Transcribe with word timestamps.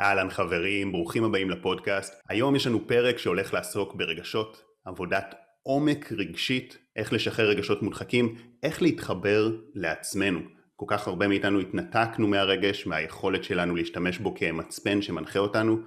אהלן 0.00 0.30
חברים, 0.30 0.92
ברוכים 0.92 1.24
הבאים 1.24 1.50
לפודקאסט. 1.50 2.14
היום 2.28 2.56
יש 2.56 2.66
לנו 2.66 2.86
פרק 2.86 3.18
שהולך 3.18 3.54
לעסוק 3.54 3.94
ברגשות, 3.94 4.62
עבודת 4.84 5.34
עומק 5.62 6.12
רגשית, 6.12 6.78
איך 6.96 7.12
לשחרר 7.12 7.48
רגשות 7.48 7.82
מודחקים, 7.82 8.34
איך 8.62 8.82
להתחבר 8.82 9.50
לעצמנו. 9.74 10.40
כל 10.76 10.84
כך 10.88 11.08
הרבה 11.08 11.28
מאיתנו 11.28 11.60
התנתקנו 11.60 12.28
מהרגש, 12.28 12.86
מהיכולת 12.86 13.44
שלנו 13.44 13.76
להשתמש 13.76 14.18
בו 14.18 14.34
כמצפן 14.34 15.02
שמנחה 15.02 15.38
אותנו, 15.38 15.78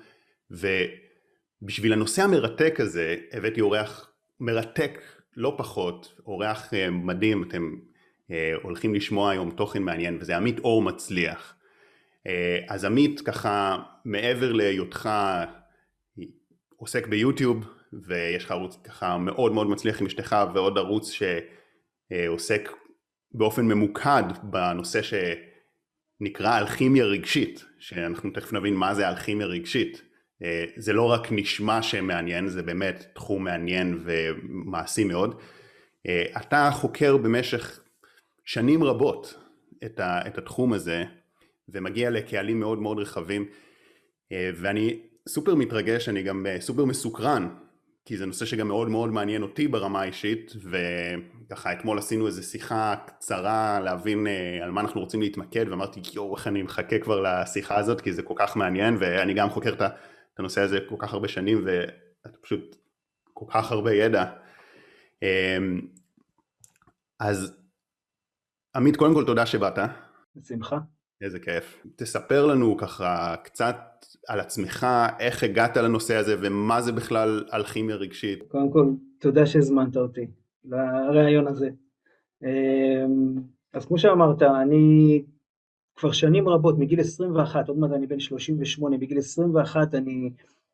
ובשביל 0.51 1.93
הנושא 1.93 2.23
המרתק 2.23 2.75
הזה 2.79 3.15
הבאתי 3.31 3.61
אורח 3.61 4.11
מרתק 4.39 4.99
לא 5.35 5.55
פחות, 5.57 6.13
אורח 6.25 6.73
אה, 6.73 6.89
מדהים, 6.89 7.43
אתם 7.43 7.75
אה, 8.31 8.51
הולכים 8.61 8.95
לשמוע 8.95 9.31
היום 9.31 9.51
תוכן 9.51 9.83
מעניין, 9.83 10.17
וזה 10.21 10.37
עמית 10.37 10.59
אור 10.59 10.81
מצליח. 10.81 11.55
אה, 12.27 12.59
אז 12.67 12.86
עמית 12.86 13.21
ככה 13.21 13.77
מעבר 14.05 14.51
להיותך 14.51 15.09
עוסק 16.75 17.07
ביוטיוב 17.07 17.65
ויש 18.07 18.45
לך 18.45 18.51
ערוץ 18.51 18.78
ככה 18.83 19.18
מאוד 19.18 19.51
מאוד 19.51 19.68
מצליח 19.68 20.01
עם 20.01 20.07
אשתך 20.07 20.36
ועוד 20.54 20.78
ערוץ 20.78 21.11
שעוסק 21.11 22.69
באופן 23.32 23.65
ממוקד 23.65 24.23
בנושא 24.43 25.00
שנקרא 25.01 26.59
אלכימיה 26.59 27.05
רגשית 27.05 27.65
שאנחנו 27.79 28.29
תכף 28.29 28.54
נבין 28.54 28.73
מה 28.73 28.95
זה 28.95 29.09
אלכימיה 29.09 29.47
רגשית. 29.47 30.01
אה, 30.43 30.65
זה 30.78 30.93
לא 30.93 31.04
רק 31.04 31.28
נשמע 31.31 31.81
שמעניין 31.81 32.47
זה 32.47 32.64
באמת 32.64 33.06
תחום 33.14 33.44
מעניין 33.44 34.03
ומעשי 34.03 35.03
מאוד. 35.03 35.42
אה, 36.08 36.25
אתה 36.38 36.70
חוקר 36.73 37.17
במשך 37.17 37.80
שנים 38.45 38.83
רבות 38.83 39.33
את 39.86 40.38
התחום 40.38 40.73
הזה 40.73 41.03
ומגיע 41.73 42.09
לקהלים 42.09 42.59
מאוד 42.59 42.80
מאוד 42.80 43.00
רחבים 43.00 43.45
אה, 44.31 44.50
ואני 44.55 45.00
סופר 45.28 45.55
מתרגש, 45.55 46.09
אני 46.09 46.23
גם 46.23 46.45
אה, 46.45 46.61
סופר 46.61 46.86
מסוקרן 46.86 47.50
כי 48.06 48.17
זה 48.17 48.25
נושא 48.25 48.45
שגם 48.45 48.67
מאוד 48.67 48.89
מאוד 48.89 49.09
מעניין 49.09 49.42
אותי 49.42 49.67
ברמה 49.67 50.02
האישית 50.02 50.53
וככה 51.45 51.73
אתמול 51.73 51.97
עשינו 51.97 52.28
איזו 52.28 52.44
שיחה 52.44 52.95
קצרה 53.06 53.80
להבין 53.80 54.28
אה, 54.28 54.59
על 54.64 54.72
מה 54.72 54.81
אנחנו 54.81 55.02
רוצים 55.02 55.22
להתמקד 55.22 55.66
ואמרתי 55.70 56.00
יואו 56.14 56.36
איך 56.36 56.47
אני 56.47 56.64
מחכה 56.64 57.00
כבר 57.00 57.22
לשיחה 57.22 57.78
הזאת 57.78 58.02
כי 58.02 58.14
זה 58.14 58.23
כל 58.23 58.34
כך 58.38 58.58
מעניין 58.58 58.97
ואני 59.00 59.34
גם 59.34 59.50
חוקר 59.50 59.73
את 59.73 60.40
הנושא 60.40 60.62
הזה 60.62 60.80
כל 60.90 60.95
כך 61.00 61.14
הרבה 61.14 61.28
שנים 61.28 61.66
ואתה 61.66 62.38
פשוט 62.42 62.75
כל 63.34 63.45
כך 63.50 63.72
הרבה 63.72 63.94
ידע 63.94 64.25
אז 67.20 67.59
עמית 68.75 68.95
קודם 68.95 69.14
כל 69.14 69.25
תודה 69.25 69.45
שבאת. 69.45 69.80
בשמחה. 70.36 70.78
איזה 71.22 71.39
כיף. 71.39 71.86
תספר 71.95 72.45
לנו 72.45 72.78
ככה 72.78 73.36
קצת 73.44 73.75
על 74.28 74.39
עצמך, 74.39 74.88
איך 75.20 75.44
הגעת 75.44 75.78
לנושא 75.78 76.16
הזה 76.16 76.36
ומה 76.42 76.81
זה 76.81 76.92
בכלל 76.92 77.45
אלכימיה 77.53 77.95
רגשית. 77.95 78.44
קודם 78.48 78.72
כל, 78.72 78.89
תודה 79.20 79.45
שהזמנת 79.45 79.97
אותי 79.97 80.28
לראיון 80.66 81.47
הזה. 81.47 81.70
אמ, 82.44 83.36
אז 83.73 83.86
כמו 83.86 83.97
שאמרת, 83.97 84.42
אני 84.42 85.23
כבר 85.95 86.12
שנים 86.12 86.50
רבות, 86.50 86.80
מגיל 86.80 87.00
21, 87.00 87.70
עוד 87.70 87.78
מעט 87.78 87.92
אני 87.92 88.08
בן 88.08 88.20
38, 88.20 88.97
בגיל 88.97 89.17
21 89.17 89.95
אני 89.95 90.31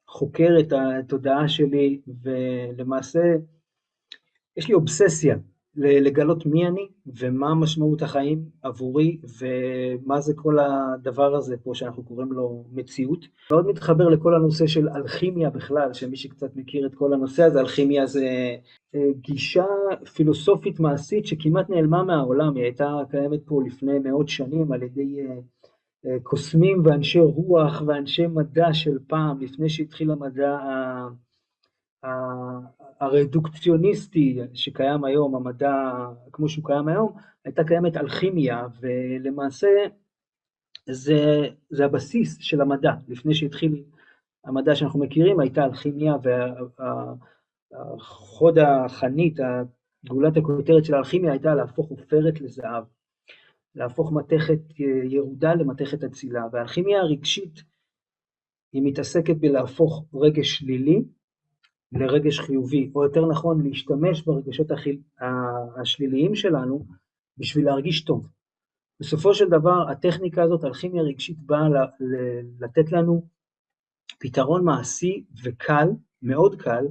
חוקר 0.08 0.50
את 0.60 0.74
התודעה 0.74 1.48
שלי, 1.48 2.02
ולמעשה 2.24 3.20
יש 4.58 4.68
לי 4.68 4.74
אובססיה 4.74 5.36
לגלות 5.78 6.46
מי 6.46 6.68
אני 6.68 6.88
ומה 7.06 7.56
משמעות 7.56 8.02
החיים 8.02 8.46
עבורי 8.62 9.18
ומה 9.40 10.22
זה 10.22 10.34
כל 10.36 10.58
הדבר 10.60 11.36
הזה 11.36 11.58
פה 11.58 11.72
שאנחנו 11.74 12.04
קוראים 12.04 12.32
לו 12.32 12.66
מציאות. 12.72 13.26
מאוד 13.52 13.68
מתחבר 13.68 14.10
לכל 14.10 14.36
הנושא 14.36 14.68
של 14.68 14.90
אלכימיה 14.90 15.50
בכלל, 15.50 15.94
שמי 15.94 16.18
שקצת 16.18 16.56
מכיר 16.56 16.86
את 16.86 16.96
כל 16.96 17.14
הנושא 17.14 17.44
הזה, 17.44 17.60
אלכימיה 17.60 18.06
זה 18.06 18.56
אה, 18.96 19.10
גישה 19.22 19.66
פילוסופית 20.14 20.80
מעשית 20.80 21.26
שכמעט 21.26 21.70
נעלמה 21.70 22.04
מהעולם, 22.04 22.56
היא 22.56 22.64
הייתה 22.64 22.98
קיימת 23.10 23.40
פה 23.46 23.62
לפני 23.66 24.00
מאות 24.00 24.30
שנים 24.30 24.72
על 24.72 24.84
ידי 24.84 25.20
אה, 25.22 25.36
אה, 26.06 26.20
קוסמים 26.24 26.82
ואנשי 26.86 27.20
רוח 27.20 27.82
ואנשי 27.88 28.28
מדע 28.28 28.74
של 28.74 28.98
פעם, 29.08 29.42
לפני 29.42 29.70
שהתחיל 29.70 30.12
המדע 30.12 30.58
הרדוקציוניסטי 33.00 34.40
שקיים 34.54 35.04
היום, 35.04 35.36
המדע 35.36 35.74
כמו 36.32 36.50
שהוא 36.50 36.66
קיים 36.66 36.88
היום, 36.88 37.14
הייתה 37.46 37.64
קיימת 37.64 37.98
אלכימיה, 37.98 38.68
ולמעשה 38.80 39.68
זה, 40.90 41.48
זה 41.70 41.86
הבסיס 41.86 42.38
של 42.40 42.62
המדע. 42.62 42.92
לפני 43.08 43.36
שהתחיל 43.36 43.84
המדע 44.46 44.76
שאנחנו 44.76 45.00
מכירים, 45.00 45.40
הייתה 45.40 45.66
אלכימיה, 45.66 46.14
והחוד 47.72 48.58
החנית, 48.58 49.40
גולת 50.08 50.38
הכותרת 50.38 50.86
של 50.86 50.94
האלכימיה 50.94 51.32
הייתה 51.32 51.56
להפוך 51.56 51.90
עופרת 51.90 52.42
לזהב, 52.42 52.84
להפוך 53.76 54.12
מתכת 54.14 54.60
ירודה 55.04 55.54
למתכת 55.54 56.04
אצילה, 56.04 56.44
והאלכימיה 56.52 57.00
הרגשית 57.02 57.64
היא 58.74 58.82
מתעסקת 58.86 59.36
בלהפוך 59.36 60.06
רגש 60.14 60.58
שלילי 60.58 61.04
לרגש 61.96 62.40
חיובי, 62.40 62.92
או 62.96 63.04
יותר 63.04 63.26
נכון 63.26 63.68
להשתמש 63.68 64.22
ברגשות 64.22 64.68
השליליים 65.82 66.36
שלנו 66.36 66.86
בשביל 67.38 67.66
להרגיש 67.66 68.04
טוב. 68.04 68.28
בסופו 69.00 69.34
של 69.34 69.50
דבר 69.50 69.90
הטכניקה 69.92 70.44
הזאת, 70.44 70.64
אלכימיה 70.64 71.04
רגשית, 71.04 71.38
באה 71.40 71.68
לתת 72.60 72.92
לנו 72.92 73.28
פתרון 74.20 74.66
מעשי 74.66 75.24
וקל, 75.44 75.88
מאוד 76.22 76.62
קל, 76.62 76.86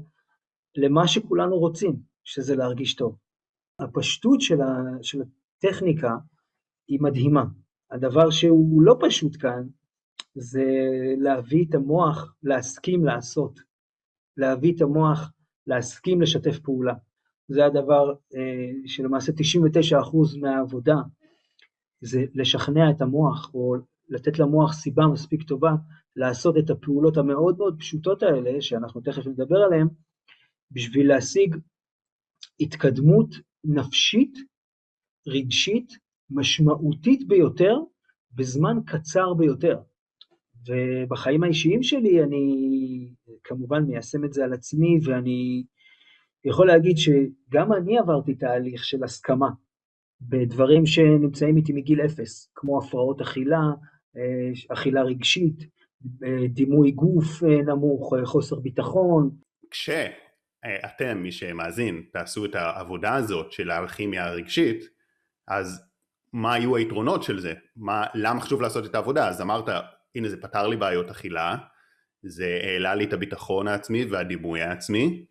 למה 0.76 1.09
שכולנו 1.09 1.59
רוצים, 1.59 1.97
שזה 2.25 2.56
להרגיש 2.56 2.94
טוב. 2.94 3.16
הפשטות 3.78 4.41
של, 4.41 4.60
ה, 4.60 5.03
של 5.03 5.22
הטכניקה 5.22 6.16
היא 6.88 6.98
מדהימה. 7.03 7.44
הדבר 7.91 8.31
שהוא 8.31 8.82
לא 8.82 8.97
פשוט 9.00 9.36
כאן, 9.41 9.66
זה 10.34 10.65
להביא 11.19 11.66
את 11.69 11.75
המוח 11.75 12.34
להסכים 12.42 13.04
לעשות. 13.04 13.60
להביא 14.37 14.75
את 14.77 14.81
המוח 14.81 15.33
להסכים 15.67 16.22
לשתף 16.22 16.59
פעולה. 16.59 16.95
זה 17.49 17.67
הדבר 17.67 18.15
אה, 18.34 18.71
שלמעשה 18.87 19.33
99% 19.33 20.41
מהעבודה 20.41 20.97
זה 22.00 22.25
לשכנע 22.34 22.91
את 22.91 23.00
המוח 23.00 23.50
או 23.55 23.75
לתת 24.09 24.39
למוח 24.39 24.72
סיבה 24.72 25.06
מספיק 25.06 25.43
טובה 25.43 25.71
לעשות 26.17 26.56
את 26.59 26.71
הפעולות 26.71 27.17
המאוד 27.17 27.59
מאוד 27.59 27.77
פשוטות 27.78 28.22
האלה, 28.22 28.61
שאנחנו 28.61 29.00
תכף 29.00 29.27
נדבר 29.27 29.56
עליהן, 29.56 29.89
בשביל 30.71 31.09
להשיג 31.09 31.56
התקדמות 32.61 33.34
נפשית, 33.65 34.39
רגשית, 35.27 35.93
משמעותית 36.31 37.28
ביותר, 37.28 37.78
בזמן 38.33 38.77
קצר 38.87 39.34
ביותר. 39.34 39.81
ובחיים 40.66 41.42
האישיים 41.42 41.82
שלי 41.82 42.22
אני 42.22 42.44
כמובן 43.44 43.82
מיישם 43.82 44.25
את 44.25 44.32
זה 44.32 44.44
על 44.44 44.52
עצמי, 44.52 44.98
ואני 45.04 45.64
יכול 46.44 46.66
להגיד 46.66 46.97
שגם 46.97 47.72
אני 47.72 47.98
עברתי 47.98 48.34
תהליך 48.34 48.84
של 48.84 49.04
הסכמה 49.04 49.48
בדברים 50.20 50.86
שנמצאים 50.86 51.56
איתי 51.56 51.72
מגיל 51.72 52.00
אפס, 52.00 52.53
כמו 52.54 52.78
הפרעות 52.78 53.20
אכילה, 53.20 53.62
אה, 54.16 54.50
אכילה 54.69 55.03
רגשית, 55.03 55.66
אה, 56.24 56.47
דימוי 56.48 56.91
גוף 56.91 57.44
אה, 57.44 57.62
נמוך, 57.62 58.14
חוסר 58.24 58.56
ביטחון. 58.56 59.30
כשאתם, 59.70 61.19
מי 61.19 61.32
שמאזין, 61.32 62.03
תעשו 62.12 62.44
את 62.44 62.54
העבודה 62.54 63.14
הזאת 63.14 63.53
של 63.53 63.70
האלכימיה 63.70 64.26
הרגשית, 64.26 64.84
אז 65.48 65.82
מה 66.32 66.54
היו 66.54 66.76
היתרונות 66.76 67.22
של 67.22 67.41
זה? 67.41 67.54
מה, 67.76 68.06
למה 68.14 68.41
חשוב 68.41 68.62
לעשות 68.62 68.86
את 68.86 68.94
העבודה? 68.94 69.28
אז 69.28 69.41
אמרת, 69.41 69.69
הנה 70.14 70.28
זה 70.28 70.36
פתר 70.36 70.66
לי 70.66 70.76
בעיות 70.76 71.10
אכילה, 71.10 71.56
זה 72.22 72.59
העלה 72.62 72.94
לי 72.94 73.04
את 73.04 73.12
הביטחון 73.12 73.68
העצמי 73.68 74.04
והדימוי 74.04 74.62
העצמי. 74.62 75.24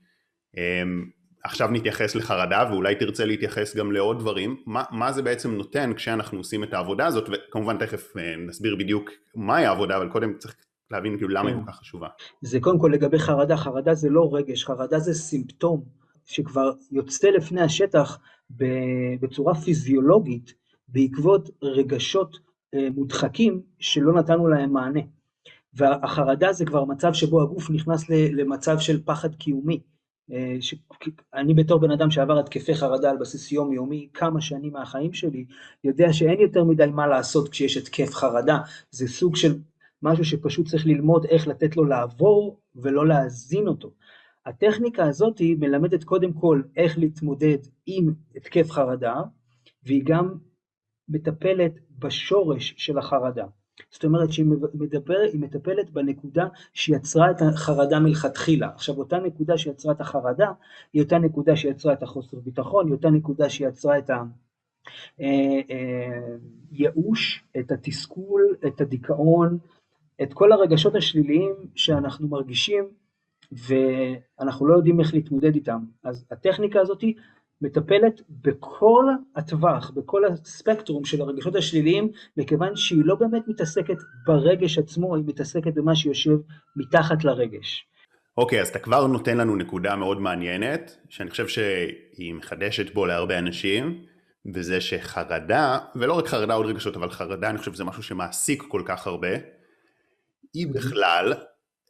אמ, 0.58 1.06
עכשיו 1.44 1.70
נתייחס 1.72 2.16
לחרדה 2.16 2.68
ואולי 2.72 2.96
תרצה 2.96 3.26
להתייחס 3.26 3.76
גם 3.76 3.92
לעוד 3.92 4.20
דברים, 4.20 4.64
מה, 4.66 4.84
מה 4.92 5.12
זה 5.12 5.22
בעצם 5.22 5.52
נותן 5.52 5.94
כשאנחנו 5.94 6.38
עושים 6.38 6.64
את 6.64 6.74
העבודה 6.74 7.06
הזאת 7.06 7.30
וכמובן 7.32 7.78
תכף 7.78 8.18
אה, 8.18 8.36
נסביר 8.36 8.76
בדיוק 8.76 9.10
מהי 9.36 9.66
העבודה 9.66 9.98
אבל 9.98 10.10
קודם 10.10 10.38
צריך 10.38 10.56
להבין 10.92 11.18
כאילו 11.18 11.30
למה 11.30 11.50
היא. 11.50 11.58
כל 11.66 11.72
כך 11.72 11.80
חשובה. 11.80 12.08
זה 12.42 12.60
קודם 12.60 12.80
כל 12.80 12.92
לגבי 12.94 13.20
חרדה, 13.20 13.58
חרדה 13.58 13.94
זה 13.94 14.10
לא 14.10 14.30
רגש, 14.34 14.66
חרדה 14.66 15.00
זה 15.00 15.14
סימפטום 15.14 15.84
שכבר 16.26 16.72
יוצא 16.92 17.28
לפני 17.28 17.62
השטח 17.62 18.20
בצורה 19.20 19.56
פיזיולוגית 19.56 20.54
בעקבות 20.88 21.50
רגשות 21.64 22.38
מודחקים 22.96 23.62
שלא 23.80 24.14
נתנו 24.14 24.48
להם 24.48 24.74
מענה. 24.74 25.02
והחרדה 25.74 26.54
זה 26.54 26.66
כבר 26.66 26.86
מצב 26.86 27.14
שבו 27.14 27.42
הגוף 27.42 27.70
נכנס 27.70 28.10
למצב 28.10 28.80
של 28.80 29.04
פחד 29.06 29.36
קיומי. 29.36 29.80
אה, 30.32 30.58
אני 31.34 31.54
בתור 31.54 31.80
בן 31.80 31.92
אדם 31.92 32.12
שעבר 32.12 32.40
התקפי 32.40 32.76
חרדה 32.76 33.10
על 33.10 33.18
בסיס 33.18 33.52
יומיומי 33.52 34.10
כמה 34.14 34.42
שנים 34.42 34.74
מהחיים 34.74 35.14
שלי, 35.14 35.46
יודע 35.84 36.14
שאין 36.14 36.40
יותר 36.40 36.64
מדי 36.64 36.86
מה 36.86 37.08
לעשות 37.08 37.50
כשיש 37.50 37.78
התקף 37.78 38.14
חרדה, 38.14 38.60
זה 38.92 39.08
סוג 39.08 39.36
של 39.36 39.56
משהו 40.02 40.26
שפשוט 40.26 40.68
צריך 40.68 40.86
ללמוד 40.86 41.26
איך 41.26 41.48
לתת 41.48 41.78
לו 41.78 41.86
לעבור 41.86 42.60
ולא 42.76 43.08
להזין 43.08 43.68
אותו. 43.68 43.92
הטכניקה 44.46 45.06
הזאת 45.06 45.42
מלמדת 45.60 46.04
קודם 46.04 46.34
כל 46.34 46.62
איך 46.78 46.98
להתמודד 46.98 47.58
עם 47.86 48.14
התקף 48.36 48.72
חרדה, 48.72 49.16
והיא 49.84 50.04
גם 50.06 50.34
מטפלת 51.10 51.72
בשורש 52.00 52.74
של 52.78 52.98
החרדה. 52.98 53.46
זאת 53.92 54.06
אומרת 54.06 54.32
שהיא 54.32 54.46
מדבר, 54.74 55.20
מטפלת 55.34 55.90
בנקודה 55.90 56.48
שיצרה 56.74 57.32
את 57.32 57.42
החרדה 57.42 58.00
מלכתחילה. 58.00 58.70
עכשיו 58.76 58.96
אותה 58.96 59.18
נקודה 59.18 59.58
שיצרה 59.58 59.94
את 59.94 60.02
החרדה, 60.02 60.52
היא 60.94 61.02
אותה 61.02 61.18
נקודה 61.18 61.56
שיצרה 61.56 61.94
את 61.94 62.04
החוסר 62.04 62.40
ביטחון, 62.40 62.86
היא 62.86 62.94
אותה 62.94 63.10
נקודה 63.10 63.50
שיצרה 63.50 63.98
את 63.98 64.10
הייאוש, 66.72 67.44
אה, 67.44 67.60
אה, 67.60 67.62
את 67.62 67.72
התסכול, 67.72 68.56
את 68.68 68.82
הדיכאון, 68.82 69.58
את 70.22 70.34
כל 70.34 70.52
הרגשות 70.52 70.96
השליליים 70.96 71.54
שאנחנו 71.76 72.28
מרגישים 72.28 72.90
ואנחנו 73.52 74.68
לא 74.68 74.76
יודעים 74.76 75.00
איך 75.00 75.14
להתמודד 75.14 75.56
איתם. 75.56 75.86
אז 76.04 76.26
הטכניקה 76.32 76.82
הזאת 76.82 77.04
מטפלת 77.64 78.22
בכל 78.30 79.06
הטווח, 79.36 79.92
בכל 79.96 80.26
הספקטרום 80.26 81.06
של 81.06 81.22
הרגשות 81.22 81.56
השליליים, 81.56 82.12
מכיוון 82.38 82.76
שהיא 82.76 83.02
לא 83.06 83.16
באמת 83.16 83.44
מתעסקת 83.48 83.98
ברגש 84.26 84.78
עצמו, 84.78 85.16
היא 85.16 85.24
מתעסקת 85.28 85.74
במה 85.74 85.96
שיושב 85.96 86.38
מתחת 86.76 87.24
לרגש. 87.24 87.88
אוקיי, 88.38 88.60
okay, 88.60 88.62
אז 88.62 88.68
אתה 88.68 88.80
כבר 88.80 89.08
נותן 89.08 89.38
לנו 89.38 89.56
נקודה 89.56 89.96
מאוד 89.96 90.22
מעניינת, 90.22 90.98
שאני 91.10 91.30
חושב 91.30 91.48
שהיא 91.48 92.34
מחדשת 92.34 92.94
בו 92.94 93.06
להרבה 93.06 93.40
אנשים, 93.40 94.06
וזה 94.54 94.82
שחרדה, 94.82 95.80
ולא 95.96 96.14
רק 96.14 96.28
חרדה 96.28 96.54
עוד 96.54 96.66
רגשות, 96.66 96.96
אבל 96.96 97.10
חרדה 97.10 97.50
אני 97.50 97.58
חושב 97.58 97.74
שזה 97.74 97.84
משהו 97.84 98.04
שמעסיק 98.04 98.64
כל 98.68 98.82
כך 98.86 99.08
הרבה, 99.08 99.30
היא 100.54 100.68
בכלל 100.74 101.34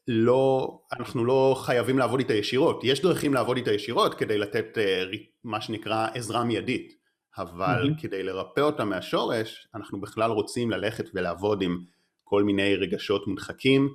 לא, 0.07 0.79
אנחנו 0.91 1.25
לא 1.25 1.55
חייבים 1.65 1.99
לעבוד 1.99 2.19
איתה 2.19 2.33
ישירות, 2.33 2.81
יש 2.83 3.01
דרכים 3.01 3.33
לעבוד 3.33 3.57
איתה 3.57 3.71
ישירות 3.71 4.13
כדי 4.13 4.37
לתת 4.37 4.77
אה, 4.77 5.03
מה 5.43 5.61
שנקרא 5.61 6.07
עזרה 6.13 6.43
מיידית, 6.43 6.93
אבל 7.37 7.89
mm-hmm. 7.89 8.01
כדי 8.01 8.23
לרפא 8.23 8.61
אותה 8.61 8.85
מהשורש, 8.85 9.67
אנחנו 9.75 10.01
בכלל 10.01 10.31
רוצים 10.31 10.71
ללכת 10.71 11.05
ולעבוד 11.13 11.61
עם 11.61 11.79
כל 12.23 12.43
מיני 12.43 12.75
רגשות 12.75 13.27
מודחקים 13.27 13.89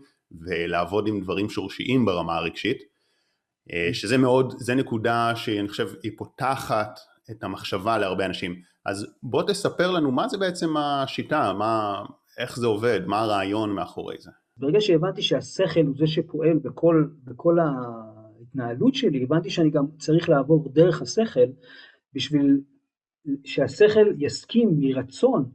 ולעבוד 0.47 1.09
עם 1.09 1.21
דברים 1.21 1.51
שורשיים 1.51 2.05
ברמה 2.05 2.37
הרגשית, 2.37 2.79
mm-hmm. 2.79 3.95
שזה 3.95 4.19
מאוד, 4.19 4.55
זה 4.59 4.75
נקודה 4.75 5.33
שאני 5.37 5.69
חושב 5.69 5.89
היא 6.03 6.13
פותחת 6.19 7.01
את 7.31 7.45
המחשבה 7.45 7.99
להרבה 7.99 8.27
אנשים. 8.27 8.63
אז 8.87 9.07
בוא 9.23 9.43
תספר 9.43 9.91
לנו 9.91 10.13
מה 10.13 10.29
זה 10.29 10.39
בעצם 10.39 10.77
השיטה, 10.77 11.53
מה, 11.53 12.03
איך 12.39 12.59
זה 12.59 12.67
עובד, 12.67 13.01
מה 13.07 13.21
הרעיון 13.21 13.75
מאחורי 13.75 14.17
זה. 14.19 14.31
ברגע 14.59 14.81
שהבנתי 14.81 15.23
שהשכל 15.23 15.87
הוא 15.87 15.95
זה 15.99 16.07
שפועל 16.07 16.59
בכל, 16.59 17.09
בכל 17.25 17.59
ההתנהלות 17.59 18.95
שלי, 18.95 19.23
הבנתי 19.23 19.51
שאני 19.51 19.71
גם 19.71 19.87
צריך 19.99 20.29
לעבור 20.29 20.69
דרך 20.73 21.03
השכל 21.03 21.51
בשביל 22.15 22.61
שהשכל 23.45 24.07
יסכים 24.19 24.71
מרצון 24.79 25.51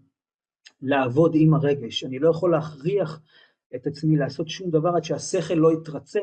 לעבוד 0.81 1.31
עם 1.35 1.53
הרגש. 1.53 2.03
אני 2.03 2.19
לא 2.19 2.29
יכול 2.29 2.51
להכריח 2.51 3.21
את 3.75 3.87
עצמי 3.87 4.15
לעשות 4.17 4.49
שום 4.49 4.69
דבר 4.69 4.89
עד 4.95 5.03
שהשכל 5.03 5.53
לא 5.53 5.73
יתרצה 5.73 6.19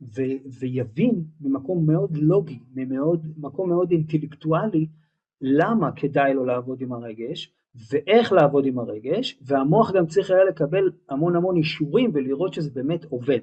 ו- 0.00 0.48
ויבין 0.60 1.24
ממקום 1.40 1.86
מאוד 1.86 2.16
לוגי, 2.16 2.58
ממקום 2.74 3.68
מאוד 3.68 3.90
אינטלקטואלי, 3.90 4.86
למה 5.40 5.92
כדאי 5.92 6.34
לו 6.34 6.44
לעבוד 6.44 6.80
עם 6.80 6.92
הרגש, 6.92 7.52
ואיך 7.90 8.32
לעבוד 8.32 8.66
עם 8.66 8.78
הרגש, 8.78 9.38
והמוח 9.42 9.92
גם 9.92 10.06
צריך 10.06 10.30
היה 10.30 10.44
לקבל 10.44 10.90
המון 11.08 11.36
המון 11.36 11.56
אישורים 11.56 12.10
ולראות 12.14 12.54
שזה 12.54 12.70
באמת 12.70 13.04
עובד. 13.04 13.38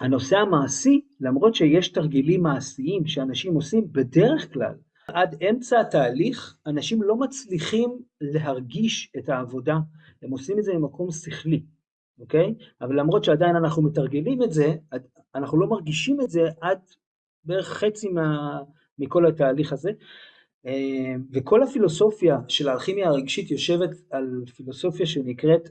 הנושא 0.00 0.36
המעשי, 0.36 1.00
למרות 1.20 1.54
שיש 1.54 1.88
תרגילים 1.88 2.42
מעשיים 2.42 3.06
שאנשים 3.06 3.54
עושים, 3.54 3.92
בדרך 3.92 4.52
כלל, 4.52 4.74
עד 5.08 5.42
אמצע 5.50 5.80
התהליך, 5.80 6.56
אנשים 6.66 7.02
לא 7.02 7.16
מצליחים 7.16 7.98
להרגיש 8.20 9.12
את 9.18 9.28
העבודה, 9.28 9.78
הם 10.22 10.30
עושים 10.30 10.58
את 10.58 10.64
זה 10.64 10.74
ממקום 10.74 11.10
שכלי, 11.10 11.62
אוקיי? 12.18 12.54
אבל 12.80 13.00
למרות 13.00 13.24
שעדיין 13.24 13.56
אנחנו 13.56 13.82
מתרגלים 13.82 14.42
את 14.42 14.52
זה, 14.52 14.74
אנחנו 15.34 15.60
לא 15.60 15.66
מרגישים 15.66 16.20
את 16.20 16.30
זה 16.30 16.48
עד 16.60 16.78
בערך 17.44 17.68
חצי 17.68 18.08
מה, 18.08 18.58
מכל 18.98 19.26
התהליך 19.26 19.72
הזה, 19.72 19.90
וכל 21.32 21.62
הפילוסופיה 21.62 22.38
של 22.48 22.68
האלכימיה 22.68 23.08
הרגשית 23.08 23.50
יושבת 23.50 23.90
על 24.10 24.44
פילוסופיה 24.56 25.06
שנקראת, 25.06 25.68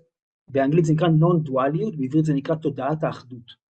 באנגלית 0.47 0.85
זה 0.85 0.93
נקרא 0.93 1.07
נון-דואליות, 1.07 1.95
בעברית 1.95 2.25
זה 2.25 2.33
נקרא 2.33 2.55
תודעת 2.55 3.03
האחדות. 3.03 3.69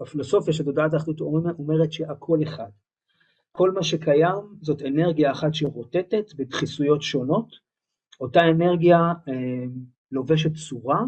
הפילוסופיה 0.00 0.52
של 0.52 0.64
תודעת 0.64 0.94
האחדות 0.94 1.20
אומרת 1.58 1.92
שהכל 1.92 2.38
אחד. 2.42 2.70
כל 3.52 3.70
מה 3.70 3.82
שקיים 3.82 4.56
זאת 4.60 4.82
אנרגיה 4.82 5.32
אחת 5.32 5.54
שרוטטת 5.54 6.34
בדחיסויות 6.36 7.02
שונות, 7.02 7.56
אותה 8.20 8.40
אנרגיה 8.40 8.98
אה, 9.28 9.64
לובשת 10.12 10.50
צורה, 10.68 11.00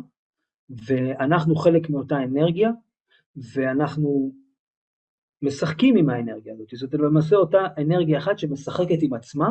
ואנחנו 0.70 1.56
חלק 1.56 1.90
מאותה 1.90 2.16
אנרגיה, 2.22 2.70
ואנחנו 3.36 4.32
משחקים 5.44 5.96
עם 5.96 6.10
האנרגיה 6.10 6.54
הזאת, 6.54 6.68
זאת 6.74 6.94
למעשה 6.94 7.36
אותה 7.36 7.58
אנרגיה 7.78 8.18
אחת 8.18 8.38
שמשחקת 8.38 8.98
עם 9.02 9.14
עצמה 9.14 9.48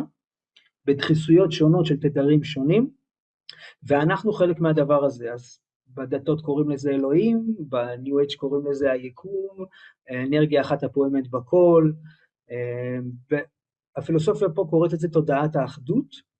בדחיסויות 0.85 1.51
שונות 1.51 1.85
של 1.85 1.99
תדרים 1.99 2.43
שונים, 2.43 2.89
ואנחנו 3.83 4.33
חלק 4.33 4.59
מהדבר 4.59 5.05
הזה, 5.05 5.33
אז 5.33 5.59
בדתות 5.87 6.41
קוראים 6.41 6.69
לזה 6.69 6.91
אלוהים, 6.91 7.55
בניו 7.59 8.19
אייג' 8.19 8.35
קוראים 8.35 8.71
לזה 8.71 8.91
היקום, 8.91 9.65
אנרגיה 10.11 10.61
אחת 10.61 10.83
הפועמת 10.83 11.29
בכל, 11.29 11.91
והפילוסופיה 13.97 14.49
פה 14.49 14.67
קוראת 14.69 14.93
לזה 14.93 15.07
תודעת 15.07 15.55
האחדות. 15.55 16.33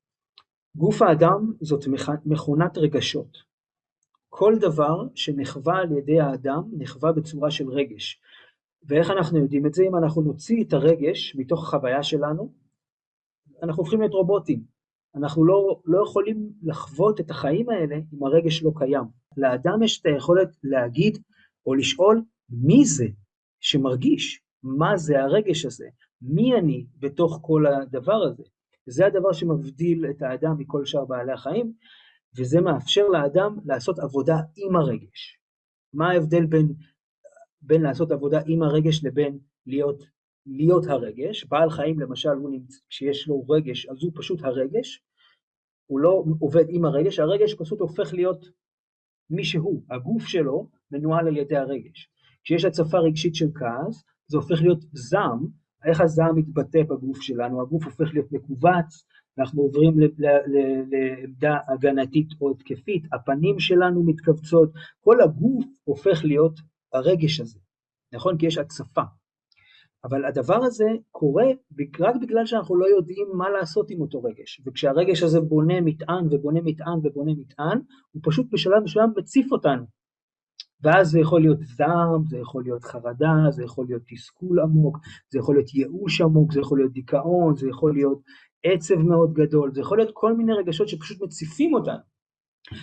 גוף 0.75 1.01
האדם 1.01 1.53
זאת 1.61 1.85
מכונת 2.25 2.77
רגשות. 2.77 3.38
כל 4.29 4.55
דבר 4.59 5.07
שנחווה 5.15 5.77
על 5.77 5.91
ידי 5.91 6.19
האדם 6.19 6.63
נחווה 6.77 7.11
בצורה 7.11 7.51
של 7.51 7.69
רגש. 7.69 8.21
ואיך 8.88 9.09
אנחנו 9.09 9.38
יודעים 9.38 9.65
את 9.65 9.74
זה? 9.74 9.83
אם 9.83 9.95
אנחנו 9.95 10.21
נוציא 10.21 10.63
את 10.63 10.74
הרגש 10.74 11.35
מתוך 11.35 11.63
החוויה 11.63 12.03
שלנו, 12.03 12.53
אנחנו 13.63 13.81
הופכים 13.81 14.00
להיות 14.00 14.13
רובוטים. 14.13 14.63
אנחנו 15.15 15.45
לא, 15.45 15.81
לא 15.85 16.03
יכולים 16.03 16.50
לחוות 16.63 17.19
את 17.19 17.31
החיים 17.31 17.69
האלה 17.69 17.95
אם 17.95 18.24
הרגש 18.24 18.63
לא 18.63 18.71
קיים. 18.75 19.03
לאדם 19.38 19.83
יש 19.83 20.01
את 20.01 20.06
היכולת 20.06 20.50
להגיד 20.63 21.18
או 21.65 21.74
לשאול 21.74 22.21
מי 22.50 22.85
זה 22.85 23.06
שמרגיש, 23.59 24.41
מה 24.63 24.98
זה 24.98 25.24
הרגש 25.24 25.65
הזה, 25.65 25.88
מי 26.22 26.55
אני 26.55 26.86
בתוך 27.00 27.39
כל 27.41 27.65
הדבר 27.67 28.24
הזה. 28.24 28.43
זה 28.86 29.05
הדבר 29.05 29.34
שמבדיל 29.34 30.05
את 30.10 30.22
האדם 30.22 30.58
מכל 30.58 30.86
שאר 30.86 31.05
בעלי 31.05 31.31
החיים, 31.31 31.74
וזה 32.38 32.62
מאפשר 32.62 33.08
לאדם 33.08 33.58
לעשות 33.65 34.00
עבודה 34.00 34.38
עם 34.55 34.75
הרגש. 34.75 35.39
מה 35.93 36.12
ההבדל 36.12 36.46
בין 36.46 36.74
בין 37.65 37.82
לעשות 37.82 38.12
עבודה 38.12 38.41
עם 38.46 38.63
הרגש 38.63 39.05
לבין 39.05 39.39
להיות, 39.65 40.03
להיות 40.46 40.88
הרגש. 40.88 41.46
בעל 41.46 41.70
חיים 41.70 42.00
למשל, 42.00 42.29
הוא 42.29 42.51
נמצא, 42.51 42.77
כשיש 42.89 43.27
לו 43.27 43.43
רגש, 43.50 43.86
אז 43.86 44.03
הוא 44.03 44.12
פשוט 44.15 44.43
הרגש, 44.43 45.03
הוא 45.86 46.00
לא 46.00 46.24
עובד 46.39 46.65
עם 46.70 46.86
הרגש, 46.86 47.20
הרגש 47.20 47.53
פשוט 47.53 47.79
הופך 47.79 48.13
להיות 48.13 48.46
מי 49.29 49.43
שהוא, 49.43 49.84
הגוף 49.89 50.27
שלו 50.27 50.70
מנוהל 50.91 51.27
על 51.27 51.38
ידי 51.38 51.55
הרגש. 51.55 52.10
כשיש 52.43 52.65
הצפה 52.65 52.98
רגשית 52.98 53.36
של 53.36 53.48
כעס, 53.55 54.03
זה 54.27 54.38
הופך 54.38 54.62
להיות 54.62 54.84
זעם, 54.91 55.48
איך 55.86 56.01
הזעם 56.01 56.36
מתבטא 56.36 56.84
בגוף 56.84 57.22
שלנו, 57.22 57.62
הגוף 57.62 57.86
הופך 57.86 58.13
להיות 58.13 58.32
מכווץ, 58.32 59.05
אנחנו 59.38 59.62
עוברים 59.62 59.98
לעמדה 60.17 61.58
הגנתית 61.67 62.27
או 62.41 62.51
התקפית, 62.51 63.03
הפנים 63.13 63.60
שלנו 63.60 64.03
מתכווצות, 64.03 64.72
כל 65.01 65.22
הגוף 65.22 65.65
הופך 65.84 66.25
להיות 66.25 66.60
הרגש 66.93 67.39
הזה, 67.39 67.59
נכון? 68.13 68.38
כי 68.38 68.45
יש 68.45 68.57
הצפה. 68.57 69.01
אבל 70.03 70.25
הדבר 70.25 70.63
הזה 70.63 70.85
קורה 71.12 71.45
רק 72.00 72.15
בגלל 72.21 72.45
שאנחנו 72.45 72.75
לא 72.75 72.85
יודעים 72.85 73.27
מה 73.33 73.50
לעשות 73.50 73.89
עם 73.89 74.01
אותו 74.01 74.23
רגש. 74.23 74.62
וכשהרגש 74.65 75.23
הזה 75.23 75.41
בונה 75.41 75.81
מטען 75.81 76.27
ובונה 76.31 76.62
מטען 76.63 77.00
ובונה 77.03 77.31
מטען, 77.38 77.79
הוא 78.12 78.21
פשוט 78.25 78.47
בשלב 78.51 78.83
מסוים 78.83 79.09
מציף 79.17 79.51
אותנו. 79.51 79.85
ואז 80.83 81.09
זה 81.09 81.19
יכול 81.19 81.41
להיות 81.41 81.59
זעם, 81.59 82.25
זה 82.29 82.38
יכול 82.38 82.63
להיות 82.63 82.83
חרדה, 82.83 83.33
זה 83.50 83.63
יכול 83.63 83.85
להיות 83.85 84.01
תסכול 84.07 84.59
עמוק, 84.59 84.97
זה 85.29 85.39
יכול 85.39 85.55
להיות 85.55 85.73
ייאוש 85.73 86.21
עמוק, 86.21 86.53
זה 86.53 86.59
יכול 86.59 86.77
להיות 86.77 86.91
דיכאון, 86.91 87.55
זה 87.55 87.69
יכול 87.69 87.93
להיות 87.93 88.21
עצב 88.63 88.95
מאוד 88.95 89.33
גדול, 89.33 89.73
זה 89.73 89.81
יכול 89.81 89.97
להיות 89.97 90.12
כל 90.13 90.38
מיני 90.38 90.53
רגשות 90.53 90.88
שפשוט 90.88 91.21
מציפים 91.21 91.73
אותנו. 91.73 92.03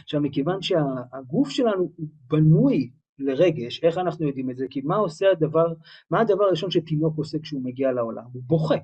עכשיו, 0.02 0.20
מכיוון 0.20 0.62
שהגוף 0.62 1.48
שלנו 1.48 1.92
הוא 1.96 2.08
בנוי 2.28 2.90
לרגש, 3.20 3.80
איך 3.82 3.98
אנחנו 3.98 4.26
יודעים 4.26 4.50
את 4.50 4.56
זה? 4.56 4.66
כי 4.70 4.80
מה 4.80 4.96
עושה 4.96 5.26
הדבר, 5.30 5.66
מה 6.10 6.20
הדבר 6.20 6.44
הראשון 6.44 6.70
שתינוק 6.70 7.18
עושה 7.18 7.38
כשהוא 7.38 7.64
מגיע 7.64 7.92
לעולם? 7.92 8.24
הוא 8.32 8.42
בוכה, 8.46 8.76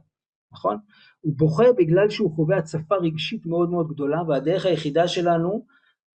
נכון? 0.53 0.77
הוא 1.21 1.35
בוכה 1.37 1.65
בגלל 1.79 2.11
שהוא 2.11 2.33
חווה 2.33 2.57
הצפה 2.57 2.95
רגשית 2.95 3.47
מאוד 3.47 3.71
מאוד 3.71 3.89
גדולה, 3.89 4.23
והדרך 4.29 4.67
היחידה 4.67 5.09
שלנו 5.09 5.67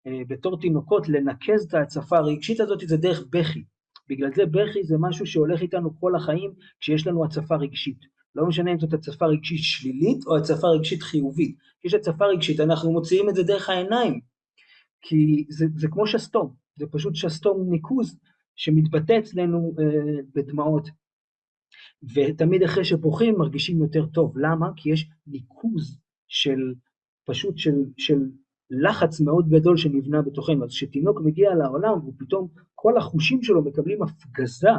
אה, 0.06 0.20
בתור 0.28 0.60
תינוקות 0.60 1.08
לנקז 1.08 1.64
את 1.68 1.74
ההצפה 1.74 2.18
הרגשית 2.18 2.60
הזאת 2.60 2.80
זה 2.86 2.96
דרך 2.96 3.24
בכי. 3.30 3.64
בגלל 4.08 4.30
זה 4.34 4.46
בכי 4.46 4.84
זה 4.84 4.96
משהו 5.00 5.26
שהולך 5.26 5.62
איתנו 5.62 6.00
כל 6.00 6.14
החיים 6.14 6.52
כשיש 6.80 7.06
לנו 7.06 7.24
הצפה 7.24 7.56
רגשית. 7.56 7.98
לא 8.34 8.46
משנה 8.46 8.72
אם 8.72 8.78
זאת 8.78 8.92
הצפה 8.92 9.26
רגשית 9.26 9.58
שלילית 9.62 10.26
או 10.26 10.36
הצפה 10.36 10.66
רגשית 10.68 11.02
חיובית. 11.02 11.56
כשיש 11.80 11.94
הצפה 11.94 12.24
רגשית 12.26 12.60
אנחנו 12.60 12.92
מוציאים 12.92 13.28
את 13.28 13.34
זה 13.34 13.42
דרך 13.42 13.70
העיניים, 13.70 14.20
כי 15.02 15.44
זה, 15.48 15.66
זה 15.76 15.88
כמו 15.88 16.06
שסתום, 16.06 16.54
זה 16.76 16.86
פשוט 16.90 17.14
שסתום 17.14 17.70
ניקוז 17.70 18.18
שמתבטא 18.56 19.18
אצלנו 19.18 19.74
אה, 19.78 20.22
בדמעות. 20.34 20.88
ותמיד 22.14 22.62
אחרי 22.62 22.84
שבוכים 22.84 23.34
מרגישים 23.38 23.82
יותר 23.82 24.06
טוב. 24.06 24.38
למה? 24.38 24.70
כי 24.76 24.90
יש 24.90 25.10
ניקוז 25.26 25.98
של, 26.28 26.74
פשוט 27.26 27.58
של, 27.58 27.74
של 27.98 28.18
לחץ 28.70 29.20
מאוד 29.20 29.48
גדול 29.48 29.76
שנבנה 29.76 30.22
בתוכנו. 30.22 30.64
אז 30.64 30.70
כשתינוק 30.70 31.20
מגיע 31.24 31.54
לעולם 31.54 32.08
ופתאום 32.08 32.48
כל 32.74 32.96
החושים 32.96 33.42
שלו 33.42 33.64
מקבלים 33.64 34.02
הפגזה, 34.02 34.70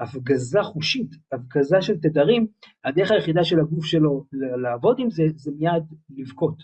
הפגזה 0.00 0.62
חושית, 0.62 1.10
הפגזה 1.32 1.76
של 1.82 2.00
תדרים, 2.00 2.46
הדרך 2.84 3.10
היחידה 3.10 3.44
של 3.44 3.60
הגוף 3.60 3.84
שלו 3.84 4.26
לעבוד 4.62 4.96
עם 4.98 5.10
זה, 5.10 5.22
זה 5.34 5.50
מיד 5.58 5.82
לבכות. 6.10 6.62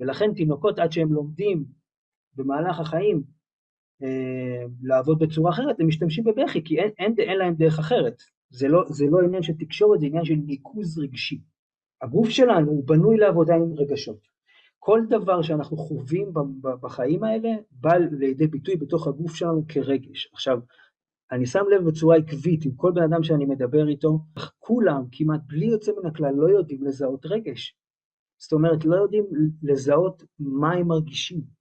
ולכן 0.00 0.34
תינוקות 0.34 0.78
עד 0.78 0.92
שהם 0.92 1.12
לומדים 1.12 1.64
במהלך 2.36 2.80
החיים 2.80 3.22
לעבוד 4.82 5.18
בצורה 5.18 5.50
אחרת, 5.50 5.80
הם 5.80 5.86
משתמשים 5.86 6.24
בבכי, 6.24 6.64
כי 6.64 6.78
אין, 6.78 6.90
אין, 6.98 7.14
אין 7.18 7.38
להם 7.38 7.54
דרך 7.54 7.78
אחרת. 7.78 8.22
זה 8.50 8.68
לא, 8.68 8.84
זה 8.88 9.06
לא 9.10 9.18
עניין 9.20 9.42
של 9.42 9.52
תקשורת, 9.52 10.00
זה 10.00 10.06
עניין 10.06 10.24
של 10.24 10.34
ניקוז 10.46 10.98
רגשי. 10.98 11.40
הגוף 12.02 12.28
שלנו 12.28 12.70
הוא 12.70 12.86
בנוי 12.86 13.16
לעבודה 13.16 13.54
עם 13.54 13.72
רגשות. 13.72 14.18
כל 14.78 15.00
דבר 15.08 15.42
שאנחנו 15.42 15.76
חווים 15.76 16.32
בחיים 16.62 17.24
האלה 17.24 17.48
בא 17.70 17.94
לידי 17.94 18.46
ביטוי 18.46 18.76
בתוך 18.76 19.06
הגוף 19.06 19.34
שלנו 19.34 19.64
כרגש. 19.68 20.30
עכשיו, 20.32 20.58
אני 21.32 21.46
שם 21.46 21.64
לב 21.70 21.84
בצורה 21.84 22.16
עקבית 22.16 22.64
עם 22.64 22.72
כל 22.76 22.92
בן 22.94 23.02
אדם 23.02 23.22
שאני 23.22 23.44
מדבר 23.44 23.88
איתו, 23.88 24.18
כולם 24.58 25.04
כמעט 25.12 25.40
בלי 25.46 25.66
יוצא 25.66 25.92
מן 25.92 26.08
הכלל 26.08 26.34
לא 26.34 26.48
יודעים 26.48 26.84
לזהות 26.84 27.26
רגש. 27.26 27.76
זאת 28.38 28.52
אומרת, 28.52 28.84
לא 28.84 28.96
יודעים 28.96 29.24
לזהות 29.62 30.22
מה 30.38 30.72
הם 30.72 30.86
מרגישים. 30.86 31.57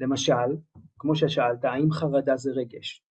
למשל, 0.00 0.56
כמו 0.98 1.16
ששאלת, 1.16 1.64
האם 1.64 1.90
חרדה 1.90 2.36
זה 2.36 2.50
רגש? 2.50 3.04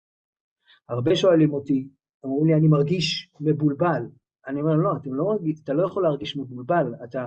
הרבה 0.89 1.15
שואלים 1.15 1.53
אותי, 1.53 1.87
אמרו 2.25 2.45
לי, 2.45 2.53
אני 2.53 2.67
מרגיש 2.67 3.29
מבולבל. 3.39 4.03
אני 4.47 4.61
אומר, 4.61 4.75
לא, 4.75 4.91
אתה 5.01 5.09
לא, 5.09 5.37
אתה 5.63 5.73
לא 5.73 5.85
יכול 5.85 6.03
להרגיש 6.03 6.37
מבולבל, 6.37 6.93
אתה, 7.03 7.25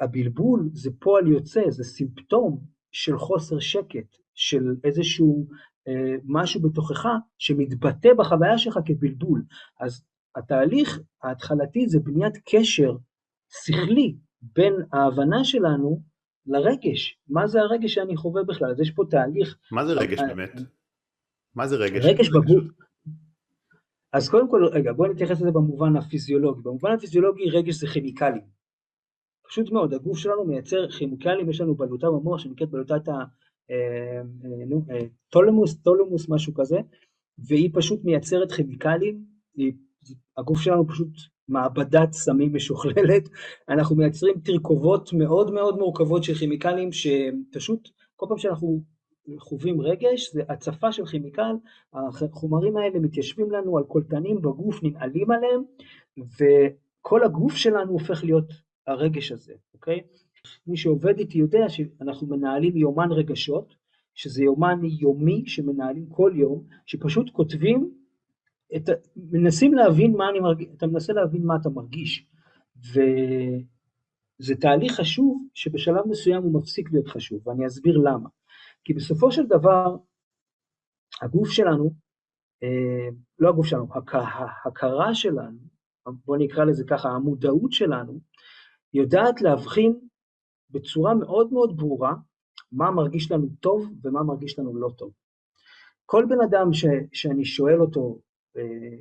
הבלבול 0.00 0.70
זה 0.72 0.90
פועל 0.98 1.26
יוצא, 1.26 1.70
זה 1.70 1.84
סימפטום 1.84 2.60
של 2.92 3.18
חוסר 3.18 3.58
שקט, 3.58 4.16
של 4.34 4.74
איזשהו 4.84 5.46
אה, 5.88 6.16
משהו 6.24 6.62
בתוכך 6.62 7.06
שמתבטא 7.38 8.08
בחוויה 8.18 8.58
שלך 8.58 8.78
כבלבול. 8.86 9.44
אז 9.80 10.04
התהליך 10.36 11.00
ההתחלתי 11.22 11.88
זה 11.88 11.98
בניית 12.00 12.34
קשר 12.44 12.96
שכלי 13.48 14.16
בין 14.42 14.72
ההבנה 14.92 15.44
שלנו 15.44 16.02
לרגש. 16.46 17.18
מה 17.28 17.46
זה 17.46 17.60
הרגש 17.60 17.94
שאני 17.94 18.16
חווה 18.16 18.42
בכלל? 18.42 18.70
אז 18.70 18.80
יש 18.80 18.90
פה 18.90 19.02
תהליך... 19.10 19.58
מה 19.72 19.86
זה 19.86 19.92
רגש 19.92 20.18
אה, 20.18 20.26
באמת? 20.26 20.52
מה 21.54 21.66
זה 21.66 21.76
רגש? 21.76 22.04
רגש 22.04 22.28
בגוף... 22.28 22.64
אז 24.12 24.28
קודם 24.28 24.50
כל, 24.50 24.64
רגע, 24.72 24.92
בואו 24.92 25.12
נתייחס 25.12 25.40
לזה 25.40 25.50
במובן 25.50 25.96
הפיזיולוגי. 25.96 26.62
במובן 26.62 26.92
הפיזיולוגי 26.92 27.50
רגש 27.50 27.74
זה 27.74 27.86
כימיקלים. 27.86 28.42
פשוט 29.48 29.72
מאוד, 29.72 29.94
הגוף 29.94 30.18
שלנו 30.18 30.44
מייצר 30.44 30.90
כימיקלים, 30.90 31.50
יש 31.50 31.60
לנו 31.60 31.74
בלוטה 31.74 32.06
במוח 32.06 32.38
שנקראת 32.38 32.70
בלוטת 32.70 33.02
הטולמוס, 35.28 35.74
אה, 35.76 35.82
טולמוס, 35.82 36.28
משהו 36.28 36.54
כזה, 36.54 36.76
והיא 37.38 37.70
פשוט 37.74 38.04
מייצרת 38.04 38.52
כימיקלים, 38.52 39.24
היא, 39.54 39.72
הגוף 40.36 40.60
שלנו 40.60 40.88
פשוט 40.88 41.08
מעבדת 41.48 42.12
סמים 42.12 42.54
משוכללת, 42.54 43.28
אנחנו 43.68 43.96
מייצרים 43.96 44.34
תרכובות 44.44 45.12
מאוד 45.12 45.52
מאוד 45.52 45.78
מורכבות 45.78 46.24
של 46.24 46.34
כימיקלים 46.34 46.90
שפשוט 46.92 47.88
כל 48.16 48.26
פעם 48.28 48.38
שאנחנו 48.38 48.82
חווים 49.38 49.80
רגש, 49.80 50.32
זה 50.32 50.42
הצפה 50.48 50.92
של 50.92 51.06
כימיקל, 51.06 51.52
החומרים 51.92 52.76
האלה 52.76 52.98
מתיישבים 52.98 53.50
לנו 53.50 53.78
על 53.78 53.84
קולטנים 53.84 54.42
בגוף, 54.42 54.82
ננעלים 54.82 55.30
עליהם, 55.30 55.62
וכל 56.18 57.24
הגוף 57.24 57.54
שלנו 57.54 57.92
הופך 57.92 58.24
להיות 58.24 58.52
הרגש 58.86 59.32
הזה, 59.32 59.54
אוקיי? 59.74 60.00
מי 60.66 60.76
שעובד 60.76 61.18
איתי 61.18 61.38
יודע 61.38 61.68
שאנחנו 61.68 62.26
מנהלים 62.26 62.76
יומן 62.76 63.12
רגשות, 63.12 63.74
שזה 64.14 64.44
יומן 64.44 64.80
יומי 64.84 65.42
שמנהלים 65.46 66.06
כל 66.08 66.32
יום, 66.34 66.64
שפשוט 66.86 67.30
כותבים, 67.30 67.90
את, 68.76 68.88
מנסים 69.16 69.74
להבין 69.74 70.16
מה 70.16 70.28
אני 70.28 70.40
מרגיש, 70.40 70.68
אתה 70.76 70.86
מנסה 70.86 71.12
להבין 71.12 71.42
מה 71.46 71.56
אתה 71.60 71.68
מרגיש, 71.68 72.26
וזה 72.76 74.54
תהליך 74.60 74.92
חשוב 74.92 75.48
שבשלב 75.54 76.06
מסוים 76.08 76.42
הוא 76.42 76.60
מפסיק 76.60 76.92
להיות 76.92 77.08
חשוב, 77.08 77.48
ואני 77.48 77.66
אסביר 77.66 77.98
למה. 77.98 78.28
כי 78.84 78.94
בסופו 78.94 79.32
של 79.32 79.46
דבר, 79.46 79.96
הגוף 81.22 81.50
שלנו, 81.50 81.90
אה, 82.62 83.08
לא 83.38 83.48
הגוף 83.48 83.66
שלנו, 83.66 83.86
ההכרה 84.64 85.14
שלנו, 85.14 85.58
בואו 86.24 86.38
נקרא 86.38 86.64
לזה 86.64 86.84
ככה, 86.88 87.08
המודעות 87.08 87.72
שלנו, 87.72 88.20
יודעת 88.94 89.42
להבחין 89.42 89.98
בצורה 90.70 91.14
מאוד 91.14 91.52
מאוד 91.52 91.76
ברורה 91.76 92.14
מה 92.72 92.90
מרגיש 92.90 93.32
לנו 93.32 93.48
טוב 93.60 93.92
ומה 94.02 94.22
מרגיש 94.22 94.58
לנו 94.58 94.76
לא 94.76 94.90
טוב. 94.96 95.12
כל 96.06 96.24
בן 96.28 96.40
אדם 96.48 96.72
ש, 96.72 96.84
שאני 97.12 97.44
שואל 97.44 97.80
אותו, 97.80 98.18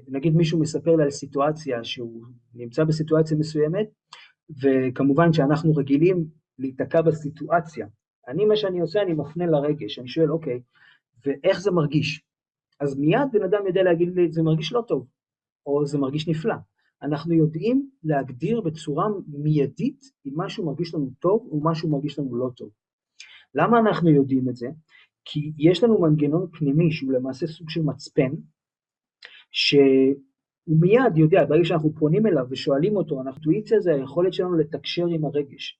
נגיד 0.07 0.35
מישהו 0.35 0.59
מספר 0.59 0.95
לי 0.95 1.03
על 1.03 1.09
סיטואציה 1.09 1.83
שהוא 1.83 2.25
נמצא 2.53 2.83
בסיטואציה 2.83 3.37
מסוימת, 3.37 3.87
וכמובן 4.61 5.33
שאנחנו 5.33 5.75
רגילים 5.75 6.25
להיתקע 6.59 7.01
בסיטואציה. 7.01 7.87
אני, 8.27 8.45
מה 8.45 8.55
שאני 8.55 8.79
עושה, 8.79 9.01
אני 9.01 9.13
מפנה 9.13 9.45
לרגש, 9.45 9.99
אני 9.99 10.07
שואל, 10.07 10.31
אוקיי, 10.31 10.61
ואיך 11.25 11.61
זה 11.61 11.71
מרגיש? 11.71 12.23
אז 12.79 12.99
מיד 12.99 13.27
בן 13.31 13.43
אדם 13.43 13.67
יודע 13.67 13.83
להגיד 13.83 14.15
לי, 14.15 14.31
זה 14.31 14.43
מרגיש 14.43 14.73
לא 14.73 14.83
טוב, 14.87 15.07
או 15.65 15.85
זה 15.85 15.97
מרגיש 15.97 16.27
נפלא. 16.27 16.55
אנחנו 17.01 17.33
יודעים 17.33 17.89
להגדיר 18.03 18.61
בצורה 18.61 19.07
מיידית 19.27 20.05
אם 20.25 20.31
משהו 20.35 20.65
מרגיש 20.65 20.95
לנו 20.95 21.09
טוב 21.19 21.47
או 21.51 21.61
משהו 21.63 21.89
מרגיש 21.89 22.19
לנו 22.19 22.35
לא 22.35 22.49
טוב. 22.55 22.69
למה 23.55 23.79
אנחנו 23.79 24.09
יודעים 24.09 24.49
את 24.49 24.55
זה? 24.55 24.67
כי 25.25 25.51
יש 25.57 25.83
לנו 25.83 26.01
מנגנון 26.01 26.47
פנימי 26.51 26.91
שהוא 26.91 27.13
למעשה 27.13 27.47
סוג 27.47 27.69
של 27.69 27.81
מצפן, 27.81 28.31
שהוא 29.55 30.15
מיד 30.67 31.17
יודע, 31.17 31.45
ברגע 31.45 31.65
שאנחנו 31.65 31.93
פונים 31.99 32.27
אליו 32.27 32.45
ושואלים 32.49 32.95
אותו, 32.95 33.21
האינטואיציה 33.21 33.79
זה 33.79 33.93
היכולת 33.93 34.33
שלנו 34.33 34.57
לתקשר 34.57 35.05
עם 35.07 35.25
הרגש. 35.25 35.79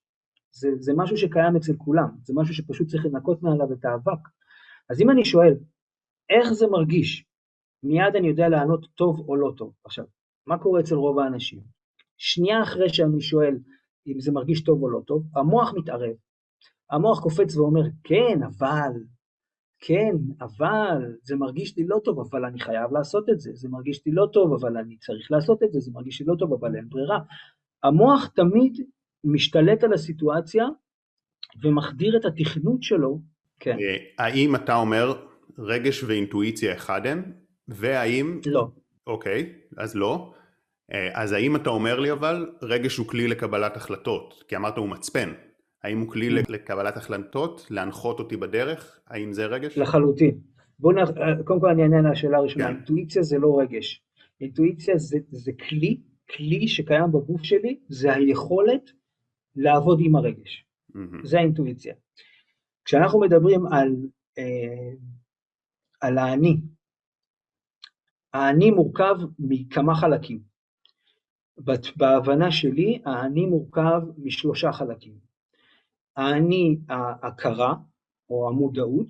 זה, 0.52 0.68
זה 0.78 0.92
משהו 0.96 1.16
שקיים 1.16 1.56
אצל 1.56 1.72
כולם, 1.76 2.08
זה 2.22 2.32
משהו 2.36 2.54
שפשוט 2.54 2.88
צריך 2.88 3.06
לנקות 3.06 3.42
מעליו 3.42 3.72
את 3.72 3.84
האבק. 3.84 4.28
אז 4.90 5.00
אם 5.00 5.10
אני 5.10 5.24
שואל, 5.24 5.54
איך 6.30 6.52
זה 6.52 6.66
מרגיש? 6.66 7.24
מיד 7.82 8.16
אני 8.16 8.28
יודע 8.28 8.48
לענות 8.48 8.86
טוב 8.94 9.28
או 9.28 9.36
לא 9.36 9.52
טוב. 9.56 9.72
עכשיו, 9.84 10.04
מה 10.46 10.58
קורה 10.58 10.80
אצל 10.80 10.94
רוב 10.94 11.18
האנשים? 11.18 11.60
שנייה 12.16 12.62
אחרי 12.62 12.88
שאני 12.88 13.20
שואל 13.20 13.58
אם 14.06 14.20
זה 14.20 14.32
מרגיש 14.32 14.62
טוב 14.64 14.82
או 14.82 14.90
לא 14.90 15.00
טוב, 15.06 15.26
המוח 15.34 15.74
מתערב. 15.76 16.14
המוח 16.90 17.22
קופץ 17.22 17.56
ואומר, 17.56 17.82
כן, 18.04 18.42
אבל, 18.42 18.92
כן, 19.80 20.16
אבל, 20.40 21.16
זה 21.22 21.36
מרגיש 21.36 21.76
לי 21.76 21.84
לא 21.86 22.00
טוב, 22.04 22.20
אבל 22.20 22.44
אני 22.44 22.60
חייב 22.60 22.92
לעשות 22.92 23.30
את 23.30 23.40
זה, 23.40 23.50
זה 23.54 23.68
מרגיש 23.68 24.06
לי 24.06 24.12
לא 24.12 24.26
טוב, 24.32 24.52
אבל 24.52 24.76
אני 24.76 24.96
צריך 24.96 25.30
לעשות 25.30 25.62
את 25.62 25.72
זה, 25.72 25.80
זה 25.80 25.90
מרגיש 25.94 26.20
לי 26.20 26.26
לא 26.26 26.34
טוב, 26.38 26.52
אבל 26.52 26.76
אין 26.76 26.88
ברירה. 26.88 27.18
המוח 27.82 28.26
תמיד 28.26 28.82
משתלט 29.24 29.84
על 29.84 29.92
הסיטואציה 29.92 30.64
ומחדיר 31.62 32.16
את 32.16 32.24
התכנות 32.24 32.82
שלו, 32.82 33.20
כן. 33.60 33.76
אה, 33.80 34.24
האם 34.24 34.54
אתה 34.54 34.76
אומר 34.76 35.14
רגש 35.58 36.04
ואינטואיציה 36.04 36.74
אחד 36.74 37.06
הם, 37.06 37.32
והאם... 37.68 38.40
לא. 38.46 38.68
אוקיי, 39.06 39.52
אז 39.76 39.96
לא. 39.96 40.32
אה, 40.92 41.22
אז 41.22 41.32
האם 41.32 41.56
אתה 41.56 41.70
אומר 41.70 42.00
לי 42.00 42.12
אבל, 42.12 42.50
רגש 42.62 42.96
הוא 42.96 43.06
כלי 43.06 43.28
לקבלת 43.28 43.76
החלטות? 43.76 44.44
כי 44.48 44.56
אמרת 44.56 44.78
הוא 44.78 44.88
מצפן. 44.88 45.32
האם 45.82 46.00
הוא 46.00 46.12
כלי 46.12 46.28
mm. 46.28 46.52
לקבלת 46.52 46.96
החלטות, 46.96 47.66
להנחות 47.70 48.18
אותי 48.18 48.36
בדרך? 48.36 49.00
האם 49.06 49.32
זה 49.32 49.46
רגש? 49.46 49.78
לחלוטין. 49.78 50.38
בואו 50.78 50.94
נ... 50.94 50.98
אה, 50.98 51.42
קודם 51.44 51.60
כל 51.60 51.70
אני 51.70 51.82
אענה 51.82 51.98
על 51.98 52.06
השאלה 52.06 52.38
הראשונה. 52.38 52.64
כן. 52.64 52.74
אינטואיציה 52.74 53.22
זה 53.22 53.38
לא 53.38 53.58
רגש. 53.60 54.02
אינטואיציה 54.40 54.98
זה, 54.98 55.18
זה 55.30 55.52
כלי, 55.68 56.00
כלי 56.36 56.68
שקיים 56.68 57.12
בגוף 57.12 57.42
שלי, 57.42 57.80
זה 57.88 58.14
היכולת 58.14 58.90
לעבוד 59.56 59.98
עם 60.02 60.16
הרגש. 60.16 60.64
Mm-hmm. 60.90 61.26
זה 61.26 61.38
האינטואיציה. 61.38 61.94
כשאנחנו 62.84 63.20
מדברים 63.20 63.66
על, 63.66 63.96
אה, 64.38 64.92
על 66.00 66.18
האני, 66.18 66.60
האני 68.32 68.70
מורכב 68.70 69.16
מכמה 69.38 69.94
חלקים. 69.94 70.40
בהבנה 71.96 72.50
שלי, 72.50 73.02
האני 73.04 73.46
מורכב 73.46 74.00
משלושה 74.18 74.72
חלקים. 74.72 75.25
האני 76.16 76.78
ההכרה, 76.88 77.74
או 78.30 78.48
המודעות, 78.48 79.08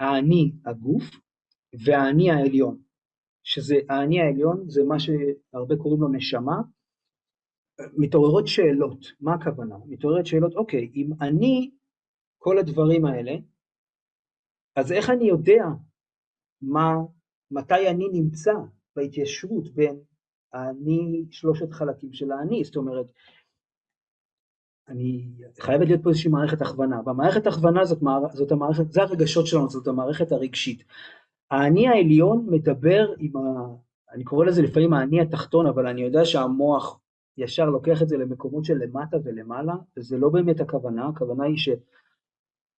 האני 0.00 0.52
הגוף 0.66 1.02
והאני 1.84 2.30
העליון, 2.30 2.82
שזה 3.42 3.74
האני 3.88 4.20
העליון 4.20 4.64
זה 4.68 4.84
מה 4.84 4.96
שהרבה 5.00 5.76
קוראים 5.76 6.00
לו 6.00 6.08
נשמה, 6.08 6.60
מתעוררות 7.96 8.46
שאלות, 8.46 9.06
מה 9.20 9.34
הכוונה? 9.34 9.76
מתעוררת 9.86 10.26
שאלות, 10.26 10.54
אוקיי, 10.54 10.90
אם 10.94 11.10
אני 11.20 11.70
כל 12.38 12.58
הדברים 12.58 13.04
האלה, 13.04 13.32
אז 14.76 14.92
איך 14.92 15.10
אני 15.10 15.24
יודע 15.24 15.64
מה, 16.62 16.94
מתי 17.50 17.88
אני 17.90 18.08
נמצא 18.12 18.52
בהתיישרות 18.96 19.74
בין 19.74 20.00
האני, 20.52 21.24
שלושת 21.30 21.72
חלקים 21.72 22.12
של 22.12 22.32
האני, 22.32 22.64
זאת 22.64 22.76
אומרת, 22.76 23.06
אני 24.90 25.28
חייבת 25.60 25.86
להיות 25.86 26.02
פה 26.02 26.08
איזושהי 26.08 26.30
מערכת 26.30 26.62
הכוונה, 26.62 27.00
והמערכת 27.06 27.46
הכוונה 27.46 27.84
זאת, 27.84 27.98
זאת 28.32 28.52
המערכת, 28.52 28.92
זה 28.92 29.02
הרגשות 29.02 29.46
שלנו, 29.46 29.68
זאת 29.68 29.88
המערכת 29.88 30.32
הרגשית. 30.32 30.84
האני 31.50 31.88
העליון 31.88 32.46
מדבר 32.50 33.14
עם 33.18 33.36
ה... 33.36 33.40
אני 34.12 34.24
קורא 34.24 34.46
לזה 34.46 34.62
לפעמים 34.62 34.92
האני 34.92 35.20
התחתון, 35.20 35.66
אבל 35.66 35.86
אני 35.86 36.02
יודע 36.02 36.24
שהמוח 36.24 37.00
ישר 37.38 37.64
לוקח 37.64 38.02
את 38.02 38.08
זה 38.08 38.16
למקומות 38.16 38.64
של 38.64 38.74
למטה 38.74 39.16
ולמעלה, 39.24 39.74
וזה 39.96 40.18
לא 40.18 40.28
באמת 40.28 40.60
הכוונה, 40.60 41.08
הכוונה 41.08 41.44
היא 41.44 41.56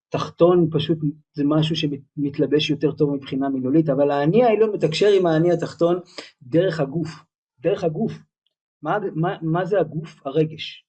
שתחתון 0.09 0.69
פשוט 0.73 0.99
זה 1.33 1.45
משהו 1.47 1.76
שמתלבש 1.76 2.71
יותר 2.71 2.92
טוב 2.92 3.14
מבחינה 3.14 3.49
מילולית, 3.49 3.88
אבל 3.88 4.11
האני 4.11 4.45
העליון 4.45 4.71
מתקשר 4.73 5.09
עם 5.21 5.26
האני 5.26 5.52
התחתון 5.52 6.00
דרך 6.42 6.81
הגוף, 6.81 7.09
דרך 7.61 7.85
הגוף. 7.85 8.12
מה, 8.83 8.99
מה, 9.14 9.37
מה 9.42 9.64
זה 9.64 9.81
הגוף? 9.81 10.26
הרגש. 10.26 10.87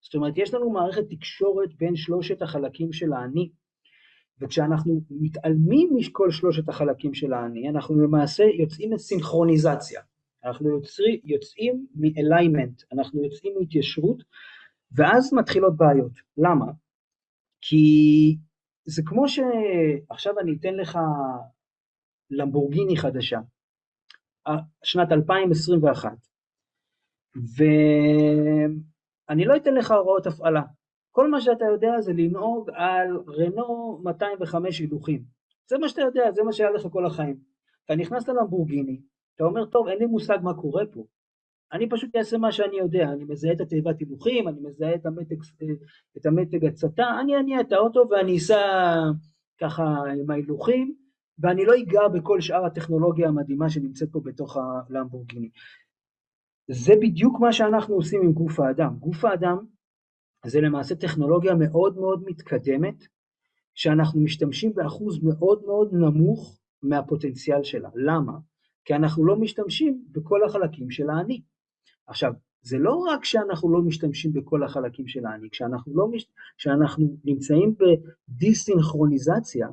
זאת 0.00 0.14
אומרת, 0.14 0.38
יש 0.38 0.54
לנו 0.54 0.70
מערכת 0.70 1.04
תקשורת 1.10 1.74
בין 1.74 1.96
שלושת 1.96 2.42
החלקים 2.42 2.92
של 2.92 3.12
האני, 3.12 3.50
וכשאנחנו 4.40 5.00
מתעלמים 5.10 5.90
מכל 5.94 6.30
שלושת 6.30 6.68
החלקים 6.68 7.14
של 7.14 7.32
האני, 7.32 7.68
אנחנו 7.68 8.02
למעשה 8.02 8.44
יוצאים 8.44 8.92
מסינכרוניזציה. 8.92 10.02
אנחנו 10.44 10.68
יוצרים, 10.68 11.20
יוצאים 11.24 11.86
מ-alignment, 11.94 12.84
אנחנו 12.92 13.24
יוצאים 13.24 13.52
מהתיישרות, 13.60 14.22
ואז 14.92 15.34
מתחילות 15.34 15.76
בעיות. 15.76 16.12
למה? 16.36 16.72
כי 17.60 17.86
זה 18.84 19.02
כמו 19.06 19.28
שעכשיו 19.28 20.38
אני 20.38 20.56
אתן 20.60 20.74
לך 20.74 20.98
למבורגיני 22.30 22.96
חדשה, 22.96 23.38
שנת 24.84 25.12
2021, 25.12 26.10
ואני 29.28 29.44
לא 29.44 29.56
אתן 29.56 29.74
לך 29.74 29.90
הוראות 29.90 30.26
הפעלה. 30.26 30.62
כל 31.10 31.30
מה 31.30 31.40
שאתה 31.40 31.64
יודע 31.64 32.00
זה 32.00 32.12
לנהוג 32.12 32.70
על 32.74 33.16
רנו 33.28 34.00
205 34.04 34.78
הילוכים. 34.78 35.22
זה 35.70 35.78
מה 35.78 35.88
שאתה 35.88 36.02
יודע, 36.02 36.32
זה 36.32 36.42
מה 36.42 36.52
שהיה 36.52 36.70
לך 36.70 36.86
כל 36.92 37.06
החיים. 37.06 37.36
אתה 37.84 37.96
נכנס 37.96 38.28
ללמבורגיני, 38.28 39.00
אתה 39.34 39.44
אומר, 39.44 39.66
טוב, 39.66 39.88
אין 39.88 39.98
לי 39.98 40.06
מושג 40.06 40.38
מה 40.42 40.54
קורה 40.54 40.86
פה. 40.86 41.04
אני 41.72 41.88
פשוט 41.88 42.16
אעשה 42.16 42.38
מה 42.38 42.52
שאני 42.52 42.78
יודע, 42.78 43.08
אני 43.12 43.24
מזהה 43.24 43.52
את 43.52 43.60
התיבת 43.60 44.00
הילוכים, 44.00 44.48
אני 44.48 44.60
מזהה 44.60 44.94
את 44.94 45.06
המתג, 45.06 45.36
את 46.16 46.26
המתג 46.26 46.64
הצתה, 46.64 47.06
אני 47.20 47.36
אניע 47.36 47.60
את 47.60 47.72
האוטו 47.72 48.04
ואני 48.10 48.36
אסע 48.36 48.60
ככה 49.60 49.82
עם 50.20 50.30
ההילוכים, 50.30 50.94
ואני 51.38 51.64
לא 51.64 51.72
אגע 51.78 52.08
בכל 52.08 52.40
שאר 52.40 52.64
הטכנולוגיה 52.64 53.28
המדהימה 53.28 53.70
שנמצאת 53.70 54.08
פה 54.12 54.20
בתוך 54.24 54.56
הלמבורגיני. 54.56 55.50
זה 56.68 56.92
בדיוק 57.00 57.40
מה 57.40 57.52
שאנחנו 57.52 57.94
עושים 57.94 58.22
עם 58.22 58.32
גוף 58.32 58.60
האדם. 58.60 58.96
גוף 58.98 59.24
האדם 59.24 59.58
זה 60.46 60.60
למעשה 60.60 60.94
טכנולוגיה 60.94 61.54
מאוד 61.54 61.98
מאוד 61.98 62.22
מתקדמת, 62.26 63.04
שאנחנו 63.74 64.20
משתמשים 64.20 64.74
באחוז 64.74 65.22
מאוד 65.22 65.62
מאוד 65.66 65.92
נמוך 65.92 66.58
מהפוטנציאל 66.82 67.62
שלה. 67.62 67.88
למה? 67.94 68.32
כי 68.84 68.94
אנחנו 68.94 69.26
לא 69.26 69.36
משתמשים 69.36 70.04
בכל 70.12 70.44
החלקים 70.44 70.90
של 70.90 71.10
האני. 71.10 71.42
עכשיו, 72.06 72.32
זה 72.62 72.78
לא 72.78 72.94
רק 72.94 73.24
שאנחנו 73.24 73.72
לא 73.72 73.82
משתמשים 73.82 74.32
בכל 74.32 74.62
החלקים 74.62 75.08
של 75.08 75.26
האני, 75.26 75.50
כשאנחנו, 75.50 75.96
לא 75.96 76.08
מש... 76.08 76.26
כשאנחנו 76.56 77.16
נמצאים 77.24 77.74
בדיסינכרוניזציה, 78.28 79.68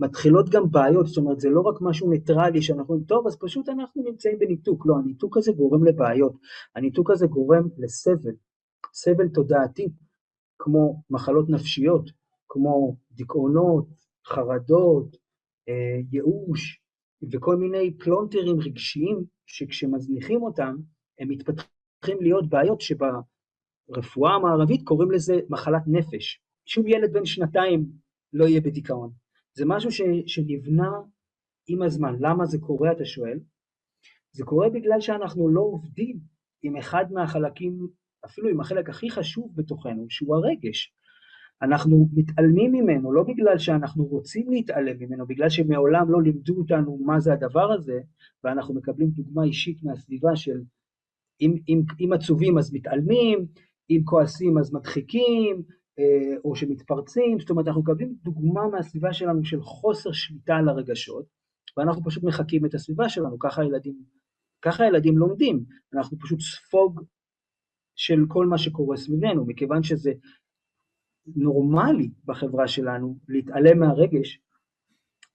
מתחילות 0.00 0.48
גם 0.48 0.70
בעיות, 0.70 1.06
זאת 1.06 1.16
אומרת 1.16 1.40
זה 1.40 1.48
לא 1.48 1.60
רק 1.60 1.74
משהו 1.80 2.10
ניטרלי 2.10 2.62
שאנחנו 2.62 2.94
אומרים, 2.94 3.04
טוב 3.04 3.26
אז 3.26 3.36
פשוט 3.40 3.68
אנחנו 3.68 4.02
נמצאים 4.02 4.38
בניתוק, 4.38 4.86
לא, 4.86 4.94
הניתוק 4.96 5.36
הזה 5.36 5.52
גורם 5.52 5.84
לבעיות, 5.84 6.32
הניתוק 6.76 7.10
הזה 7.10 7.26
גורם 7.26 7.68
לסבל, 7.78 8.32
סבל 8.92 9.28
תודעתי, 9.28 9.88
כמו 10.58 11.02
מחלות 11.10 11.48
נפשיות, 11.48 12.10
כמו 12.48 12.96
דיכאונות, 13.12 13.86
חרדות, 14.26 15.16
אה, 15.68 16.00
ייאוש, 16.12 16.80
וכל 17.32 17.56
מיני 17.56 17.98
פלונטרים 17.98 18.60
רגשיים 18.60 19.24
שכשמזניחים 19.46 20.42
אותם, 20.42 20.76
הם 21.18 21.28
מתפתחים 21.28 22.18
להיות 22.20 22.48
בעיות 22.48 22.80
שברפואה 22.80 24.34
המערבית 24.34 24.82
קוראים 24.84 25.10
לזה 25.10 25.40
מחלת 25.48 25.82
נפש. 25.86 26.40
שום 26.66 26.86
ילד 26.86 27.12
בן 27.12 27.24
שנתיים 27.24 27.86
לא 28.32 28.44
יהיה 28.44 28.60
בדיכאון. 28.60 29.25
זה 29.56 29.64
משהו 29.66 29.90
ש, 29.90 30.00
שנבנה 30.26 30.90
עם 31.68 31.82
הזמן. 31.82 32.16
למה 32.20 32.46
זה 32.46 32.58
קורה, 32.58 32.92
אתה 32.92 33.04
שואל? 33.04 33.38
זה 34.32 34.44
קורה 34.44 34.68
בגלל 34.70 35.00
שאנחנו 35.00 35.48
לא 35.48 35.60
עובדים 35.60 36.18
עם 36.62 36.76
אחד 36.76 37.12
מהחלקים, 37.12 37.78
אפילו 38.24 38.48
עם 38.48 38.60
החלק 38.60 38.88
הכי 38.88 39.10
חשוב 39.10 39.52
בתוכנו, 39.54 40.06
שהוא 40.08 40.36
הרגש. 40.36 40.92
אנחנו 41.62 42.08
מתעלמים 42.12 42.72
ממנו, 42.72 43.12
לא 43.12 43.22
בגלל 43.22 43.58
שאנחנו 43.58 44.04
רוצים 44.04 44.50
להתעלם 44.50 44.98
ממנו, 44.98 45.26
בגלל 45.26 45.48
שמעולם 45.48 46.10
לא 46.10 46.22
לימדו 46.22 46.58
אותנו 46.58 46.98
מה 47.04 47.20
זה 47.20 47.32
הדבר 47.32 47.72
הזה, 47.72 48.00
ואנחנו 48.44 48.74
מקבלים 48.74 49.08
דוגמה 49.08 49.44
אישית 49.44 49.82
מהסביבה 49.82 50.36
של 50.36 50.60
אם, 51.40 51.54
אם, 51.68 51.82
אם 52.00 52.12
עצובים 52.12 52.58
אז 52.58 52.74
מתעלמים, 52.74 53.46
אם 53.90 54.00
כועסים 54.04 54.58
אז 54.58 54.74
מדחיקים, 54.74 55.62
או 56.44 56.56
שמתפרצים, 56.56 57.40
זאת 57.40 57.50
אומרת 57.50 57.66
אנחנו 57.66 57.82
מקבלים 57.82 58.14
דוגמה 58.22 58.68
מהסביבה 58.68 59.12
שלנו 59.12 59.44
של 59.44 59.62
חוסר 59.62 60.12
שליטה 60.12 60.54
על 60.54 60.68
הרגשות, 60.68 61.26
ואנחנו 61.76 62.04
פשוט 62.04 62.24
מחקים 62.24 62.66
את 62.66 62.74
הסביבה 62.74 63.08
שלנו, 63.08 63.38
ככה 63.38 63.62
הילדים, 63.62 63.96
ככה 64.62 64.84
הילדים 64.84 65.18
לומדים, 65.18 65.64
אנחנו 65.94 66.18
פשוט 66.18 66.40
ספוג 66.40 67.02
של 67.94 68.20
כל 68.28 68.46
מה 68.46 68.58
שקורה 68.58 68.96
סביבנו, 68.96 69.46
מכיוון 69.46 69.82
שזה 69.82 70.12
נורמלי 71.36 72.10
בחברה 72.24 72.68
שלנו 72.68 73.18
להתעלם 73.28 73.78
מהרגש 73.78 74.40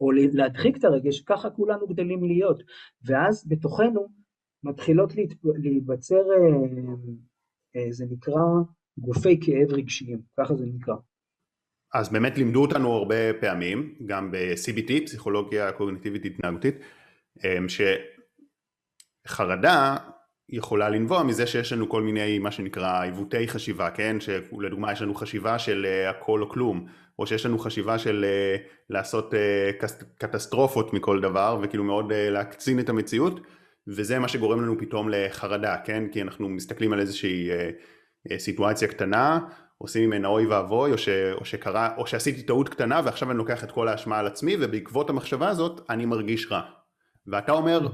או 0.02 0.12
להדחיק 0.12 0.78
את 0.78 0.84
הרגש, 0.84 1.22
ככה 1.22 1.50
כולנו 1.50 1.88
גדלים 1.88 2.24
להיות, 2.24 2.64
ואז 3.06 3.48
בתוכנו 3.48 4.08
מתחילות 4.64 5.14
להיווצר, 5.44 6.16
אה, 6.16 6.94
אה, 7.76 7.92
זה 7.92 8.06
נקרא 8.10 8.42
גופי 9.02 9.40
כאב 9.42 9.74
רגשיים, 9.74 10.20
ככה 10.40 10.56
זה 10.56 10.66
נקרא. 10.66 10.96
אז 11.94 12.12
באמת 12.12 12.38
לימדו 12.38 12.62
אותנו 12.62 12.94
הרבה 12.94 13.34
פעמים, 13.42 13.96
גם 14.06 14.32
ב-CBT, 14.32 15.06
פסיכולוגיה 15.06 15.72
קוגניטיבית 15.72 16.26
התנהגותית, 16.26 16.76
אה, 17.46 17.58
שחרדה 19.28 19.98
יכולה 20.52 20.90
לנבוע 20.90 21.24
מזה 21.24 21.48
שיש 21.48 21.74
לנו 21.74 21.90
כל 21.90 22.02
מיני 22.02 22.40
מה 22.40 22.52
שנקרא 22.52 23.02
עיוותי 23.02 23.48
חשיבה, 23.48 23.90
כן? 23.90 24.18
שלדוגמה 24.20 24.92
יש 24.92 25.02
לנו 25.02 25.16
חשיבה 25.16 25.60
של 25.60 25.86
אה, 25.90 26.10
הכל 26.10 26.42
או 26.42 26.50
כלום, 26.50 26.86
או 27.20 27.28
שיש 27.28 27.46
לנו 27.46 27.60
חשיבה 27.60 27.98
של 27.98 28.26
אה, 28.28 28.56
לעשות 28.90 29.34
אה, 29.34 29.72
קטסטרופות 30.18 30.94
מכל 30.94 31.22
דבר 31.22 31.60
וכאילו 31.62 31.84
מאוד 31.84 32.14
להקצין 32.14 32.80
את 32.80 32.90
המציאות 32.90 33.40
וזה 33.88 34.20
מה 34.20 34.28
שגורם 34.28 34.62
לנו 34.62 34.78
פתאום 34.78 35.10
לחרדה, 35.10 35.78
כן? 35.84 36.04
כי 36.12 36.22
אנחנו 36.22 36.50
מסתכלים 36.50 36.94
על 36.94 37.00
איזושהי 37.00 37.50
סיטואציה 38.38 38.88
קטנה, 38.88 39.40
עושים 39.78 40.10
ממנה 40.10 40.28
אוי 40.28 40.46
ואבוי, 40.46 40.92
או, 40.92 40.98
ש, 40.98 41.10
או, 41.10 41.46
שקרה, 41.46 41.96
או 41.98 42.08
שעשיתי 42.08 42.44
טעות 42.44 42.70
קטנה 42.70 43.02
ועכשיו 43.06 43.32
אני 43.32 43.38
לוקח 43.38 43.64
את 43.64 43.72
כל 43.72 43.88
האשמה 43.88 44.20
על 44.20 44.28
עצמי 44.28 44.56
ובעקבות 44.60 45.10
המחשבה 45.10 45.50
הזאת 45.50 45.82
אני 45.90 46.06
מרגיש 46.06 46.52
רע. 46.52 46.62
ואתה 47.28 47.52
אומר, 47.52 47.88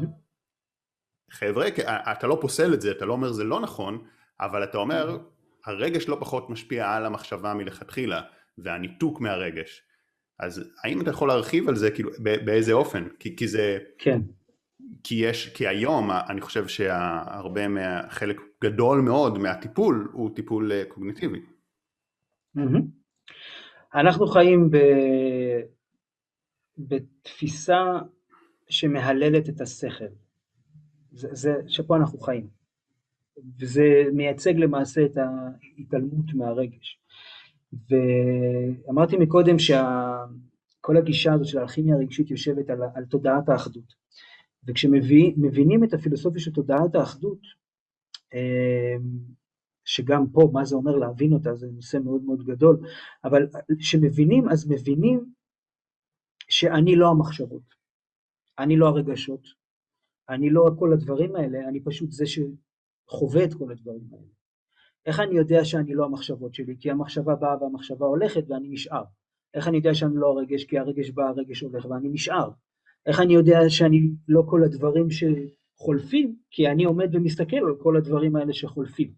חבר'ה, 1.31 1.67
אתה 2.11 2.27
לא 2.27 2.37
פוסל 2.41 2.73
את 2.73 2.81
זה, 2.81 2.91
אתה 2.91 3.05
לא 3.05 3.13
אומר 3.13 3.31
זה 3.31 3.43
לא 3.43 3.59
נכון, 3.59 4.07
אבל 4.39 4.63
אתה 4.63 4.77
אומר, 4.77 5.17
הרגש 5.65 6.07
לא 6.07 6.17
פחות 6.19 6.49
משפיע 6.49 6.91
על 6.91 7.05
המחשבה 7.05 7.53
מלכתחילה, 7.53 8.21
והניתוק 8.57 9.21
מהרגש. 9.21 9.81
אז 10.39 10.69
האם 10.83 11.01
אתה 11.01 11.09
יכול 11.09 11.27
להרחיב 11.27 11.69
על 11.69 11.75
זה, 11.75 11.91
כאילו, 11.91 12.11
באיזה 12.19 12.73
אופן? 12.73 13.07
כי, 13.19 13.35
כי 13.35 13.47
זה... 13.47 13.77
כן. 13.97 14.21
כי 15.03 15.15
יש, 15.15 15.49
כי 15.49 15.67
היום 15.67 16.11
אני 16.29 16.41
חושב 16.41 16.67
שהרבה, 16.67 17.67
מה, 17.67 18.01
חלק 18.09 18.41
גדול 18.63 19.01
מאוד 19.01 19.37
מהטיפול 19.37 20.09
הוא 20.13 20.35
טיפול 20.35 20.71
אה, 20.71 20.83
קוגניטיבי. 20.87 21.39
אנחנו 23.95 24.27
חיים 24.27 24.71
ב... 24.71 24.77
בתפיסה 26.77 27.83
שמהללת 28.69 29.49
את 29.49 29.61
השכל. 29.61 30.05
זה, 31.11 31.27
זה 31.31 31.53
שפה 31.67 31.95
אנחנו 31.95 32.19
חיים. 32.19 32.47
וזה 33.59 34.03
מייצג 34.13 34.53
למעשה 34.57 35.05
את 35.05 35.17
ההתעלמות 35.17 36.33
מהרגש. 36.33 36.99
ואמרתי 37.89 39.17
מקודם 39.17 39.59
שכל 39.59 39.77
כל 40.81 40.97
הגישה 40.97 41.33
הזאת 41.33 41.47
של 41.47 41.57
האלכימיה 41.57 41.95
הרגשית 41.95 42.31
יושבת 42.31 42.69
על, 42.69 42.79
על 42.95 43.05
תודעת 43.05 43.49
האחדות. 43.49 43.93
וכשמבינים 44.67 45.83
את 45.83 45.93
הפילוסופיה 45.93 46.41
של 46.41 46.51
תודעת 46.51 46.95
האחדות, 46.95 47.39
אמ, 48.33 49.37
שגם 49.85 50.25
פה 50.31 50.49
מה 50.53 50.65
זה 50.65 50.75
אומר 50.75 50.95
להבין 50.95 51.33
אותה 51.33 51.55
זה 51.55 51.67
נושא 51.67 51.97
מאוד 51.97 52.23
מאוד 52.23 52.43
גדול, 52.43 52.79
אבל 53.23 53.47
כשמבינים 53.79 54.49
אז 54.49 54.67
מבינים 54.69 55.33
שאני 56.49 56.95
לא 56.95 57.09
המחשבות, 57.09 57.63
אני 58.59 58.77
לא 58.77 58.87
הרגשות, 58.87 59.41
אני 60.29 60.49
לא 60.49 60.71
כל 60.79 60.93
הדברים 60.93 61.35
האלה, 61.35 61.67
אני 61.69 61.83
פשוט 61.83 62.11
זה 62.11 62.25
שחווה 62.25 63.43
את 63.43 63.53
כל 63.53 63.71
הדברים 63.71 64.07
האלה. 64.11 64.27
איך 65.05 65.19
אני 65.19 65.35
יודע 65.37 65.65
שאני 65.65 65.93
לא 65.93 66.05
המחשבות 66.05 66.53
שלי? 66.53 66.75
כי 66.79 66.91
המחשבה 66.91 67.35
באה 67.35 67.63
והמחשבה 67.63 68.05
הולכת 68.05 68.43
ואני 68.49 68.69
נשאר. 68.69 69.03
איך 69.53 69.67
אני 69.67 69.77
יודע 69.77 69.93
שאני 69.93 70.15
לא 70.15 70.27
הרגש? 70.27 70.63
כי 70.65 70.77
הרגש 70.77 71.09
בא, 71.09 71.23
הרגש 71.23 71.61
הולך 71.61 71.85
ואני 71.85 72.09
נשאר. 72.09 72.49
איך 73.07 73.19
אני 73.19 73.33
יודע 73.33 73.59
שאני 73.69 74.09
לא 74.27 74.43
כל 74.49 74.63
הדברים 74.63 75.07
שחולפים? 75.09 76.35
כי 76.51 76.67
אני 76.67 76.83
עומד 76.83 77.15
ומסתכל 77.15 77.57
על 77.57 77.75
כל 77.79 77.97
הדברים 77.97 78.35
האלה 78.35 78.53
שחולפים. 78.53 79.11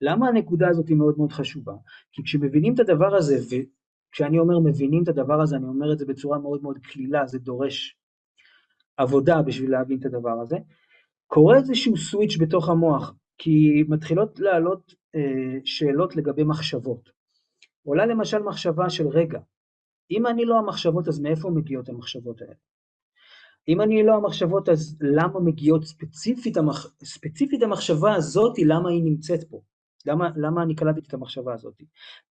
למה 0.00 0.28
הנקודה 0.28 0.68
הזאת 0.68 0.88
היא 0.88 0.96
מאוד 0.96 1.14
מאוד 1.18 1.32
חשובה? 1.32 1.74
כי 2.12 2.22
כשמבינים 2.22 2.74
את 2.74 2.80
הדבר 2.80 3.14
הזה, 3.14 3.36
וכשאני 3.36 4.38
אומר 4.38 4.58
מבינים 4.58 5.02
את 5.02 5.08
הדבר 5.08 5.40
הזה, 5.40 5.56
אני 5.56 5.64
אומר 5.64 5.92
את 5.92 5.98
זה 5.98 6.06
בצורה 6.06 6.38
מאוד 6.38 6.62
מאוד 6.62 6.78
קלילה, 6.78 7.26
זה 7.26 7.38
דורש 7.38 7.98
עבודה 8.96 9.42
בשביל 9.42 9.70
להבין 9.70 9.98
את 9.98 10.04
הדבר 10.04 10.40
הזה, 10.42 10.56
קורה 11.26 11.56
איזשהו 11.56 11.96
סוויץ' 11.96 12.36
בתוך 12.40 12.68
המוח, 12.68 13.14
כי 13.38 13.84
מתחילות 13.88 14.40
לעלות 14.40 14.94
אה, 15.14 15.58
שאלות 15.64 16.16
לגבי 16.16 16.44
מחשבות. 16.44 17.10
עולה 17.86 18.06
למשל 18.06 18.38
מחשבה 18.38 18.90
של 18.90 19.08
רגע, 19.08 19.40
אם 20.10 20.26
אני 20.26 20.44
לא 20.44 20.58
המחשבות 20.58 21.08
אז 21.08 21.20
מאיפה 21.20 21.50
מגיעות 21.50 21.88
המחשבות 21.88 22.42
האלה? 22.42 22.54
אם 23.68 23.80
אני 23.80 24.02
לא 24.02 24.14
המחשבות 24.14 24.68
אז 24.68 24.98
למה 25.00 25.40
מגיעות 25.40 25.84
ספציפית, 25.84 26.56
המח... 26.56 26.94
ספציפית 27.04 27.62
המחשבה 27.62 28.14
הזאת, 28.14 28.58
למה 28.58 28.90
היא 28.90 29.04
נמצאת 29.04 29.44
פה? 29.50 29.60
למה, 30.06 30.28
למה 30.36 30.62
אני 30.62 30.74
קלטתי 30.74 31.08
את 31.08 31.14
המחשבה 31.14 31.54
הזאת? 31.54 31.82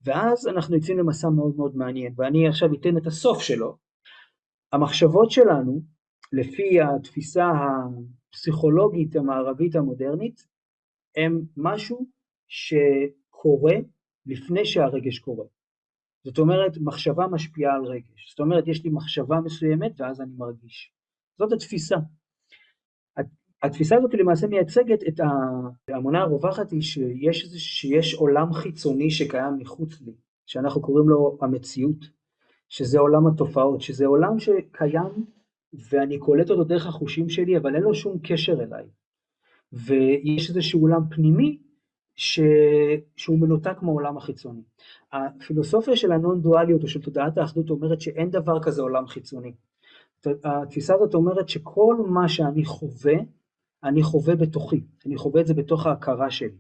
ואז 0.05 0.47
אנחנו 0.47 0.75
יוצאים 0.75 0.97
למסע 0.97 1.29
מאוד 1.29 1.55
מאוד 1.55 1.75
מעניין, 1.75 2.13
ואני 2.17 2.47
עכשיו 2.47 2.69
אתן 2.73 2.97
את 2.97 3.07
הסוף 3.07 3.41
שלו. 3.41 3.77
המחשבות 4.71 5.31
שלנו, 5.31 5.81
לפי 6.31 6.81
התפיסה 6.81 7.45
הפסיכולוגית 8.29 9.15
המערבית 9.15 9.75
המודרנית, 9.75 10.47
הם 11.17 11.41
משהו 11.57 12.05
שקורה 12.47 13.75
לפני 14.25 14.65
שהרגש 14.65 15.19
קורה. 15.19 15.45
זאת 16.25 16.39
אומרת, 16.39 16.71
מחשבה 16.81 17.27
משפיעה 17.27 17.75
על 17.75 17.85
רגש. 17.85 18.29
זאת 18.29 18.39
אומרת, 18.39 18.67
יש 18.67 18.83
לי 18.83 18.89
מחשבה 18.89 19.35
מסוימת 19.45 20.01
ואז 20.01 20.21
אני 20.21 20.31
מרגיש. 20.37 20.93
זאת 21.39 21.51
התפיסה. 21.51 21.97
התפיסה 23.63 23.97
הזאת 23.97 24.13
למעשה 24.13 24.47
מייצגת 24.47 24.99
את 25.07 25.19
האמונה 25.87 26.21
הרווחת 26.21 26.71
היא 26.71 26.81
שיש, 26.81 27.45
שיש 27.57 28.13
עולם 28.13 28.53
חיצוני 28.53 29.11
שקיים 29.11 29.57
מחוץ 29.57 30.01
לי, 30.01 30.13
שאנחנו 30.45 30.81
קוראים 30.81 31.09
לו 31.09 31.37
המציאות, 31.41 32.05
שזה 32.69 32.99
עולם 32.99 33.27
התופעות, 33.27 33.81
שזה 33.81 34.05
עולם 34.05 34.39
שקיים 34.39 35.25
ואני 35.73 36.19
קולט 36.19 36.49
אותו 36.49 36.63
דרך 36.63 36.85
החושים 36.85 37.29
שלי, 37.29 37.57
אבל 37.57 37.75
אין 37.75 37.83
לו 37.83 37.95
שום 37.95 38.19
קשר 38.23 38.63
אליי. 38.63 38.85
ויש 39.73 40.49
איזשהו 40.49 40.81
עולם 40.81 41.01
פנימי 41.09 41.57
ש... 42.15 42.39
שהוא 43.15 43.39
מנותק 43.39 43.77
מהעולם 43.81 44.17
החיצוני. 44.17 44.61
הפילוסופיה 45.11 45.95
של 45.95 46.11
הנון 46.11 46.41
דואליות 46.41 46.83
או 46.83 46.87
של 46.87 47.01
תודעת 47.01 47.37
האחדות 47.37 47.69
אומרת 47.69 48.01
שאין 48.01 48.29
דבר 48.29 48.63
כזה 48.63 48.81
עולם 48.81 49.07
חיצוני. 49.07 49.53
התפיסה 50.43 50.95
הזאת 50.95 51.13
אומרת 51.13 51.49
שכל 51.49 51.95
מה 52.07 52.29
שאני 52.29 52.65
חווה, 52.65 53.15
אני 53.83 54.03
חווה 54.03 54.35
בתוכי, 54.35 54.83
אני 55.05 55.17
חווה 55.17 55.41
את 55.41 55.47
זה 55.47 55.53
בתוך 55.53 55.85
ההכרה 55.85 56.31
שלי. 56.31 56.57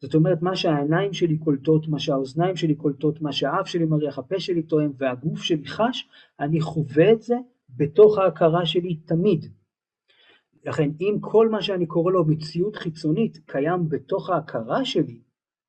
זאת 0.00 0.14
אומרת, 0.14 0.42
מה 0.42 0.56
שהעיניים 0.56 1.12
שלי 1.12 1.38
קולטות, 1.38 1.88
מה 1.88 1.98
שהאוזניים 1.98 2.56
שלי 2.56 2.74
קולטות, 2.74 3.20
מה 3.22 3.32
שהאף 3.32 3.66
שלי 3.68 3.84
מריח, 3.84 4.18
הפה 4.18 4.40
שלי 4.40 4.62
טועם 4.62 4.92
והגוף 4.98 5.42
שלי 5.42 5.66
חש, 5.66 6.08
אני 6.40 6.60
חווה 6.60 7.12
את 7.12 7.22
זה 7.22 7.36
בתוך 7.76 8.18
ההכרה 8.18 8.66
שלי 8.66 8.96
תמיד. 8.96 9.46
לכן 10.64 10.90
אם 11.00 11.16
כל 11.20 11.48
מה 11.48 11.62
שאני 11.62 11.86
קורא 11.86 12.12
לו 12.12 12.24
מציאות 12.24 12.76
חיצונית 12.76 13.38
קיים 13.46 13.88
בתוך 13.88 14.30
ההכרה 14.30 14.84
שלי, 14.84 15.20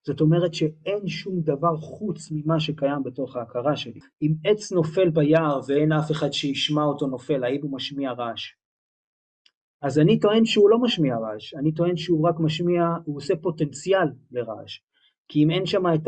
זאת 0.10 0.22
אומרת 0.22 0.54
שאין 0.54 1.08
שום 1.08 1.41
דבר 1.41 1.78
חוץ 1.78 2.32
ממה 2.32 2.60
שקיים 2.60 3.04
בתוך 3.04 3.36
ההכרה 3.36 3.76
שלי. 3.76 4.00
אם 4.22 4.34
עץ 4.43 4.72
נופל 4.72 5.10
ביער 5.10 5.60
ואין 5.67 5.91
אף 5.91 6.12
אחד 6.12 6.34
שישמע 6.34 6.84
אותו 6.84 7.08
נופל, 7.08 7.43
האם 7.43 7.62
הוא 7.62 7.74
משמיע 7.74 8.12
רעש? 8.12 8.54
אז 9.82 10.00
אני 10.00 10.19
טוען 10.19 10.45
שהוא 10.45 10.69
לא 10.69 10.80
משמיע 10.80 11.17
רעש, 11.17 11.54
אני 11.54 11.74
טוען 11.74 11.98
שהוא 11.98 12.30
רק 12.30 12.36
משמיע, 12.39 12.82
הוא 13.06 13.17
עושה 13.17 13.36
פוטנציאל 13.36 14.08
לרעש. 14.32 14.80
כי 15.28 15.43
אם 15.43 15.52
אין 15.52 15.65
שם 15.65 15.84
את 15.95 16.08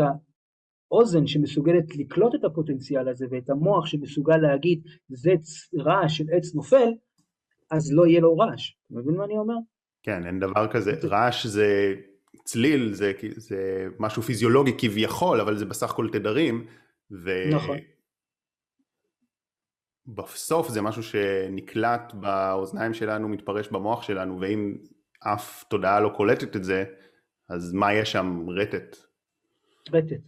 האוזן 0.91 1.27
שמסוגלת 1.27 1.95
לקלוט 1.95 2.35
את 2.35 2.43
הפוטנציאל 2.43 3.07
הזה 3.07 3.25
ואת 3.31 3.49
המוח 3.49 3.85
שמסוגל 3.85 4.37
להגיד 4.37 4.81
זה 5.09 5.33
רעש 5.77 6.17
של 6.17 6.25
עץ 6.31 6.55
נופל, 6.55 6.89
אז 7.71 7.93
לא 7.93 8.07
יהיה 8.07 8.19
לו 8.19 8.37
רעש. 8.37 8.71
אתה 8.71 8.99
מבין 8.99 9.15
מה 9.15 9.25
אני 9.25 9.37
אומר? 9.37 9.55
כן, 10.03 10.25
אין 10.25 10.39
דבר 10.39 10.67
כזה. 10.71 10.91
רעש 11.03 11.47
זה 11.47 11.95
צליל, 12.43 12.93
זה, 12.93 13.11
זה 13.35 13.87
משהו 13.99 14.21
פיזיולוגי 14.21 14.71
כביכול, 14.77 15.41
אבל 15.41 15.57
זה 15.57 15.65
בסך 15.65 15.91
הכל 15.91 16.09
תדרים. 16.11 16.65
ו... 17.11 17.49
נכון. 17.51 17.77
בסוף 20.07 20.69
זה 20.69 20.81
משהו 20.81 21.03
שנקלט 21.03 22.13
באוזניים 22.13 22.93
שלנו, 22.93 23.27
מתפרש 23.27 23.67
במוח 23.67 24.03
שלנו, 24.03 24.39
ואם 24.41 24.77
אף 25.19 25.63
תודעה 25.63 25.99
לא 25.99 26.09
קולטת 26.17 26.55
את 26.55 26.63
זה, 26.63 26.83
אז 27.49 27.73
מה 27.73 27.93
יש 27.93 28.11
שם? 28.11 28.45
רטט. 28.49 28.97
רטט, 29.93 30.21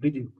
בדיוק. 0.00 0.30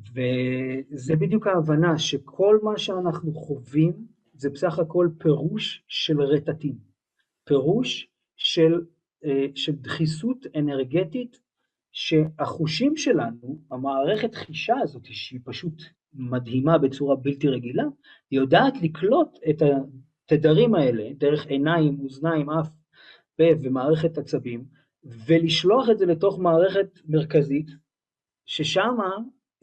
וזה 0.00 1.16
בדיוק 1.16 1.46
ההבנה 1.46 1.98
שכל 1.98 2.58
מה 2.62 2.78
שאנחנו 2.78 3.32
חווים 3.34 3.92
זה 4.34 4.50
בסך 4.50 4.78
הכל 4.78 5.08
פירוש 5.18 5.84
של 5.88 6.20
רטטים, 6.20 6.74
פירוש 7.44 8.08
של, 8.36 8.80
של 9.54 9.72
דחיסות 9.72 10.46
אנרגטית 10.56 11.40
שהחושים 11.92 12.96
שלנו, 12.96 13.58
המערכת 13.70 14.34
חישה 14.34 14.74
הזאת 14.82 15.02
שהיא 15.04 15.40
פשוט 15.44 15.82
מדהימה 16.14 16.78
בצורה 16.78 17.16
בלתי 17.16 17.48
רגילה, 17.48 17.84
היא 18.30 18.40
יודעת 18.40 18.74
לקלוט 18.82 19.38
את 19.50 19.62
התדרים 20.32 20.74
האלה 20.74 21.12
דרך 21.18 21.46
עיניים, 21.46 22.00
אוזניים, 22.00 22.50
אף, 22.50 22.68
פה 23.36 23.44
ומערכת 23.62 24.18
עצבים, 24.18 24.64
ולשלוח 25.04 25.90
את 25.90 25.98
זה 25.98 26.06
לתוך 26.06 26.38
מערכת 26.38 27.00
מרכזית, 27.08 27.70
ששמה 28.46 29.10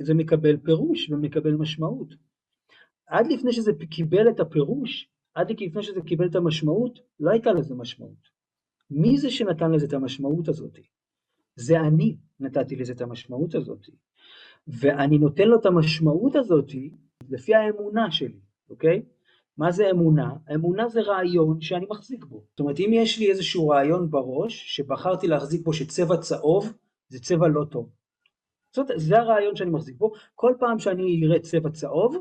זה 0.02 0.14
מקבל 0.14 0.58
פירוש 0.58 1.10
ומקבל 1.10 1.52
משמעות. 1.52 2.14
עד 3.08 3.28
לפני 3.28 3.52
שזה 3.52 3.72
קיבל 3.90 4.30
את 4.30 4.40
הפירוש, 4.40 5.10
עד 5.34 5.52
לפני 5.62 5.84
שזה 5.84 6.02
קיבל 6.02 6.28
את 6.28 6.36
המשמעות, 6.36 7.00
לא 7.20 7.32
הייתה 7.32 7.54
לזה 7.54 7.76
משמעות. 7.76 8.39
מי 8.92 9.18
זה 9.18 9.30
שנתן 9.30 9.72
לזה 9.72 9.86
את 9.86 9.94
המשמעות 9.94 10.48
הזאת? 10.48 10.80
זה 11.56 11.80
אני 11.80 12.18
נתתי 12.40 12.76
לזה 12.76 12.94
את 12.94 13.02
המשמעות 13.02 13.56
הזאת. 13.56 13.88
ואני 14.68 15.18
נותן 15.18 15.48
לו 15.48 15.60
את 15.60 15.66
המשמעות 15.66 16.36
הזאת 16.36 16.72
לפי 17.30 17.56
האמונה 17.56 18.12
שלי, 18.12 18.40
אוקיי? 18.70 19.02
מה 19.58 19.72
זה 19.72 19.92
אמונה? 19.92 20.34
אמונה 20.56 20.90
זה 20.90 21.02
רעיון 21.02 21.62
שאני 21.62 21.86
מחזיק 21.90 22.26
בו. 22.26 22.44
זאת 22.50 22.60
אומרת, 22.60 22.80
אם 22.80 22.90
יש 22.94 23.20
לי 23.20 23.30
איזשהו 23.30 23.70
רעיון 23.70 24.10
בראש, 24.10 24.76
שבחרתי 24.76 25.28
להחזיק 25.28 25.62
בו 25.62 25.74
שצבע 25.74 26.18
צהוב 26.18 26.74
זה 27.08 27.20
צבע 27.20 27.48
לא 27.48 27.66
טוב. 27.66 27.90
זאת, 28.76 28.88
זה 28.96 29.20
הרעיון 29.20 29.56
שאני 29.56 29.70
מחזיק 29.70 29.98
בו. 29.98 30.12
כל 30.36 30.54
פעם 30.60 30.80
שאני 30.80 31.22
אראה 31.26 31.40
צבע 31.40 31.70
צהוב, 31.70 32.16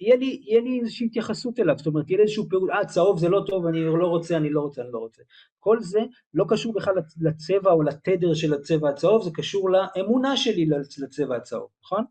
יהיה 0.00 0.16
לי, 0.16 0.40
יהיה 0.46 0.60
לי 0.60 0.80
איזושהי 0.80 1.06
התייחסות 1.06 1.60
אליו, 1.60 1.78
זאת 1.78 1.86
אומרת, 1.86 2.10
יהיה 2.10 2.16
לי 2.16 2.22
איזשהו 2.22 2.48
פירוט, 2.48 2.70
אה, 2.70 2.84
צהוב 2.84 3.18
זה 3.18 3.28
לא 3.28 3.42
טוב, 3.46 3.66
אני 3.66 3.84
לא 3.84 4.06
רוצה, 4.06 4.36
אני 4.36 4.50
לא 4.50 4.60
רוצה, 4.60 4.82
אני 4.82 4.92
לא 4.92 4.98
רוצה. 4.98 5.22
כל 5.58 5.80
זה 5.80 6.00
לא 6.34 6.44
קשור 6.48 6.72
בכלל 6.72 6.94
לצבע 7.20 7.72
או 7.72 7.82
לתדר 7.82 8.34
של 8.34 8.54
הצבע 8.54 8.88
הצהוב, 8.88 9.22
זה 9.22 9.30
קשור 9.34 9.70
לאמונה 9.70 10.36
שלי 10.36 10.66
לצבע 10.98 11.36
הצהוב, 11.36 11.68
נכון? 11.82 12.04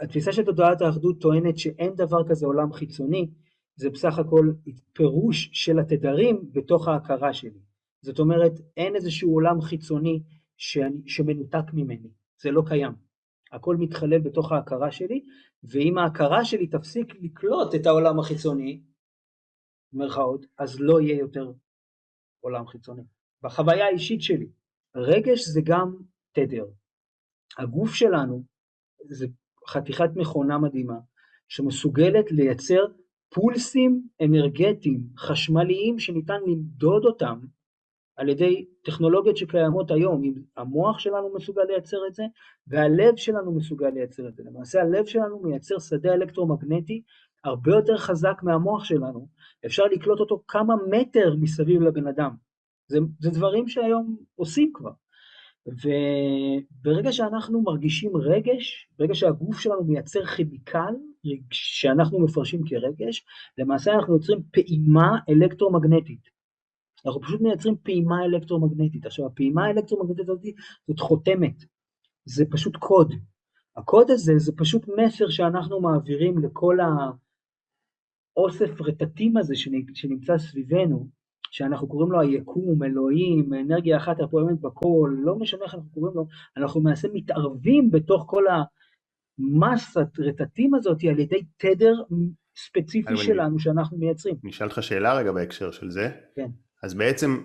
התפיסה 0.00 0.32
של 0.32 0.44
תודעת 0.44 0.82
האחדות 0.82 1.20
טוענת 1.20 1.58
שאין 1.58 1.94
דבר 1.94 2.28
כזה 2.28 2.46
עולם 2.46 2.72
חיצוני, 2.72 3.30
זה 3.76 3.90
בסך 3.90 4.18
הכל 4.18 4.52
פירוש 4.92 5.50
של 5.52 5.78
התדרים 5.78 6.50
בתוך 6.52 6.88
ההכרה 6.88 7.32
שלי. 7.32 7.60
זאת 8.02 8.18
אומרת, 8.18 8.52
אין 8.76 8.96
איזשהו 8.96 9.32
עולם 9.32 9.60
חיצוני 9.60 10.22
שאני, 10.56 11.02
שמנותק 11.06 11.72
ממני, 11.72 12.08
זה 12.42 12.50
לא 12.50 12.62
קיים. 12.66 13.03
הכל 13.54 13.76
מתחולל 13.76 14.18
בתוך 14.18 14.52
ההכרה 14.52 14.92
שלי, 14.92 15.24
ואם 15.62 15.98
ההכרה 15.98 16.44
שלי 16.44 16.66
תפסיק 16.66 17.14
לקלוט 17.20 17.74
את 17.74 17.86
העולם 17.86 18.18
החיצוני, 18.18 18.82
במרכאות, 19.92 20.46
אז 20.58 20.80
לא 20.80 21.00
יהיה 21.00 21.18
יותר 21.18 21.52
עולם 22.40 22.66
חיצוני. 22.66 23.02
בחוויה 23.42 23.86
האישית 23.86 24.22
שלי, 24.22 24.48
רגש 24.96 25.40
זה 25.48 25.60
גם 25.64 25.96
תדר. 26.32 26.66
הגוף 27.58 27.94
שלנו 27.94 28.44
זה 29.08 29.26
חתיכת 29.68 30.10
מכונה 30.16 30.58
מדהימה, 30.58 30.98
שמסוגלת 31.48 32.30
לייצר 32.30 32.84
פולסים 33.34 34.08
אנרגטיים 34.24 35.08
חשמליים 35.18 35.98
שניתן 35.98 36.40
למדוד 36.46 37.04
אותם 37.04 37.40
על 38.16 38.28
ידי 38.28 38.64
טכנולוגיות 38.84 39.36
שקיימות 39.36 39.90
היום, 39.90 40.24
אם 40.24 40.34
המוח 40.56 40.98
שלנו 40.98 41.34
מסוגל 41.34 41.62
לייצר 41.62 41.98
את 42.08 42.14
זה 42.14 42.24
והלב 42.66 43.16
שלנו 43.16 43.52
מסוגל 43.52 43.88
לייצר 43.88 44.28
את 44.28 44.34
זה. 44.34 44.42
למעשה 44.46 44.80
הלב 44.80 45.06
שלנו 45.06 45.40
מייצר 45.42 45.78
שדה 45.78 46.14
אלקטרומגנטי 46.14 47.02
הרבה 47.44 47.70
יותר 47.70 47.96
חזק 47.96 48.40
מהמוח 48.42 48.84
שלנו, 48.84 49.28
אפשר 49.66 49.84
לקלוט 49.84 50.20
אותו 50.20 50.42
כמה 50.48 50.74
מטר 50.90 51.34
מסביב 51.40 51.82
לבן 51.82 52.06
אדם. 52.06 52.30
זה, 52.88 52.98
זה 53.20 53.30
דברים 53.30 53.68
שהיום 53.68 54.16
עושים 54.34 54.70
כבר. 54.74 54.90
וברגע 55.66 57.12
שאנחנו 57.12 57.62
מרגישים 57.62 58.16
רגש, 58.16 58.88
ברגע 58.98 59.14
שהגוף 59.14 59.60
שלנו 59.60 59.84
מייצר 59.84 60.24
כימיקל 60.24 60.94
שאנחנו 61.50 62.20
מפרשים 62.20 62.60
כרגש, 62.66 63.24
למעשה 63.58 63.92
אנחנו 63.92 64.14
יוצרים 64.14 64.42
פעימה 64.52 65.18
אלקטרומגנטית. 65.28 66.33
אנחנו 67.06 67.20
פשוט 67.20 67.40
מייצרים 67.40 67.76
פעימה 67.82 68.24
אלקטרומגנטית. 68.24 69.06
עכשיו, 69.06 69.26
הפעימה 69.26 69.64
האלקטרומגנטית 69.64 70.20
הזאת 70.20 70.42
זאת 70.86 71.00
חותמת, 71.00 71.64
זה 72.24 72.44
פשוט 72.50 72.76
קוד. 72.76 73.14
הקוד 73.76 74.10
הזה 74.10 74.32
זה 74.36 74.52
פשוט 74.56 74.88
מסר 74.88 75.28
שאנחנו 75.28 75.80
מעבירים 75.80 76.38
לכל 76.38 76.78
האוסף 78.36 78.80
רטטים 78.80 79.36
הזה 79.36 79.54
שנמצא 79.94 80.38
סביבנו, 80.38 81.08
שאנחנו 81.50 81.88
קוראים 81.88 82.12
לו 82.12 82.20
היקום, 82.20 82.82
אלוהים, 82.82 83.54
אנרגיה 83.54 83.96
אחת 83.96 84.20
הפועמת 84.20 84.60
בכל, 84.60 85.16
לא 85.18 85.36
משנה 85.36 85.64
איך 85.64 85.74
אנחנו 85.74 85.90
קוראים 85.90 86.16
לו, 86.16 86.26
אנחנו 86.56 86.80
למעשה 86.80 87.08
מתערבים 87.12 87.90
בתוך 87.90 88.24
כל 88.26 88.44
המסת 89.38 90.18
רטטים 90.18 90.74
הזאת 90.74 91.04
על 91.10 91.18
ידי 91.18 91.44
תדר 91.56 91.94
ספציפי 92.56 93.16
שלנו 93.16 93.54
אני... 93.54 93.58
שאנחנו 93.58 93.98
מייצרים. 93.98 94.36
אני 94.42 94.50
אשאל 94.50 94.66
אותך 94.66 94.82
שאלה 94.82 95.18
רגע 95.18 95.32
בהקשר 95.32 95.70
של 95.70 95.90
זה. 95.90 96.10
כן. 96.36 96.50
אז 96.84 96.94
בעצם, 96.94 97.40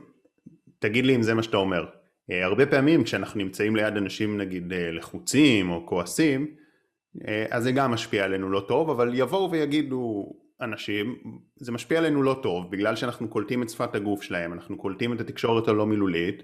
תגיד 0.80 1.06
לי 1.06 1.16
אם 1.16 1.22
זה 1.22 1.34
מה 1.34 1.44
שאתה 1.44 1.58
אומר. 1.58 1.86
אה, 2.32 2.46
הרבה 2.46 2.66
פעמים 2.66 3.04
כשאנחנו 3.04 3.40
נמצאים 3.40 3.76
ליד 3.76 3.98
אנשים 3.98 4.38
נגיד 4.38 4.74
אה, 4.74 4.92
לחוצים 4.92 5.70
או 5.70 5.86
כועסים, 5.86 6.48
אה, 7.28 7.46
אז 7.50 7.64
זה 7.64 7.72
גם 7.72 7.92
משפיע 7.92 8.26
עלינו 8.26 8.50
לא 8.50 8.66
טוב, 8.68 8.90
אבל 8.90 9.12
יבואו 9.14 9.52
ויגידו 9.52 10.34
אנשים, 10.62 11.16
זה 11.56 11.72
משפיע 11.72 11.98
עלינו 11.98 12.24
לא 12.24 12.40
טוב, 12.44 12.72
בגלל 12.72 12.96
שאנחנו 12.96 13.28
קולטים 13.28 13.64
את 13.64 13.70
שפת 13.70 13.96
הגוף 13.96 14.22
שלהם, 14.22 14.54
אנחנו 14.54 14.78
קולטים 14.78 15.14
את 15.14 15.22
התקשורת 15.22 15.68
הלא 15.68 15.86
מילולית, 15.86 16.44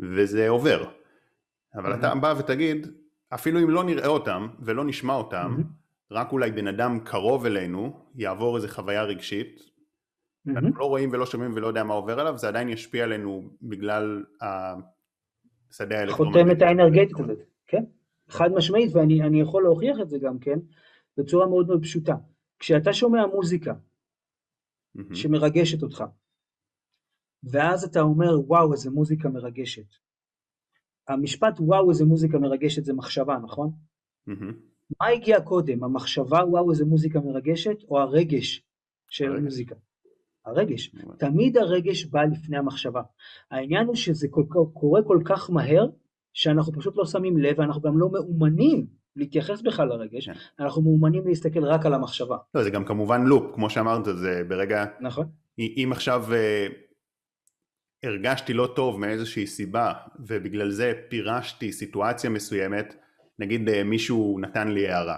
וזה 0.00 0.48
עובר. 0.48 0.84
אבל 1.74 1.94
אתה 1.94 2.14
בא 2.14 2.34
ותגיד, 2.38 2.86
אפילו 3.34 3.60
אם 3.60 3.70
לא 3.70 3.84
נראה 3.84 4.06
אותם 4.06 4.48
ולא 4.60 4.84
נשמע 4.84 5.14
אותם, 5.14 5.56
רק 6.10 6.32
אולי 6.32 6.52
בן 6.52 6.66
אדם 6.66 7.00
קרוב 7.00 7.46
אלינו 7.46 8.00
יעבור 8.14 8.56
איזה 8.56 8.68
חוויה 8.68 9.02
רגשית, 9.02 9.73
אנחנו 10.48 10.78
לא 10.78 10.84
רואים 10.84 11.10
ולא 11.12 11.26
שומעים 11.26 11.52
ולא 11.54 11.66
יודע 11.66 11.84
מה 11.84 11.94
עובר 11.94 12.20
עליו, 12.20 12.38
זה 12.38 12.48
עדיין 12.48 12.68
ישפיע 12.68 13.04
עלינו 13.04 13.42
בגלל 13.62 14.24
השדה 14.40 15.98
האלקטרומגנטי. 15.98 16.38
חותמת 16.44 16.62
האנרגטית 16.62 17.20
הזאת, 17.20 17.38
כן, 17.66 17.84
חד 18.28 18.48
משמעית, 18.56 18.94
ואני 18.94 19.40
יכול 19.40 19.62
להוכיח 19.62 19.96
את 20.02 20.08
זה 20.08 20.18
גם 20.18 20.38
כן, 20.38 20.58
בצורה 21.18 21.46
מאוד 21.46 21.66
מאוד 21.66 21.82
פשוטה. 21.82 22.14
כשאתה 22.58 22.92
שומע 22.92 23.26
מוזיקה. 23.26 23.74
שמרגשת 25.12 25.82
אותך, 25.82 26.04
ואז 27.42 27.84
אתה 27.84 28.00
אומר, 28.00 28.40
וואו, 28.46 28.72
איזה 28.72 28.90
מוזיקה 28.90 29.28
מרגשת. 29.28 29.86
המשפט 31.08 31.54
וואו, 31.60 31.90
איזה 31.90 32.04
מוזיקה 32.04 32.38
מרגשת 32.38 32.84
זה 32.84 32.92
מחשבה, 32.92 33.38
נכון? 33.38 33.70
מה 35.00 35.06
הגיע 35.06 35.40
קודם, 35.40 35.84
המחשבה 35.84 36.38
וואו, 36.48 36.70
איזה 36.70 36.84
מוזיקה 36.84 37.20
מרגשת, 37.20 37.76
או 37.88 38.00
הרגש 38.00 38.62
של 39.08 39.24
הרגש. 39.24 39.38
המוזיקה? 39.38 39.74
הרגש. 40.46 40.88
Mm-hmm. 40.88 41.16
תמיד 41.18 41.56
הרגש 41.56 42.04
בא 42.04 42.22
לפני 42.22 42.56
המחשבה. 42.56 43.02
העניין 43.50 43.86
הוא 43.86 43.94
שזה 43.94 44.28
כל, 44.30 44.44
קורה 44.72 45.02
כל 45.02 45.18
כך 45.24 45.50
מהר, 45.50 45.86
שאנחנו 46.32 46.72
פשוט 46.72 46.96
לא 46.96 47.04
שמים 47.04 47.38
לב, 47.38 47.58
ואנחנו 47.58 47.82
גם 47.82 47.98
לא 47.98 48.10
מאומנים 48.12 48.86
להתייחס 49.16 49.62
בכלל 49.62 49.88
לרגש, 49.88 50.28
כן. 50.28 50.32
אנחנו 50.60 50.82
מאומנים 50.82 51.26
להסתכל 51.26 51.64
רק 51.64 51.86
על 51.86 51.94
המחשבה. 51.94 52.36
לא, 52.54 52.62
זה 52.62 52.70
גם 52.70 52.84
כמובן 52.84 53.24
לופ, 53.24 53.54
כמו 53.54 53.70
שאמרת, 53.70 54.04
זה 54.04 54.42
ברגע... 54.48 54.84
נכון. 55.00 55.26
אם 55.58 55.88
עכשיו 55.92 56.24
uh, 56.28 56.72
הרגשתי 58.02 58.52
לא 58.52 58.72
טוב 58.76 59.00
מאיזושהי 59.00 59.46
סיבה, 59.46 59.92
ובגלל 60.18 60.70
זה 60.70 60.92
פירשתי 61.08 61.72
סיטואציה 61.72 62.30
מסוימת, 62.30 62.94
נגיד 63.38 63.68
uh, 63.68 63.72
מישהו 63.84 64.38
נתן 64.40 64.68
לי 64.68 64.88
הערה, 64.88 65.16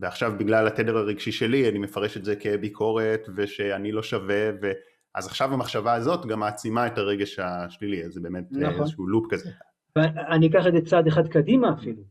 ועכשיו 0.00 0.32
בגלל 0.38 0.66
התדר 0.66 0.96
הרגשי 0.96 1.32
שלי 1.32 1.68
אני 1.68 1.78
מפרש 1.78 2.16
את 2.16 2.24
זה 2.24 2.36
כביקורת, 2.36 3.28
ושאני 3.36 3.92
לא 3.92 4.02
שווה, 4.02 4.50
ו... 4.62 4.72
אז 5.14 5.26
עכשיו 5.26 5.52
המחשבה 5.54 5.94
הזאת 5.94 6.26
גם 6.26 6.40
מעצימה 6.40 6.86
את 6.86 6.98
הרגש 6.98 7.38
השלילי, 7.38 8.04
אז 8.04 8.12
זה 8.12 8.20
באמת 8.20 8.44
אה, 8.54 8.68
נכון. 8.68 8.80
איזשהו 8.80 9.06
לופ 9.06 9.26
כזה. 9.30 9.50
ואני 9.96 10.46
אקח 10.46 10.66
את 10.66 10.72
זה 10.72 10.80
צעד 10.80 11.06
אחד 11.06 11.28
קדימה 11.28 11.72
אפילו. 11.72 12.02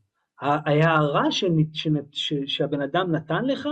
ההערה 0.42 1.24
שהבן 2.46 2.82
אדם 2.82 3.12
נתן 3.12 3.46
לך, 3.46 3.68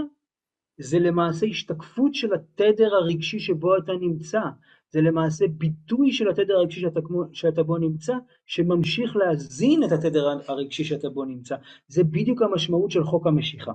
זה 0.77 0.99
למעשה 0.99 1.45
השתקפות 1.45 2.15
של 2.15 2.33
התדר 2.33 2.95
הרגשי 2.95 3.39
שבו 3.39 3.77
אתה 3.77 3.91
נמצא, 4.01 4.41
זה 4.89 5.01
למעשה 5.01 5.45
ביטוי 5.47 6.11
של 6.11 6.29
התדר 6.29 6.55
הרגשי 6.55 6.81
שאתה, 6.81 6.99
שאתה 7.33 7.63
בו 7.63 7.77
נמצא, 7.77 8.13
שממשיך 8.45 9.15
להזין 9.15 9.83
את 9.83 9.91
התדר 9.91 10.27
הרגשי 10.47 10.83
שאתה 10.83 11.09
בו 11.09 11.25
נמצא. 11.25 11.55
זה 11.87 12.03
בדיוק 12.03 12.41
המשמעות 12.41 12.91
של 12.91 13.03
חוק 13.03 13.27
המשיכה. 13.27 13.71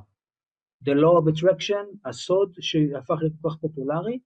The 0.84 0.94
law 0.94 1.20
of 1.20 1.28
attraction, 1.28 1.96
הסוד 2.04 2.52
שהפך 2.60 3.16
לכל 3.22 3.50
כך 3.50 3.56
פופולרי. 3.56 4.18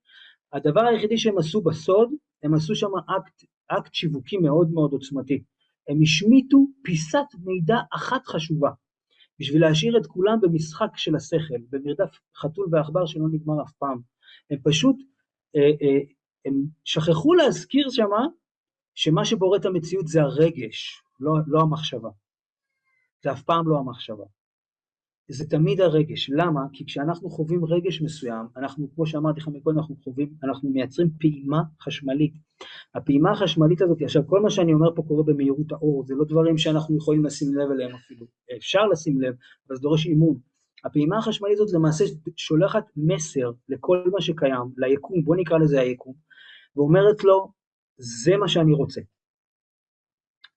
הדבר 0.53 0.81
היחידי 0.81 1.17
שהם 1.17 1.37
עשו 1.37 1.61
בסוד, 1.61 2.09
הם 2.43 2.53
עשו 2.53 2.75
שם 2.75 2.87
אקט, 3.17 3.43
אקט 3.67 3.93
שיווקי 3.93 4.37
מאוד 4.37 4.71
מאוד 4.71 4.91
עוצמתי. 4.91 5.43
הם 5.89 6.01
השמיטו 6.01 6.67
פיסת 6.83 7.25
מידע 7.43 7.77
אחת 7.95 8.25
חשובה, 8.25 8.69
בשביל 9.39 9.61
להשאיר 9.61 9.97
את 9.97 10.05
כולם 10.05 10.41
במשחק 10.41 10.89
של 10.95 11.15
השכל, 11.15 11.61
במרדף 11.69 12.19
חתול 12.35 12.67
ועכבר 12.71 13.05
שלא 13.05 13.25
נגמר 13.31 13.63
אף 13.63 13.71
פעם. 13.71 13.99
הם 14.49 14.57
פשוט, 14.63 14.95
אה, 15.55 15.61
אה, 15.61 15.99
הם 16.45 16.63
שכחו 16.83 17.33
להזכיר 17.33 17.89
שמה, 17.89 18.25
שמה 18.95 19.25
שבורא 19.25 19.57
את 19.57 19.65
המציאות 19.65 20.07
זה 20.07 20.21
הרגש, 20.21 21.01
לא, 21.19 21.31
לא 21.47 21.61
המחשבה. 21.61 22.09
זה 23.23 23.31
אף 23.31 23.43
פעם 23.43 23.67
לא 23.67 23.79
המחשבה. 23.79 24.25
זה 25.27 25.49
תמיד 25.49 25.81
הרגש. 25.81 26.29
למה? 26.29 26.61
כי 26.73 26.85
כשאנחנו 26.85 27.29
חווים 27.29 27.65
רגש 27.65 28.01
מסוים, 28.01 28.45
אנחנו, 28.57 28.87
כמו 28.95 29.05
שאמרתי 29.05 29.39
לך 29.39 29.47
מקודם, 29.47 29.77
אנחנו 29.77 29.95
חווים, 30.03 30.33
אנחנו 30.43 30.69
מייצרים 30.69 31.09
פעימה 31.19 31.61
חשמלית. 31.81 32.33
הפעימה 32.95 33.31
החשמלית 33.31 33.81
הזאת, 33.81 34.01
עכשיו 34.01 34.27
כל 34.27 34.41
מה 34.41 34.49
שאני 34.49 34.73
אומר 34.73 34.95
פה 34.95 35.03
קורה 35.07 35.23
במהירות 35.23 35.71
האור, 35.71 36.03
זה 36.05 36.15
לא 36.15 36.25
דברים 36.25 36.57
שאנחנו 36.57 36.97
יכולים 36.97 37.25
לשים 37.25 37.55
לב 37.55 37.71
אליהם 37.71 37.95
אפילו. 37.95 38.25
אפשר 38.57 38.85
לשים 38.91 39.21
לב, 39.21 39.33
אבל 39.67 39.75
זה 39.75 39.81
דורש 39.81 40.05
אימון. 40.05 40.37
הפעימה 40.85 41.17
החשמלית 41.17 41.59
הזאת 41.59 41.73
למעשה 41.73 42.05
שולחת 42.35 42.85
מסר 42.97 43.51
לכל 43.69 44.03
מה 44.11 44.21
שקיים, 44.21 44.71
ליקום, 44.77 45.23
בוא 45.23 45.35
נקרא 45.35 45.57
לזה 45.57 45.79
היקום, 45.79 46.13
ואומרת 46.75 47.23
לו, 47.23 47.51
זה 47.97 48.37
מה 48.37 48.47
שאני 48.47 48.73
רוצה. 48.73 49.01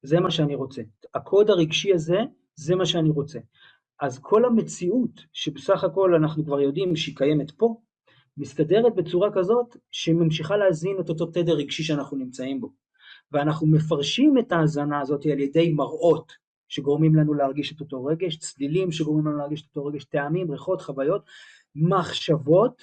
זה 0.02 0.20
מה 0.20 0.30
שאני 0.30 0.54
רוצה. 0.54 0.82
הקוד 1.14 1.50
הרגשי 1.50 1.94
הזה, 1.94 2.18
זה 2.54 2.76
מה 2.76 2.86
שאני 2.86 3.10
רוצה. 3.10 3.38
אז 4.00 4.18
כל 4.18 4.44
המציאות 4.44 5.20
שבסך 5.32 5.84
הכל 5.84 6.14
אנחנו 6.14 6.44
כבר 6.44 6.60
יודעים 6.60 6.96
שהיא 6.96 7.16
קיימת 7.16 7.50
פה, 7.50 7.80
מסתדרת 8.36 8.94
בצורה 8.94 9.28
כזאת 9.34 9.76
שממשיכה 9.90 10.56
להזין 10.56 10.96
את 11.00 11.08
אותו 11.08 11.26
תדר 11.26 11.52
רגשי 11.52 11.82
שאנחנו 11.82 12.16
נמצאים 12.16 12.60
בו. 12.60 12.72
ואנחנו 13.32 13.66
מפרשים 13.66 14.38
את 14.38 14.52
ההאזנה 14.52 15.00
הזאת 15.00 15.26
על 15.26 15.40
ידי 15.40 15.72
מראות 15.72 16.32
שגורמים 16.68 17.14
לנו 17.14 17.34
להרגיש 17.34 17.72
את 17.72 17.80
אותו 17.80 18.04
רגש, 18.04 18.36
צלילים 18.36 18.92
שגורמים 18.92 19.26
לנו 19.26 19.38
להרגיש 19.38 19.62
את 19.62 19.66
אותו 19.66 19.86
רגש, 19.86 20.04
טעמים, 20.04 20.50
ריחות, 20.50 20.82
חוויות, 20.82 21.22
מחשבות 21.74 22.82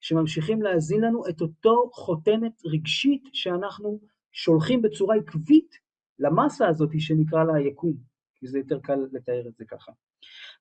שממשיכים 0.00 0.62
להזין 0.62 1.00
לנו 1.00 1.28
את 1.28 1.40
אותו 1.40 1.90
חותמת 1.94 2.62
רגשית 2.64 3.22
שאנחנו 3.32 4.00
שולחים 4.32 4.82
בצורה 4.82 5.16
עקבית 5.16 5.78
למסה 6.18 6.68
הזאת 6.68 6.90
שנקרא 6.98 7.44
לה 7.44 7.54
היקום, 7.54 7.94
כי 8.34 8.46
זה 8.46 8.58
יותר 8.58 8.80
קל 8.80 8.98
לתאר 9.12 9.48
את 9.48 9.56
זה 9.56 9.64
ככה. 9.64 9.92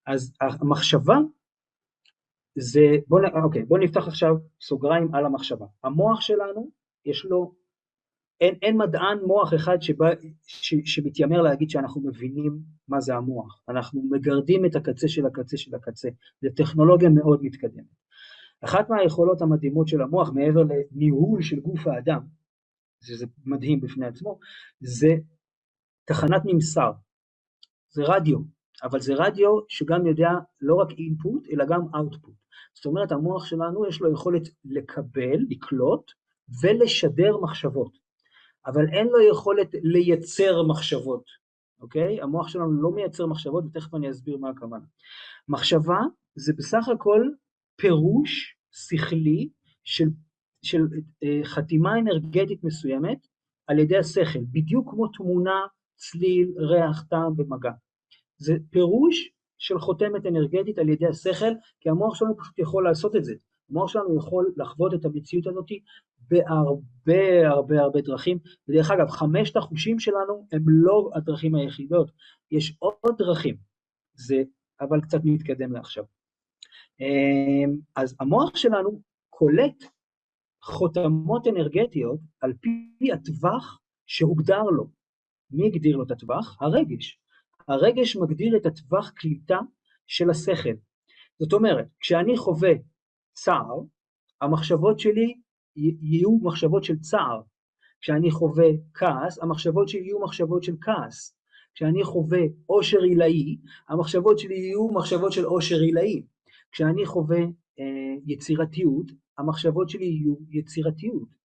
אז 0.07 0.33
המחשבה 0.39 1.17
זה, 2.55 2.81
בוא, 3.07 3.19
אוקיי, 3.43 3.63
בוא 3.63 3.79
נפתח 3.79 4.07
עכשיו 4.07 4.35
סוגריים 4.61 5.15
על 5.15 5.25
המחשבה. 5.25 5.65
המוח 5.83 6.21
שלנו, 6.21 6.69
יש 7.05 7.25
לו, 7.25 7.53
אין, 8.41 8.55
אין 8.61 8.77
מדען 8.77 9.19
מוח 9.27 9.53
אחד 9.53 9.81
שבא, 9.81 10.09
ש, 10.47 10.75
שמתיימר 10.85 11.41
להגיד 11.41 11.69
שאנחנו 11.69 12.01
מבינים 12.01 12.59
מה 12.87 13.01
זה 13.01 13.15
המוח. 13.15 13.63
אנחנו 13.69 14.01
מגרדים 14.09 14.65
את 14.65 14.75
הקצה 14.75 15.07
של 15.07 15.25
הקצה 15.25 15.57
של 15.57 15.75
הקצה. 15.75 16.09
זו 16.41 16.49
טכנולוגיה 16.55 17.09
מאוד 17.09 17.39
מתקדמת. 17.43 17.99
אחת 18.61 18.89
מהיכולות 18.89 19.41
המדהימות 19.41 19.87
של 19.87 20.01
המוח, 20.01 20.29
מעבר 20.29 20.63
לניהול 20.63 21.41
של 21.41 21.59
גוף 21.59 21.87
האדם, 21.87 22.21
שזה 23.03 23.25
מדהים 23.45 23.81
בפני 23.81 24.05
עצמו, 24.05 24.39
זה 24.79 25.15
תחנת 26.05 26.41
ממסר, 26.45 26.91
זה 27.89 28.03
רדיו. 28.05 28.37
אבל 28.83 28.99
זה 28.99 29.13
רדיו 29.17 29.49
שגם 29.67 30.07
יודע 30.07 30.29
לא 30.61 30.75
רק 30.75 30.91
אינפוט, 30.91 31.47
אלא 31.51 31.65
גם 31.65 31.81
אאוטפוט. 31.95 32.33
זאת 32.75 32.85
אומרת, 32.85 33.11
המוח 33.11 33.45
שלנו 33.45 33.87
יש 33.87 34.01
לו 34.01 34.13
יכולת 34.13 34.49
לקבל, 34.65 35.37
לקלוט 35.49 36.11
ולשדר 36.61 37.37
מחשבות, 37.37 37.91
אבל 38.65 38.87
אין 38.87 39.07
לו 39.07 39.21
יכולת 39.31 39.67
לייצר 39.83 40.63
מחשבות, 40.63 41.23
אוקיי? 41.81 42.21
המוח 42.21 42.47
שלנו 42.47 42.81
לא 42.81 42.91
מייצר 42.91 43.25
מחשבות, 43.25 43.63
ותכף 43.65 43.95
אני 43.95 44.09
אסביר 44.11 44.37
מה 44.37 44.49
הכוונה. 44.49 44.85
מחשבה 45.47 45.99
זה 46.35 46.53
בסך 46.57 46.87
הכל 46.93 47.29
פירוש 47.75 48.55
שכלי 48.71 49.49
של, 49.83 50.07
של 50.61 50.81
אה, 51.23 51.41
חתימה 51.43 51.99
אנרגטית 51.99 52.63
מסוימת 52.63 53.27
על 53.67 53.79
ידי 53.79 53.97
השכל, 53.97 54.39
בדיוק 54.51 54.89
כמו 54.89 55.07
תמונה, 55.07 55.65
צליל, 55.95 56.53
ריח, 56.57 57.03
טעם 57.09 57.33
ומגע. 57.37 57.71
זה 58.39 58.53
פירוש 58.69 59.29
של 59.57 59.79
חותמת 59.79 60.25
אנרגטית 60.25 60.79
על 60.79 60.89
ידי 60.89 61.07
השכל, 61.07 61.53
כי 61.79 61.89
המוח 61.89 62.15
שלנו 62.15 62.37
פשוט 62.37 62.59
יכול 62.59 62.83
לעשות 62.83 63.15
את 63.15 63.23
זה. 63.23 63.33
המוח 63.69 63.89
שלנו 63.89 64.17
יכול 64.17 64.53
לחוות 64.57 64.93
את 64.93 65.05
המציאות 65.05 65.47
הזאת 65.47 65.67
בהרבה 66.19 67.49
הרבה 67.49 67.81
הרבה 67.81 68.01
דרכים. 68.01 68.37
ודרך 68.69 68.91
אגב, 68.91 69.07
חמשת 69.09 69.57
החושים 69.57 69.99
שלנו 69.99 70.47
הם 70.51 70.63
לא 70.67 71.09
הדרכים 71.15 71.55
היחידות, 71.55 72.11
יש 72.51 72.77
עוד 72.79 73.17
דרכים, 73.17 73.55
זה 74.13 74.43
אבל 74.81 75.01
קצת 75.01 75.19
מתקדם 75.23 75.73
לעכשיו. 75.73 76.03
אמ, 76.99 77.77
אז 77.95 78.15
המוח 78.19 78.55
שלנו 78.55 79.01
קולט 79.29 79.83
חותמות 80.63 81.47
אנרגטיות 81.47 82.19
על 82.41 82.53
פי 82.61 83.11
הטווח 83.13 83.79
שהוגדר 84.05 84.63
לו. 84.63 84.87
מי 85.51 85.67
הגדיר 85.67 85.97
לו 85.97 86.03
את 86.03 86.11
הטווח? 86.11 86.57
הרגש. 86.61 87.19
הרגש 87.69 88.15
מגדיר 88.15 88.57
את 88.57 88.65
הטווח 88.65 89.09
קליטה 89.09 89.59
של 90.07 90.29
השכל. 90.29 90.75
זאת 91.39 91.53
אומרת, 91.53 91.87
כשאני 91.99 92.37
חווה 92.37 92.71
צער, 93.33 93.79
המחשבות 94.41 94.99
שלי 94.99 95.33
יהיו 95.75 96.37
מחשבות 96.43 96.83
של 96.83 96.99
צער. 96.99 97.41
כשאני 98.01 98.31
חווה 98.31 98.67
כעס, 98.93 99.39
המחשבות 99.41 99.89
שלי 99.89 100.01
יהיו 100.01 100.19
מחשבות 100.19 100.63
של 100.63 100.75
כעס. 100.81 101.35
כשאני 101.73 102.03
חווה 102.03 102.39
עושר 102.65 103.01
עילאי, 103.01 103.57
המחשבות 103.89 104.39
שלי 104.39 104.55
יהיו 104.55 104.87
מחשבות 104.87 105.31
של 105.31 105.45
עושר 105.45 105.79
עילאי. 105.79 106.23
כשאני 106.71 107.05
חווה 107.05 107.39
אה, 107.79 108.15
יצירתיות, 108.25 109.11
המחשבות 109.37 109.89
שלי 109.89 110.05
יהיו 110.05 110.35
יצירתיות. 110.49 111.38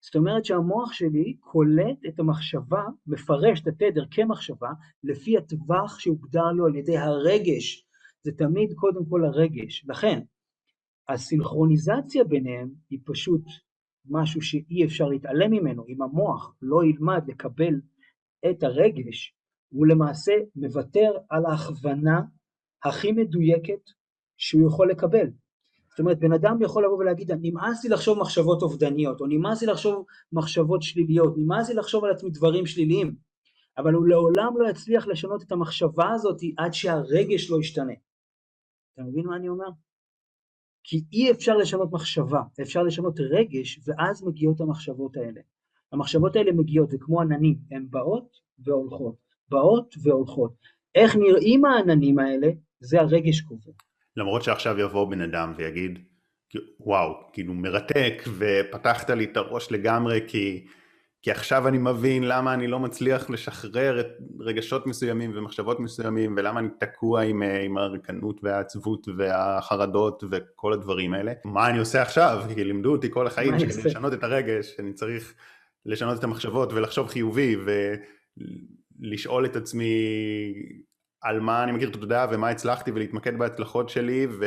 זאת 0.00 0.16
אומרת 0.16 0.44
שהמוח 0.44 0.92
שלי 0.92 1.36
קולט 1.40 1.98
את 2.08 2.20
המחשבה, 2.20 2.84
מפרש 3.06 3.60
את 3.60 3.66
התדר 3.66 4.04
כמחשבה, 4.10 4.70
לפי 5.04 5.38
הטווח 5.38 5.98
שהוגדר 5.98 6.52
לו 6.52 6.66
על 6.66 6.74
ידי 6.74 6.98
הרגש. 6.98 7.86
זה 8.22 8.32
תמיד 8.32 8.72
קודם 8.74 9.06
כל 9.10 9.24
הרגש. 9.24 9.84
לכן, 9.88 10.20
הסינכרוניזציה 11.08 12.24
ביניהם 12.24 12.68
היא 12.90 12.98
פשוט 13.04 13.42
משהו 14.08 14.42
שאי 14.42 14.84
אפשר 14.84 15.08
להתעלם 15.08 15.50
ממנו. 15.50 15.84
אם 15.88 16.02
המוח 16.02 16.54
לא 16.62 16.84
ילמד 16.84 17.22
לקבל 17.28 17.74
את 18.50 18.62
הרגש, 18.62 19.34
הוא 19.68 19.86
למעשה 19.86 20.32
מוותר 20.56 21.10
על 21.30 21.46
ההכוונה 21.46 22.20
הכי 22.84 23.12
מדויקת 23.12 23.90
שהוא 24.36 24.68
יכול 24.68 24.90
לקבל. 24.90 25.30
זאת 25.96 26.00
אומרת, 26.00 26.18
בן 26.18 26.32
אדם 26.32 26.62
יכול 26.62 26.84
לבוא 26.84 26.98
ולהגיד, 26.98 27.32
נמאס 27.40 27.84
לי 27.84 27.90
לחשוב 27.90 28.18
מחשבות 28.18 28.62
אובדניות, 28.62 29.20
או 29.20 29.26
נמאס 29.26 29.62
לי 29.62 29.66
לחשוב 29.66 30.04
מחשבות 30.32 30.82
שליליות, 30.82 31.34
נמאס 31.36 31.68
לי 31.68 31.74
לחשוב 31.74 32.04
על 32.04 32.10
עצמי 32.10 32.30
דברים 32.30 32.66
שליליים, 32.66 33.16
אבל 33.78 33.94
הוא 33.94 34.06
לעולם 34.08 34.52
לא 34.58 34.68
יצליח 34.68 35.06
לשנות 35.06 35.42
את 35.42 35.52
המחשבה 35.52 36.10
הזאת 36.10 36.40
עד 36.58 36.74
שהרגש 36.74 37.50
לא 37.50 37.60
ישתנה. 37.60 37.92
אתה 38.94 39.02
מבין 39.02 39.26
מה 39.26 39.36
אני 39.36 39.48
אומר? 39.48 39.68
כי 40.84 41.04
אי 41.12 41.30
אפשר 41.30 41.56
לשנות 41.56 41.92
מחשבה, 41.92 42.40
אפשר 42.62 42.82
לשנות 42.82 43.20
רגש, 43.20 43.80
ואז 43.84 44.24
מגיעות 44.24 44.60
המחשבות 44.60 45.16
האלה. 45.16 45.40
המחשבות 45.92 46.36
האלה 46.36 46.52
מגיעות, 46.52 46.90
זה 46.90 46.96
כמו 47.00 47.20
עננים, 47.20 47.58
הן 47.70 47.86
באות 47.90 48.36
והולכות, 48.58 49.16
באות 49.48 49.94
והולכות. 50.02 50.52
איך 50.94 51.16
נראים 51.16 51.64
העננים 51.64 52.18
האלה, 52.18 52.48
זה 52.80 53.00
הרגש 53.00 53.40
קובע. 53.40 53.72
למרות 54.16 54.42
שעכשיו 54.42 54.78
יבוא 54.78 55.10
בן 55.10 55.20
אדם 55.20 55.52
ויגיד, 55.56 55.98
וואו, 56.80 57.12
כאילו 57.32 57.54
מרתק, 57.54 58.22
ופתחת 58.38 59.10
לי 59.10 59.24
את 59.24 59.36
הראש 59.36 59.72
לגמרי, 59.72 60.20
כי, 60.28 60.66
כי 61.22 61.30
עכשיו 61.30 61.68
אני 61.68 61.78
מבין 61.78 62.22
למה 62.22 62.54
אני 62.54 62.66
לא 62.66 62.80
מצליח 62.80 63.30
לשחרר 63.30 64.00
את 64.00 64.06
רגשות 64.40 64.86
מסוימים 64.86 65.32
ומחשבות 65.34 65.80
מסוימים, 65.80 66.34
ולמה 66.36 66.60
אני 66.60 66.68
תקוע 66.80 67.22
עם, 67.22 67.42
עם 67.42 67.78
הריקנות 67.78 68.40
והעצבות 68.44 69.06
והחרדות 69.16 70.24
וכל 70.30 70.72
הדברים 70.72 71.14
האלה. 71.14 71.32
מה 71.44 71.68
אני 71.68 71.78
עושה 71.78 72.02
עכשיו? 72.02 72.42
כי 72.54 72.64
לימדו 72.64 72.92
אותי 72.92 73.10
כל 73.10 73.26
החיים 73.26 73.58
שכדי 73.58 73.82
לשנות 73.84 74.12
את 74.12 74.24
הרגש, 74.24 74.76
אני 74.78 74.92
צריך 74.92 75.34
לשנות 75.86 76.18
את 76.18 76.24
המחשבות 76.24 76.72
ולחשוב 76.72 77.08
חיובי, 77.08 77.56
ולשאול 79.00 79.44
את 79.44 79.56
עצמי 79.56 79.94
על 81.26 81.40
מה 81.40 81.64
אני 81.64 81.72
מכיר 81.72 81.90
את 81.90 81.94
התודעה 81.94 82.26
ומה 82.30 82.48
הצלחתי 82.48 82.90
ולהתמקד 82.90 83.38
בהצלחות 83.38 83.88
שלי 83.88 84.26
ו, 84.40 84.44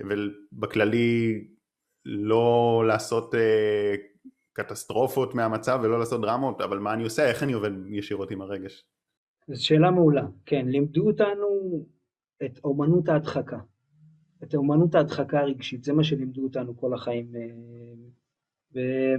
ובכללי 0.00 1.44
לא 2.04 2.84
לעשות 2.86 3.34
אה, 3.34 3.94
קטסטרופות 4.52 5.34
מהמצב 5.34 5.80
ולא 5.82 5.98
לעשות 5.98 6.20
דרמות, 6.20 6.60
אבל 6.60 6.78
מה 6.78 6.92
אני 6.92 7.02
עושה, 7.02 7.28
איך 7.28 7.42
אני 7.42 7.52
עובד 7.52 7.70
ישירות 7.86 8.30
עם 8.30 8.40
הרגש? 8.40 8.84
זו 9.48 9.64
שאלה 9.64 9.90
מעולה, 9.90 10.26
כן, 10.46 10.68
לימדו 10.68 11.06
אותנו 11.06 11.46
את 12.44 12.58
אומנות 12.64 13.08
ההדחקה, 13.08 13.58
את 14.42 14.54
אומנות 14.54 14.94
ההדחקה 14.94 15.40
הרגשית, 15.40 15.84
זה 15.84 15.92
מה 15.92 16.04
שלימדו 16.04 16.44
אותנו 16.44 16.76
כל 16.76 16.94
החיים. 16.94 17.32
אה, 17.36 19.14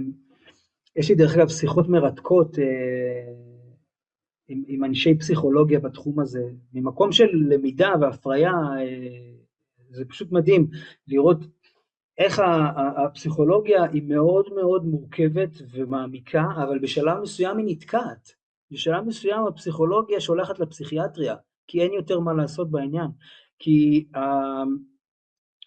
ויש 0.96 1.08
לי 1.08 1.14
דרך 1.14 1.36
אגב 1.36 1.48
שיחות 1.48 1.88
מרתקות 1.88 2.58
אה, 2.58 3.53
עם, 4.48 4.62
עם 4.66 4.84
אנשי 4.84 5.18
פסיכולוגיה 5.18 5.80
בתחום 5.80 6.20
הזה, 6.20 6.50
ממקום 6.72 7.12
של 7.12 7.28
למידה 7.48 7.92
והפריה, 8.00 8.52
אה, 8.78 9.34
זה 9.90 10.04
פשוט 10.04 10.32
מדהים 10.32 10.66
לראות 11.08 11.38
איך 12.18 12.42
הפסיכולוגיה 12.96 13.84
היא 13.84 14.02
מאוד 14.02 14.54
מאוד 14.54 14.84
מורכבת 14.84 15.50
ומעמיקה, 15.72 16.44
אבל 16.56 16.78
בשלב 16.78 17.18
מסוים 17.22 17.58
היא 17.58 17.66
נתקעת. 17.68 18.32
בשלב 18.70 19.04
מסוים 19.04 19.46
הפסיכולוגיה 19.46 20.20
שולחת 20.20 20.58
לפסיכיאטריה, 20.58 21.36
כי 21.66 21.82
אין 21.82 21.92
יותר 21.92 22.20
מה 22.20 22.32
לעשות 22.32 22.70
בעניין. 22.70 23.08
כי 23.58 24.08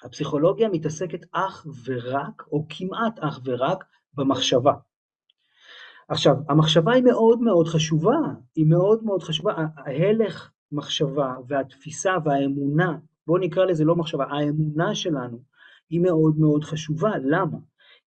הפסיכולוגיה 0.03 0.69
מתעסקת 0.69 1.25
אך 1.31 1.67
ורק, 1.85 2.43
או 2.51 2.65
כמעט 2.69 3.19
אך 3.19 3.39
ורק, 3.45 3.85
במחשבה. 4.13 4.73
עכשיו, 6.07 6.35
המחשבה 6.49 6.93
היא 6.93 7.03
מאוד 7.03 7.41
מאוד 7.41 7.67
חשובה, 7.67 8.17
היא 8.55 8.65
מאוד 8.65 9.03
מאוד 9.03 9.23
חשובה, 9.23 9.53
ההלך 9.77 10.51
מחשבה 10.71 11.35
והתפיסה 11.47 12.15
והאמונה, 12.25 12.97
בואו 13.27 13.37
נקרא 13.37 13.65
לזה 13.65 13.85
לא 13.85 13.95
מחשבה, 13.95 14.25
האמונה 14.25 14.95
שלנו 14.95 15.39
היא 15.89 16.01
מאוד 16.01 16.39
מאוד 16.39 16.63
חשובה, 16.63 17.11
למה? 17.23 17.57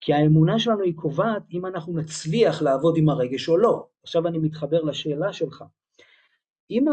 כי 0.02 0.14
האמונה 0.14 0.60
שלנו 0.60 0.82
היא 0.82 0.96
קובעת 0.96 1.44
אם 1.52 1.66
אנחנו 1.66 1.94
נצליח 1.94 2.62
לעבוד 2.62 2.98
עם 2.98 3.10
הרגש 3.10 3.50
או 3.50 3.58
לא. 3.58 3.88
עכשיו 4.04 4.28
אני 4.28 4.38
מתחבר 4.38 4.82
לשאלה 4.82 5.34
שלך. 5.34 5.64
אם 6.72 6.86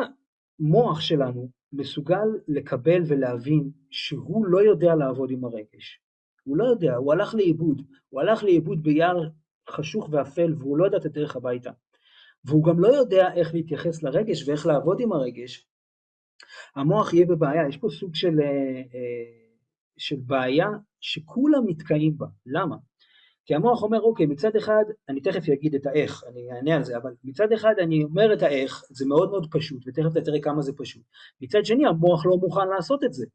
המוח 0.61 1.01
שלנו 1.01 1.49
מסוגל 1.73 2.27
לקבל 2.49 3.03
ולהבין 3.07 3.71
שהוא 3.91 4.47
לא 4.47 4.63
יודע 4.63 4.95
לעבוד 4.95 5.31
עם 5.31 5.45
הרגש, 5.45 6.01
הוא 6.45 6.57
לא 6.57 6.65
יודע, 6.65 6.97
הוא 6.97 7.13
הלך 7.13 7.35
לאיבוד, 7.35 7.83
הוא 8.09 8.21
הלך 8.21 8.45
לאיבוד 8.45 8.83
ביער 8.83 9.29
חשוך 9.71 10.09
ואפל 10.13 10.55
והוא 10.59 10.79
לא 10.79 10.85
יודע 10.85 10.99
את 10.99 11.05
הדרך 11.05 11.37
הביתה. 11.37 11.71
והוא 12.45 12.65
גם 12.65 12.81
לא 12.81 12.89
יודע 12.89 13.35
איך 13.35 13.55
להתייחס 13.55 14.03
לרגש 14.03 14.49
ואיך 14.49 14.67
לעבוד 14.67 15.01
עם 15.01 15.13
הרגש, 15.13 15.69
המוח 16.77 17.15
יהיה 17.15 17.27
בבעיה. 17.27 17.69
יש 17.69 17.77
פה 17.77 17.89
סוג 17.91 18.15
של, 18.15 18.41
אה, 18.41 18.47
אה, 18.95 19.47
של 19.99 20.17
בעיה 20.27 20.69
שכולם 21.01 21.63
נתקעים 21.69 22.19
בה. 22.19 22.27
למה? 22.47 22.77
כי 23.45 23.55
המוח 23.55 23.83
אומר, 23.83 24.01
אוקיי, 24.01 24.27
מצד 24.27 24.57
אחד, 24.57 24.85
אני 25.09 25.21
תכף 25.21 25.49
אגיד 25.49 25.75
את 25.75 25.87
האיך, 25.87 26.25
אני 26.29 26.53
אענה 26.53 26.77
על 26.77 26.85
זה, 26.85 26.97
אבל 26.97 27.15
מצד 27.25 27.53
אחד 27.53 27.75
אני 27.83 28.05
אומר 28.05 28.33
את 28.33 28.43
האיך, 28.43 28.85
זה 28.91 29.07
מאוד 29.07 29.31
מאוד 29.31 29.47
פשוט, 29.51 29.83
ותכף 29.87 30.13
אתה 30.13 30.21
תראה 30.21 30.41
כמה 30.41 30.63
זה 30.63 30.73
פשוט. 30.77 31.03
מצד 31.41 31.65
שני, 31.65 31.87
המוח 31.87 32.27
לא 32.27 32.37
מוכן 32.37 32.69
לעשות 32.69 33.05
את 33.05 33.13
זה. 33.13 33.27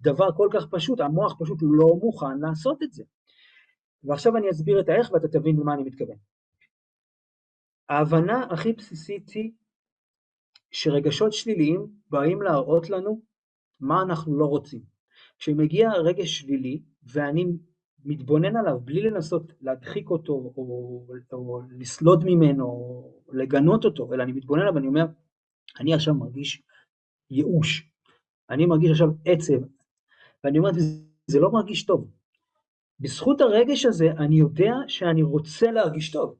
דבר 0.00 0.28
כל 0.36 0.48
כך 0.52 0.66
פשוט, 0.70 1.00
המוח 1.00 1.36
פשוט 1.38 1.58
לא 1.62 1.86
מוכן 2.02 2.38
לעשות 2.40 2.82
את 2.82 2.92
זה. 2.92 3.04
ועכשיו 4.04 4.36
אני 4.36 4.50
אסביר 4.50 4.80
את 4.80 4.88
האיך 4.88 5.12
ואתה 5.12 5.28
תבין 5.28 5.56
למה 5.56 5.74
אני 5.74 5.82
מתכוון. 5.82 6.16
ההבנה 7.88 8.46
הכי 8.50 8.72
בסיסית 8.72 9.28
היא 9.28 9.52
שרגשות 10.70 11.32
שליליים 11.32 11.86
באים 12.10 12.42
להראות 12.42 12.90
לנו 12.90 13.22
מה 13.80 14.02
אנחנו 14.02 14.38
לא 14.38 14.46
רוצים. 14.46 14.82
כשמגיע 15.38 15.92
רגש 15.92 16.38
שלילי 16.38 16.82
ואני 17.02 17.46
מתבונן 18.04 18.56
עליו 18.56 18.80
בלי 18.80 19.00
לנסות 19.00 19.52
להדחיק 19.60 20.10
אותו 20.10 20.32
או, 20.32 21.06
או 21.32 21.60
לסלוד 21.70 22.24
ממנו 22.24 22.64
או 22.64 23.32
לגנות 23.32 23.84
אותו, 23.84 24.12
אלא 24.12 24.22
אני 24.22 24.32
מתבונן 24.32 24.62
עליו 24.62 24.74
ואני 24.74 24.86
אומר, 24.86 25.06
אני 25.80 25.94
עכשיו 25.94 26.14
מרגיש 26.14 26.62
ייאוש, 27.30 27.90
אני 28.50 28.66
מרגיש 28.66 28.90
עכשיו 28.90 29.08
עצב, 29.24 29.66
ואני 30.44 30.58
אומר, 30.58 30.70
זה 31.26 31.40
לא 31.40 31.50
מרגיש 31.50 31.84
טוב. 31.86 32.10
בזכות 33.00 33.40
הרגש 33.40 33.86
הזה 33.86 34.10
אני 34.18 34.36
יודע 34.36 34.72
שאני 34.88 35.22
רוצה 35.22 35.70
להרגיש 35.70 36.12
טוב. 36.12 36.36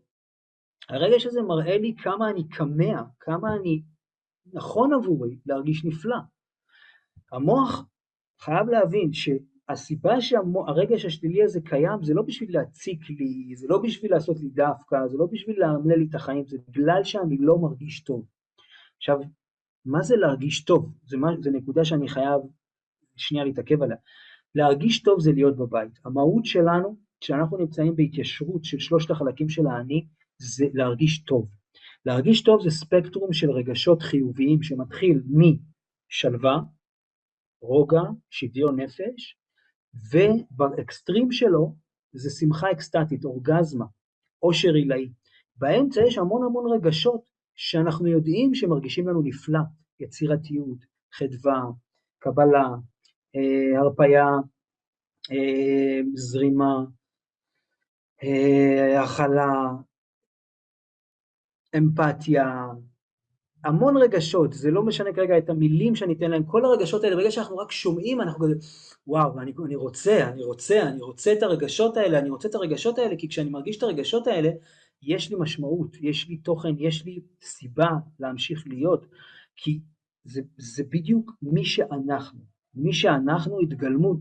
הרגש 0.89 1.27
הזה 1.27 1.43
מראה 1.43 1.79
לי 1.79 1.95
כמה 2.03 2.31
אני 2.31 2.49
כמה, 2.51 3.03
כמה 3.21 3.57
אני 3.57 3.83
נכון 4.53 4.93
עבורי 4.93 5.39
להרגיש 5.47 5.85
נפלא. 5.85 6.17
המוח 7.33 7.85
חייב 8.41 8.69
להבין 8.69 9.11
שהסיבה 9.13 10.21
שהרגש 10.21 11.05
השלילי 11.05 11.43
הזה 11.43 11.61
קיים 11.61 12.03
זה 12.03 12.15
לא 12.15 12.23
בשביל 12.23 12.59
להציק 12.59 13.11
לי, 13.11 13.57
זה 13.57 13.67
לא 13.69 13.79
בשביל 13.83 14.11
לעשות 14.11 14.41
לי 14.41 14.49
דווקא, 14.49 15.07
זה 15.07 15.17
לא 15.19 15.27
בשביל 15.33 15.57
לאמלל 15.61 15.99
לי 15.99 16.07
את 16.11 16.15
החיים, 16.15 16.47
זה 16.47 16.59
בגלל 16.69 17.05
שאני 17.05 17.37
לא 17.41 17.59
מרגיש 17.59 18.01
טוב. 18.01 18.27
עכשיו, 18.97 19.19
מה 19.85 20.03
זה 20.03 20.17
להרגיש 20.17 20.65
טוב? 20.65 20.93
זה, 21.07 21.17
מה, 21.17 21.29
זה 21.41 21.51
נקודה 21.51 21.85
שאני 21.85 22.09
חייב 22.09 22.41
שנייה 23.17 23.45
להתעכב 23.45 23.83
עליה. 23.83 23.97
להרגיש 24.57 25.03
טוב 25.03 25.21
זה 25.21 25.33
להיות 25.33 25.57
בבית. 25.57 25.99
המהות 26.05 26.45
שלנו, 26.45 26.97
כשאנחנו 27.21 27.57
נמצאים 27.57 27.97
בהתיישרות 27.97 28.65
של 28.65 28.79
שלושת 28.79 29.11
החלקים 29.11 29.49
של 29.49 29.67
האני, 29.67 30.07
זה 30.39 30.67
להרגיש 30.75 31.25
טוב. 31.25 31.49
להרגיש 32.07 32.43
טוב 32.43 32.63
זה 32.63 32.71
ספקטרום 32.71 33.33
של 33.33 33.51
רגשות 33.51 34.03
חיוביים 34.03 34.63
שמתחיל 34.63 35.23
משלווה, 35.31 36.61
רוגע, 37.63 38.03
שוויון 38.31 38.81
נפש, 38.81 39.39
ובאקסטרים 40.13 41.33
שלו 41.33 41.77
זה 42.13 42.31
שמחה 42.31 42.71
אקסטטית, 42.73 43.25
אורגזמה, 43.25 43.85
עושר 44.39 44.75
עילאי. 44.75 45.13
באמצע 45.57 46.01
יש 46.09 46.19
המון 46.19 46.45
המון 46.45 46.73
רגשות 46.73 47.21
שאנחנו 47.55 48.07
יודעים 48.07 48.55
שמרגישים 48.55 49.09
לנו 49.09 49.23
נפלא, 49.23 49.61
יצירתיות, 50.01 50.79
חדווה, 51.13 51.63
קבלה, 52.19 52.69
הרפייה, 53.79 54.27
אה, 55.33 56.01
זרימה, 56.15 56.85
אה, 58.23 59.03
הכלה, 59.03 59.53
אמפתיה, 61.77 62.67
המון 63.65 63.97
רגשות, 63.97 64.53
זה 64.53 64.71
לא 64.71 64.83
משנה 64.83 65.13
כרגע 65.13 65.39
את 65.39 65.51
המילים 65.51 65.95
שאני 65.95 66.15
אתן 66.15 66.31
להם, 66.31 66.45
כל 66.45 66.65
הרגשות 66.65 67.05
האלה, 67.05 67.17
ברגע 67.17 67.31
שאנחנו 67.31 67.57
רק 67.57 67.71
שומעים, 67.71 68.21
אנחנו 68.21 68.45
כזה, 68.45 68.55
וואו, 69.07 69.41
אני, 69.41 69.53
אני 69.65 69.77
רוצה, 69.77 70.29
אני 70.29 70.45
רוצה, 70.45 70.83
אני 70.83 71.03
רוצה 71.03 71.33
את 71.33 71.43
הרגשות 71.43 71.97
האלה, 71.97 72.19
אני 72.19 72.31
רוצה 72.31 72.49
את 72.49 72.55
הרגשות 72.55 72.99
האלה, 72.99 73.17
כי 73.17 73.29
כשאני 73.29 73.51
מרגיש 73.51 73.79
את 73.79 73.83
הרגשות 73.83 74.27
האלה, 74.27 74.51
יש 75.03 75.31
לי 75.31 75.37
משמעות, 75.39 75.97
יש 76.01 76.29
לי 76.29 76.37
תוכן, 76.37 76.75
יש 76.79 77.05
לי 77.05 77.21
סיבה 77.43 77.89
להמשיך 78.21 78.65
להיות, 78.67 79.07
כי 79.57 79.81
זה, 80.25 80.41
זה 80.57 80.85
בדיוק 80.89 81.33
מי 81.43 81.65
שאנחנו, 81.65 82.41
מי 82.77 82.93
שאנחנו 82.93 83.61
התגלמות, 83.61 84.19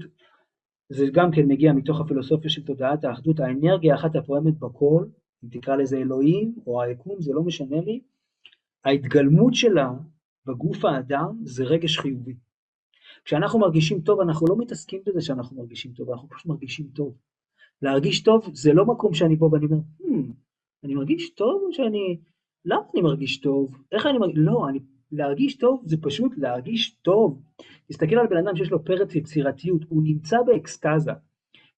זה 0.89 1.05
גם 1.13 1.31
כן 1.31 1.45
מגיע 1.47 1.73
מתוך 1.73 1.99
הפילוסופיה 1.99 2.49
של 2.49 2.65
תודעת 2.65 3.05
האחדות, 3.05 3.39
האנרגיה 3.39 3.93
האחת 3.93 4.15
הפועמת 4.15 4.59
בכל, 4.59 5.05
אם 5.43 5.49
תקרא 5.49 5.75
לזה 5.75 5.97
אלוהים 5.97 6.55
או 6.67 6.81
היקום, 6.81 7.21
זה 7.21 7.33
לא 7.33 7.43
משנה 7.43 7.81
לי, 7.81 8.01
ההתגלמות 8.85 9.53
שלה 9.53 9.91
בגוף 10.45 10.85
האדם 10.85 11.37
זה 11.43 11.63
רגש 11.63 11.99
חיובי. 11.99 12.35
כשאנחנו 13.25 13.59
מרגישים 13.59 14.01
טוב, 14.01 14.19
אנחנו 14.19 14.47
לא 14.47 14.57
מתעסקים 14.57 15.01
בזה 15.05 15.21
שאנחנו 15.21 15.57
מרגישים 15.57 15.91
טוב, 15.93 16.09
אנחנו 16.09 16.29
פשוט 16.29 16.45
מרגישים 16.45 16.87
טוב. 16.87 17.17
להרגיש 17.81 18.23
טוב 18.23 18.49
זה 18.53 18.73
לא 18.73 18.85
מקום 18.85 19.13
שאני 19.13 19.37
פה 19.37 19.49
ואני 19.51 19.65
אומר, 19.65 19.77
hmm, 20.01 20.33
אני 20.83 20.95
מרגיש 20.95 21.29
טוב 21.29 21.61
או 21.67 21.73
שאני... 21.73 22.19
למה 22.65 22.81
אני 22.93 23.01
מרגיש 23.01 23.37
טוב? 23.37 23.77
איך 23.91 24.05
אני 24.05 24.17
מרגיש... 24.17 24.37
לא, 24.37 24.69
אני... 24.69 24.79
להרגיש 25.11 25.57
טוב 25.57 25.83
זה 25.85 25.97
פשוט 26.01 26.31
להרגיש 26.37 26.89
טוב. 27.01 27.41
תסתכל 27.87 28.15
על 28.15 28.27
בן 28.27 28.37
אדם 28.37 28.55
שיש 28.55 28.71
לו 28.71 28.85
פרץ 28.85 29.15
יצירתיות, 29.15 29.81
הוא 29.89 30.03
נמצא 30.03 30.37
באקסטזה. 30.45 31.11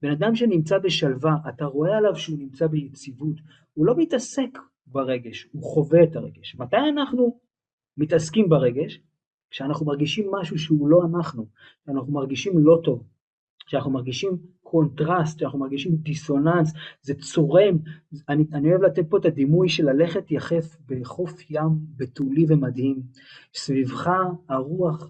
בן 0.02 0.12
אדם 0.12 0.36
שנמצא 0.36 0.78
בשלווה, 0.78 1.36
אתה 1.50 1.66
רואה 1.66 1.98
עליו 1.98 2.16
שהוא 2.16 2.40
נמצא 2.40 2.68
ביציבות, 2.68 3.36
הוא 3.74 3.86
לא 3.86 3.94
מתעסק 3.98 4.58
ברגש, 4.88 5.48
הוא 5.52 5.64
חווה 5.64 6.04
את 6.04 6.16
הרגש. 6.16 6.56
מתי 6.56 6.78
אנחנו 6.94 7.40
מתעסקים 7.98 8.50
ברגש? 8.50 9.00
כשאנחנו 9.50 9.86
מרגישים 9.86 10.32
משהו 10.32 10.58
שהוא 10.58 10.88
לא 10.88 11.02
אנחנו, 11.10 11.48
כשאנחנו 11.84 12.14
מרגישים 12.14 12.54
לא 12.58 12.82
טוב, 12.84 13.04
כשאנחנו 13.68 13.92
מרגישים 13.92 14.38
קונטרסט, 14.62 15.38
כשאנחנו 15.38 15.60
מרגישים 15.60 15.96
דיסוננס, 15.96 16.74
זה 17.02 17.14
צורם. 17.14 17.78
אני, 18.30 18.44
אני 18.54 18.72
אוהב 18.72 18.82
לתת 18.82 19.10
פה 19.10 19.18
את 19.18 19.26
הדימוי 19.26 19.70
של 19.70 19.86
ללכת 19.86 20.32
יחף 20.32 20.78
בחוף 20.86 21.52
ים 21.52 21.70
בתולי 21.96 22.46
ומדהים. 22.50 23.02
סביבך 23.54 24.10
הרוח 24.50 25.10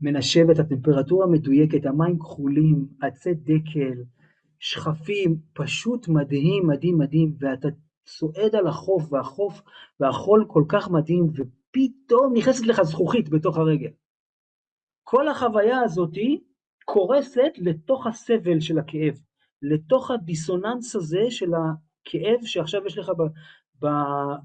מנשבת, 0.00 0.58
הטמפרטורה 0.58 1.26
מדויקת, 1.26 1.86
המים 1.86 2.18
כחולים, 2.18 2.86
עצי 3.02 3.34
דקל, 3.34 4.02
שחפים, 4.58 5.36
פשוט 5.52 6.08
מדהים, 6.08 6.66
מדהים, 6.66 6.98
מדהים, 6.98 7.34
ואתה 7.38 7.68
צועד 8.04 8.54
על 8.54 8.66
החוף, 8.66 9.12
והחוף 9.12 9.62
והחול 10.00 10.44
כל 10.48 10.64
כך 10.68 10.90
מדהים, 10.90 11.26
ופתאום 11.26 12.32
נכנסת 12.36 12.66
לך 12.66 12.82
זכוכית 12.82 13.28
בתוך 13.28 13.58
הרגל. 13.58 13.90
כל 15.02 15.28
החוויה 15.28 15.80
הזאתי 15.80 16.40
קורסת 16.84 17.52
לתוך 17.56 18.06
הסבל 18.06 18.60
של 18.60 18.78
הכאב, 18.78 19.20
לתוך 19.62 20.10
הדיסוננס 20.10 20.96
הזה 20.96 21.22
של 21.30 21.50
הכאב 21.54 22.44
שעכשיו 22.44 22.86
יש 22.86 22.98
לך 22.98 23.12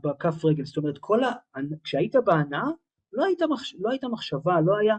בכף 0.04 0.46
רגל. 0.46 0.66
זאת 0.66 0.78
אומרת, 0.78 0.98
ה... 1.24 1.60
כשהיית 1.84 2.16
בהנאה, 2.16 2.68
לא 3.14 3.26
מחש... 3.50 3.76
לא 3.80 3.90
היית 3.90 4.04
מחשבה, 4.04 4.62
לא 4.62 4.78
היה 4.78 4.98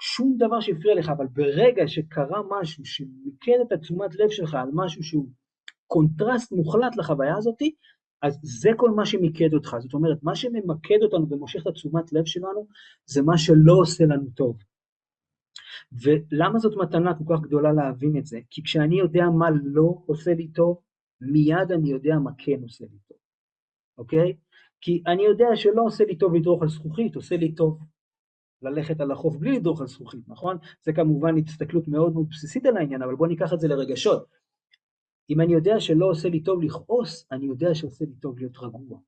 שום 0.00 0.34
דבר 0.38 0.60
שהפריע 0.60 0.94
לך, 0.94 1.08
אבל 1.08 1.26
ברגע 1.26 1.88
שקרה 1.88 2.40
משהו 2.50 2.84
שמיקד 2.84 3.58
את 3.66 3.72
התשומת 3.72 4.14
לב 4.14 4.30
שלך 4.30 4.54
על 4.54 4.68
משהו 4.72 5.02
שהוא 5.02 5.28
קונטרסט 5.86 6.52
מוחלט 6.52 6.96
לחוויה 6.96 7.36
הזאת, 7.36 7.62
אז 8.22 8.38
זה 8.42 8.70
כל 8.76 8.90
מה 8.90 9.06
שמיקד 9.06 9.54
אותך. 9.54 9.76
זאת 9.78 9.94
אומרת, 9.94 10.22
מה 10.22 10.34
שממקד 10.34 10.98
אותנו 11.02 11.26
ומושך 11.30 11.62
את 11.62 11.66
התשומת 11.66 12.12
לב 12.12 12.24
שלנו, 12.24 12.66
זה 13.06 13.22
מה 13.22 13.38
שלא 13.38 13.72
עושה 13.72 14.04
לנו 14.04 14.30
טוב. 14.34 14.56
ולמה 16.00 16.58
זאת 16.58 16.76
מתנה 16.76 17.14
כל 17.18 17.24
כך 17.34 17.42
גדולה 17.42 17.72
להבין 17.72 18.16
את 18.18 18.26
זה? 18.26 18.38
כי 18.50 18.62
כשאני 18.62 18.98
יודע 18.98 19.24
מה 19.38 19.46
לא 19.64 20.02
עושה 20.06 20.34
לי 20.34 20.48
טוב, 20.48 20.78
מיד 21.20 21.72
אני 21.72 21.90
יודע 21.90 22.14
מה 22.24 22.30
כן 22.38 22.62
עושה 22.62 22.84
לי 22.84 22.98
טוב, 23.08 23.18
אוקיי? 23.98 24.36
כי 24.80 25.02
אני 25.06 25.22
יודע 25.22 25.46
שלא 25.54 25.82
עושה 25.82 26.04
לי 26.04 26.16
טוב 26.16 26.34
לדרוך 26.34 26.62
על 26.62 26.68
זכוכית, 26.68 27.16
עושה 27.16 27.36
לי 27.36 27.54
טוב 27.54 27.78
ללכת 28.62 29.00
על 29.00 29.10
החוף 29.10 29.36
בלי 29.36 29.52
לדרוך 29.52 29.80
על 29.80 29.86
זכוכית, 29.86 30.28
נכון? 30.28 30.56
זה 30.82 30.92
כמובן 30.92 31.34
הסתכלות 31.46 31.88
מאוד 31.88 32.12
מאוד 32.12 32.28
בסיסית 32.30 32.66
על 32.66 32.76
העניין, 32.76 33.02
אבל 33.02 33.14
בואו 33.14 33.28
ניקח 33.28 33.52
את 33.52 33.60
זה 33.60 33.68
לרגשות. 33.68 34.26
אם 35.30 35.40
אני 35.40 35.52
יודע 35.52 35.80
שלא 35.80 36.06
עושה 36.06 36.28
לי 36.28 36.42
טוב 36.42 36.62
לכעוס, 36.62 37.26
אני 37.32 37.46
יודע 37.46 37.74
שעושה 37.74 38.04
לי 38.04 38.14
טוב 38.14 38.38
להיות 38.38 38.58
רגוע. 38.58 38.98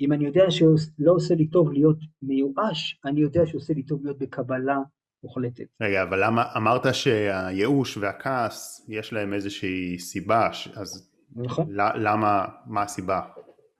אם 0.00 0.12
אני 0.12 0.26
יודע 0.26 0.50
שלא 0.50 1.12
עושה 1.12 1.34
לי 1.34 1.48
טוב 1.48 1.72
להיות 1.72 1.98
מיואש, 2.22 3.00
אני 3.04 3.20
יודע 3.20 3.46
שעושה 3.46 3.74
לי 3.74 3.82
טוב 3.82 4.04
להיות 4.04 4.18
בקבלה 4.18 4.78
מוחלטת. 5.22 5.64
רגע, 5.80 6.02
אבל 6.02 6.24
למה, 6.24 6.44
אמרת 6.56 6.94
שהייאוש 6.94 7.96
והכעס, 7.96 8.86
יש 8.88 9.12
להם 9.12 9.34
איזושהי 9.34 9.98
סיבה, 9.98 10.48
אז 10.74 11.10
נכון. 11.36 11.66
למה, 11.74 12.44
מה 12.66 12.82
הסיבה? 12.82 13.20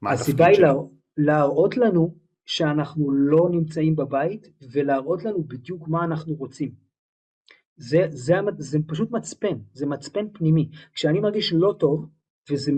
מה 0.03 0.11
הסיבה 0.11 0.47
היא 0.47 0.61
לה, 0.61 0.73
להראות 1.17 1.77
לנו 1.77 2.15
שאנחנו 2.47 3.11
לא 3.11 3.49
נמצאים 3.51 3.97
בבית, 3.97 4.49
ולהראות 4.73 5.25
לנו 5.25 5.45
בדיוק 5.45 5.89
מה 5.89 6.05
אנחנו 6.05 6.35
רוצים. 6.35 6.75
זה, 7.77 8.07
זה, 8.09 8.35
זה 8.59 8.79
פשוט 8.87 9.11
מצפן, 9.11 9.59
זה 9.73 9.87
מצפן 9.87 10.27
פנימי. 10.33 10.69
כשאני 10.93 11.21
מרגיש 11.21 11.53
לא 11.53 11.75
טוב, 11.79 12.07
וזה 12.51 12.73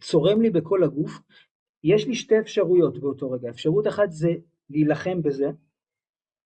צורם 0.00 0.40
לי 0.40 0.50
בכל 0.50 0.84
הגוף, 0.84 1.20
יש 1.84 2.06
לי 2.06 2.14
שתי 2.14 2.38
אפשרויות 2.38 2.98
באותו 2.98 3.30
רגע. 3.30 3.50
אפשרות 3.50 3.86
אחת 3.86 4.10
זה 4.10 4.30
להילחם 4.70 5.22
בזה, 5.22 5.50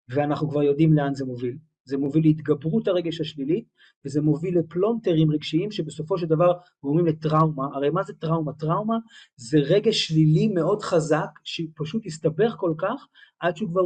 ואנחנו 0.09 0.51
כבר 0.51 0.63
יודעים 0.63 0.93
לאן 0.93 1.15
זה 1.15 1.25
מוביל. 1.25 1.57
זה 1.85 1.97
מוביל 1.97 2.23
להתגברות 2.23 2.89
הרגש 2.89 3.21
השלילי, 3.21 3.65
וזה 4.05 4.21
מוביל 4.21 4.59
לפלונטרים 4.59 5.31
רגשיים 5.31 5.71
שבסופו 5.71 6.19
של 6.19 6.27
דבר 6.27 6.53
גורמים 6.83 7.07
לטראומה. 7.07 7.67
הרי 7.75 7.91
מה 7.91 8.03
זה 8.03 8.13
טראומה? 8.15 8.53
טראומה 8.53 8.97
זה 9.37 9.59
רגש 9.59 10.07
שלילי 10.07 10.49
מאוד 10.49 10.83
חזק, 10.83 11.29
שפשוט 11.45 12.07
הסתבך 12.07 12.55
כל 12.59 12.75
כך, 12.79 13.07
עד 13.41 13.57
שהוא 13.57 13.71
כבר 13.71 13.83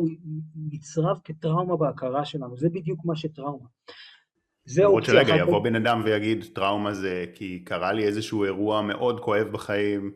נצרב 0.70 1.16
כטראומה 1.24 1.76
בהכרה 1.76 2.24
שלנו. 2.24 2.56
זה 2.56 2.68
בדיוק 2.68 3.00
מה 3.04 3.16
שטראומה. 3.16 3.66
זה 4.64 4.82
למרות 4.82 5.04
שרגע, 5.04 5.36
יבוא 5.36 5.64
בן 5.64 5.74
אדם 5.74 6.02
ויגיד 6.04 6.44
טראומה 6.54 6.94
זה 6.94 7.24
כי 7.34 7.64
קרה 7.64 7.92
לי 7.92 8.04
איזשהו 8.04 8.44
אירוע 8.44 8.82
מאוד 8.82 9.20
כואב 9.20 9.48
בחיים, 9.52 10.12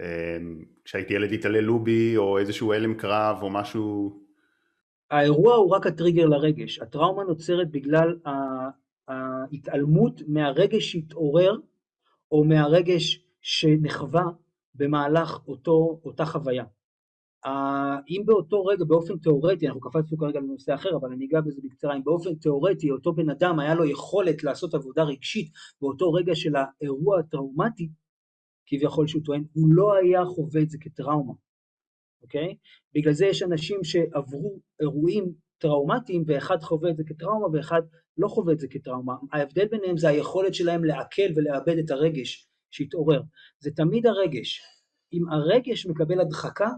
אמ, 0.00 0.64
כשהייתי 0.84 1.14
ילד 1.14 1.32
התעללו 1.32 1.78
בי, 1.78 2.16
או 2.16 2.38
איזשהו 2.38 2.72
הלם 2.72 2.94
קרב, 2.94 3.38
או 3.42 3.50
משהו 3.50 4.20
האירוע 5.10 5.54
הוא 5.54 5.74
רק 5.74 5.86
הטריגר 5.86 6.26
לרגש, 6.26 6.78
הטראומה 6.78 7.24
נוצרת 7.24 7.70
בגלל 7.70 8.18
ההתעלמות 9.08 10.22
מהרגש 10.28 10.92
שהתעורר 10.92 11.56
או 12.30 12.44
מהרגש 12.44 13.24
שנחווה 13.40 14.24
במהלך 14.74 15.48
אותו, 15.48 16.00
אותה 16.04 16.24
חוויה. 16.24 16.64
אם 18.08 18.22
באותו 18.24 18.64
רגע, 18.64 18.84
באופן 18.84 19.18
תיאורטי, 19.18 19.66
אנחנו 19.66 19.80
קפצנו 19.80 20.18
כרגע 20.18 20.40
לנושא 20.40 20.74
אחר, 20.74 20.96
אבל 20.96 21.12
אני 21.12 21.26
אגע 21.26 21.40
בזה 21.40 21.60
בקצרה, 21.64 21.96
אם 21.96 22.04
באופן 22.04 22.34
תיאורטי 22.34 22.90
אותו 22.90 23.12
בן 23.12 23.30
אדם 23.30 23.58
היה 23.58 23.74
לו 23.74 23.84
יכולת 23.84 24.44
לעשות 24.44 24.74
עבודה 24.74 25.02
רגשית 25.02 25.50
באותו 25.80 26.12
רגע 26.12 26.34
של 26.34 26.52
האירוע 26.56 27.18
הטראומטי, 27.18 27.88
כביכול 28.66 29.06
שהוא 29.06 29.22
טוען, 29.24 29.44
הוא 29.52 29.68
לא 29.70 29.94
היה 29.94 30.24
חווה 30.24 30.62
את 30.62 30.70
זה 30.70 30.78
כטראומה, 30.80 31.32
אוקיי? 32.26 32.56
בגלל 32.94 33.12
זה 33.12 33.26
יש 33.26 33.42
אנשים 33.42 33.84
שעברו 33.84 34.60
אירועים 34.80 35.32
טראומטיים 35.58 36.24
ואחד 36.26 36.56
חווה 36.60 36.90
את 36.90 36.96
זה 36.96 37.02
כטראומה 37.06 37.46
ואחד 37.52 37.82
לא 38.18 38.28
חווה 38.28 38.52
את 38.52 38.60
זה 38.60 38.68
כטראומה. 38.68 39.14
ההבדל 39.32 39.66
ביניהם 39.70 39.96
זה 39.96 40.08
היכולת 40.08 40.54
שלהם 40.54 40.84
לעכל 40.84 41.22
ולאבד 41.36 41.78
את 41.78 41.90
הרגש 41.90 42.48
שהתעורר. 42.70 43.22
זה 43.60 43.70
תמיד 43.70 44.06
הרגש. 44.06 44.60
אם 45.12 45.28
הרגש 45.28 45.86
מקבל 45.86 46.20
הדחקה, 46.20 46.68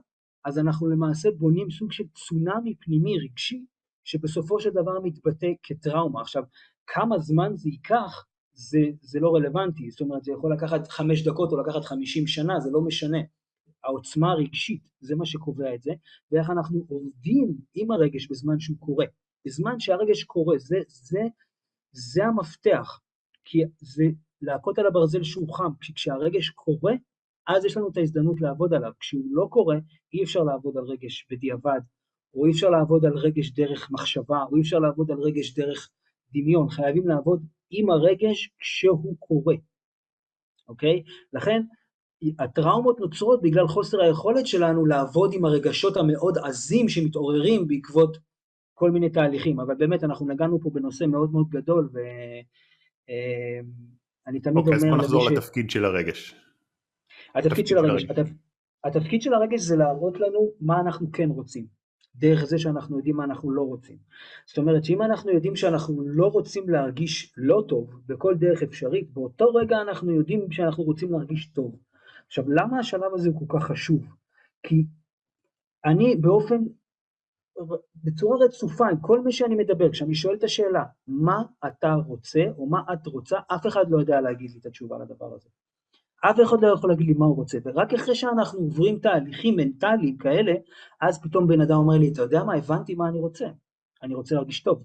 אז 0.45 0.59
אנחנו 0.59 0.89
למעשה 0.89 1.29
בונים 1.31 1.71
סוג 1.71 1.93
של 1.93 2.05
צונאמי 2.15 2.75
פנימי 2.81 3.19
רגשי, 3.19 3.65
שבסופו 4.05 4.61
של 4.61 4.71
דבר 4.71 5.01
מתבטא 5.03 5.47
כטראומה. 5.63 6.21
עכשיו, 6.21 6.43
כמה 6.87 7.19
זמן 7.19 7.53
זה 7.57 7.69
ייקח, 7.69 8.27
זה, 8.53 8.79
זה 9.01 9.21
לא 9.21 9.35
רלוונטי, 9.35 9.91
זאת 9.91 10.01
אומרת 10.01 10.25
זה 10.25 10.33
יכול 10.33 10.53
לקחת 10.53 10.89
חמש 10.89 11.29
דקות 11.29 11.53
או 11.53 11.61
לקחת 11.61 11.85
חמישים 11.85 12.27
שנה, 12.27 12.61
זה 12.61 12.71
לא 12.73 12.81
משנה. 12.81 13.19
העוצמה 13.85 14.33
הרגשית, 14.33 14.83
זה 15.01 15.17
מה 15.17 15.27
שקובע 15.27 15.75
את 15.75 15.83
זה, 15.83 15.93
ואיך 16.33 16.51
אנחנו 16.51 16.85
עובדים 16.89 17.55
עם 17.75 17.91
הרגש 17.91 18.27
בזמן 18.31 18.61
שהוא 18.61 18.79
קורה. 18.79 19.07
בזמן 19.47 19.81
שהרגש 19.81 20.25
קורה, 20.25 20.59
זה, 20.59 20.77
זה, 20.89 21.21
זה 21.93 22.25
המפתח, 22.25 23.01
כי 23.45 23.59
זה 23.79 24.05
להכות 24.43 24.79
על 24.79 24.87
הברזל 24.87 25.23
שהוא 25.23 25.55
חם, 25.55 25.73
כשהרגש 25.81 26.51
קורה, 26.51 26.93
אז 27.49 27.65
יש 27.65 27.77
לנו 27.77 27.89
את 27.89 27.97
ההזדמנות 27.97 28.41
לעבוד 28.41 28.75
עליו. 28.75 28.93
כשהוא 29.01 29.25
לא 29.31 29.47
קורה, 29.51 29.77
אי 30.13 30.25
אפשר 30.25 30.43
לעבוד 30.43 30.77
על 30.77 30.85
רגש 30.85 31.27
בדיעבד, 31.31 31.81
או 32.35 32.47
אי 32.47 32.51
אפשר 32.51 32.71
לעבוד 32.71 33.05
על 33.05 33.17
רגש 33.17 33.51
דרך 33.51 33.91
מחשבה, 33.91 34.43
או 34.51 34.57
אי 34.57 34.61
אפשר 34.61 34.79
לעבוד 34.79 35.11
על 35.11 35.19
רגש 35.19 35.55
דרך 35.55 35.91
דמיון. 36.33 36.69
חייבים 36.69 37.09
לעבוד 37.09 37.43
עם 37.71 37.91
הרגש 37.91 38.51
כשהוא 38.59 39.17
קורה, 39.19 39.55
אוקיי? 40.69 41.03
לכן, 41.33 41.63
הטראומות 42.39 43.01
נוצרות 43.01 43.43
בגלל 43.43 43.69
חוסר 43.69 44.01
היכולת 44.01 44.47
שלנו 44.47 44.87
לעבוד 44.87 45.35
עם 45.35 45.45
הרגשות 45.45 45.97
המאוד 45.97 46.39
עזים 46.39 46.89
שמתעוררים 46.89 47.69
בעקבות 47.69 48.19
כל 48.75 48.91
מיני 48.91 49.11
תהליכים, 49.11 49.61
אבל 49.61 49.75
באמת 49.75 50.05
אנחנו 50.05 50.27
נגענו 50.27 50.61
פה 50.61 50.71
בנושא 50.71 51.05
מאוד 51.05 51.33
מאוד 51.33 51.49
גדול 51.49 51.89
ואני 51.93 52.43
תמיד 54.41 54.57
אוקיי, 54.57 54.57
אומר... 54.57 54.61
אוקיי, 54.61 54.75
אז 54.75 54.85
בוא 54.85 54.97
נחזור 54.97 55.31
לתפקיד 55.31 55.71
של 55.71 55.85
הרגש. 55.85 56.35
התפקיד 57.35 57.67
של 57.67 57.79
הרגש, 57.79 58.07
התפקיד 58.85 59.23
של 59.23 59.35
הרגש 59.35 59.61
זה 59.61 59.77
להראות 59.77 60.21
לנו 60.21 60.53
מה 60.61 60.81
אנחנו 60.81 61.13
כן 61.13 61.31
רוצים, 61.31 61.67
דרך 62.15 62.45
זה 62.45 62.59
שאנחנו 62.59 62.97
יודעים 62.97 63.17
מה 63.17 63.25
אנחנו 63.25 63.51
לא 63.51 63.63
רוצים. 63.63 63.97
זאת 64.47 64.59
אומרת 64.59 64.85
שאם 64.85 65.03
אנחנו 65.03 65.31
יודעים 65.31 65.57
שאנחנו 65.57 66.03
לא 66.07 66.27
רוצים 66.27 66.69
להרגיש 66.69 67.33
לא 67.37 67.65
טוב 67.69 68.01
בכל 68.07 68.35
דרך 68.35 68.63
אפשרית, 68.63 69.13
באותו 69.13 69.55
רגע 69.55 69.83
אנחנו 69.83 70.13
יודעים 70.13 70.53
שאנחנו 70.53 70.85
רוצים 70.85 71.13
להרגיש 71.13 71.47
טוב. 71.47 71.77
עכשיו, 72.29 72.45
למה 72.51 72.79
השלב 72.79 73.15
הזה 73.15 73.29
הוא 73.29 73.49
כל 73.49 73.59
כך 73.59 73.65
חשוב? 73.65 74.07
כי 74.63 74.85
אני 75.85 76.17
באופן, 76.17 76.65
בצורה 78.05 78.45
רצופה, 78.45 78.89
עם 78.89 79.01
כל 79.01 79.21
מי 79.21 79.33
שאני 79.33 79.55
מדבר, 79.55 79.93
כשאני 79.93 80.15
שואל 80.15 80.35
את 80.35 80.45
השאלה, 80.45 80.85
מה 81.07 81.43
אתה 81.67 81.95
רוצה 81.95 82.41
או 82.59 82.67
מה 82.67 82.83
את 82.93 83.07
רוצה, 83.07 83.39
אף 83.47 83.67
אחד 83.67 83.91
לא 83.91 83.99
יודע 83.99 84.21
להגיד 84.21 84.51
לי 84.51 84.59
את 84.59 84.67
התשובה 84.67 84.99
לדבר 84.99 85.35
הזה. 85.35 85.49
אף 86.21 86.37
אחד 86.45 86.57
לא 86.63 86.75
יכול 86.75 86.91
להגיד 86.91 87.07
לי 87.07 87.15
מה 87.15 87.27
הוא 87.27 87.37
רוצה, 87.37 87.59
ורק 87.65 87.95
אחרי 87.95 88.15
שאנחנו 88.15 88.61
עוברים 88.61 88.99
תהליכים 88.99 89.57
מנטליים 89.57 90.19
כאלה, 90.19 90.53
אז 91.01 91.23
פתאום 91.23 91.47
בן 91.47 91.61
אדם 91.61 91.77
אומר 91.77 91.99
לי, 91.99 92.13
אתה 92.13 92.23
יודע 92.23 92.45
מה, 92.45 92.55
הבנתי 92.55 92.95
מה 92.95 93.09
אני 93.09 93.19
רוצה, 93.19 93.47
אני 94.03 94.15
רוצה 94.15 94.35
להרגיש 94.35 94.63
טוב. 94.63 94.85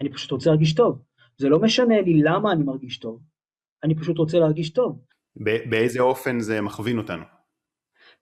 אני 0.00 0.12
פשוט 0.12 0.30
רוצה 0.30 0.50
להרגיש 0.50 0.74
טוב. 0.74 1.02
זה 1.36 1.48
לא 1.48 1.60
משנה 1.60 2.00
לי 2.00 2.22
למה 2.22 2.52
אני 2.52 2.64
מרגיש 2.64 2.98
טוב, 2.98 3.22
אני 3.84 3.94
פשוט 3.94 4.18
רוצה 4.18 4.38
להרגיש 4.38 4.70
טוב. 4.70 5.04
באיזה 5.36 6.00
אופן 6.00 6.40
זה 6.40 6.60
מכווין 6.60 6.98
אותנו? 6.98 7.22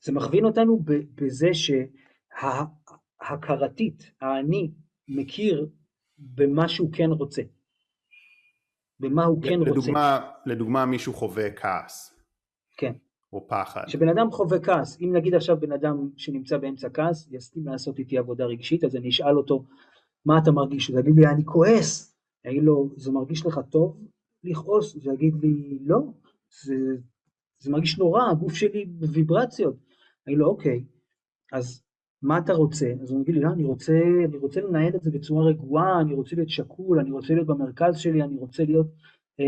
זה 0.01 0.13
מכווין 0.13 0.45
אותנו 0.45 0.85
בזה 1.15 1.49
שההכרתית, 3.23 4.11
האני, 4.21 4.71
מכיר 5.09 5.69
במה 6.19 6.69
שהוא 6.69 6.93
כן 6.93 7.11
רוצה. 7.11 7.43
במה 9.01 9.25
הוא 9.25 9.43
כן 9.43 9.61
לדוגמה, 9.61 10.17
רוצה. 10.17 10.31
לדוגמה 10.47 10.87
מישהו 10.87 11.15
חווה 11.15 11.51
כעס. 11.51 12.15
כן. 12.77 12.93
או 13.33 13.49
פחד. 13.49 13.85
כשבן 13.87 14.09
אדם 14.09 14.31
חווה 14.31 14.61
כעס, 14.61 15.01
אם 15.01 15.17
נגיד 15.17 15.35
עכשיו 15.35 15.61
בן 15.61 15.73
אדם 15.73 16.11
שנמצא 16.17 16.59
באמצע 16.59 16.89
כעס, 16.95 17.29
יסכים 17.31 17.67
לעשות 17.67 17.99
איתי 17.99 18.19
עבודה 18.19 18.45
רגשית, 18.45 18.85
אז 18.85 18.97
אני 18.97 19.09
אשאל 19.09 19.37
אותו, 19.37 19.65
מה 20.25 20.39
אתה 20.39 20.51
מרגיש? 20.51 20.89
הוא 20.89 21.01
יגיד 21.01 21.15
לי, 21.17 21.27
אני 21.27 21.45
כועס. 21.45 22.17
אני 22.45 22.53
אגיד 22.53 22.65
לו, 22.65 22.91
זה 22.97 23.13
מרגיש 23.13 23.47
לך 23.47 23.61
טוב 23.71 24.01
לכעוס? 24.45 24.95
הוא 24.95 25.13
יגיד 25.15 25.35
לי, 25.43 25.79
לא, 25.87 26.03
זה, 26.63 26.75
זה 27.59 27.71
מרגיש 27.71 27.99
נורא, 27.99 28.31
הגוף 28.31 28.55
שלי 28.55 28.85
בוויברציות. 28.85 29.77
אני 30.27 30.37
לו, 30.37 30.47
אוקיי, 30.47 30.85
אז 31.53 31.83
מה 32.23 32.39
אתה 32.39 32.53
רוצה? 32.53 32.93
אז 33.03 33.11
הוא 33.11 33.23
יגיד 33.23 33.35
לי, 33.35 33.41
לא, 33.41 33.49
אני 33.49 33.65
רוצה, 33.65 34.01
אני 34.25 34.37
רוצה 34.37 34.61
לנהל 34.61 34.95
את 34.97 35.03
זה 35.03 35.11
בצורה 35.11 35.45
רגועה, 35.45 36.01
אני 36.01 36.15
רוצה 36.15 36.37
להיות 36.37 36.49
שקול, 36.49 37.01
אני 37.01 37.11
רוצה 37.11 37.35
להיות 37.35 37.47
במרכז 37.47 37.99
שלי, 37.99 38.23
אני 38.23 38.37
רוצה 38.37 38.65
להיות 38.65 38.87
אה, 39.41 39.45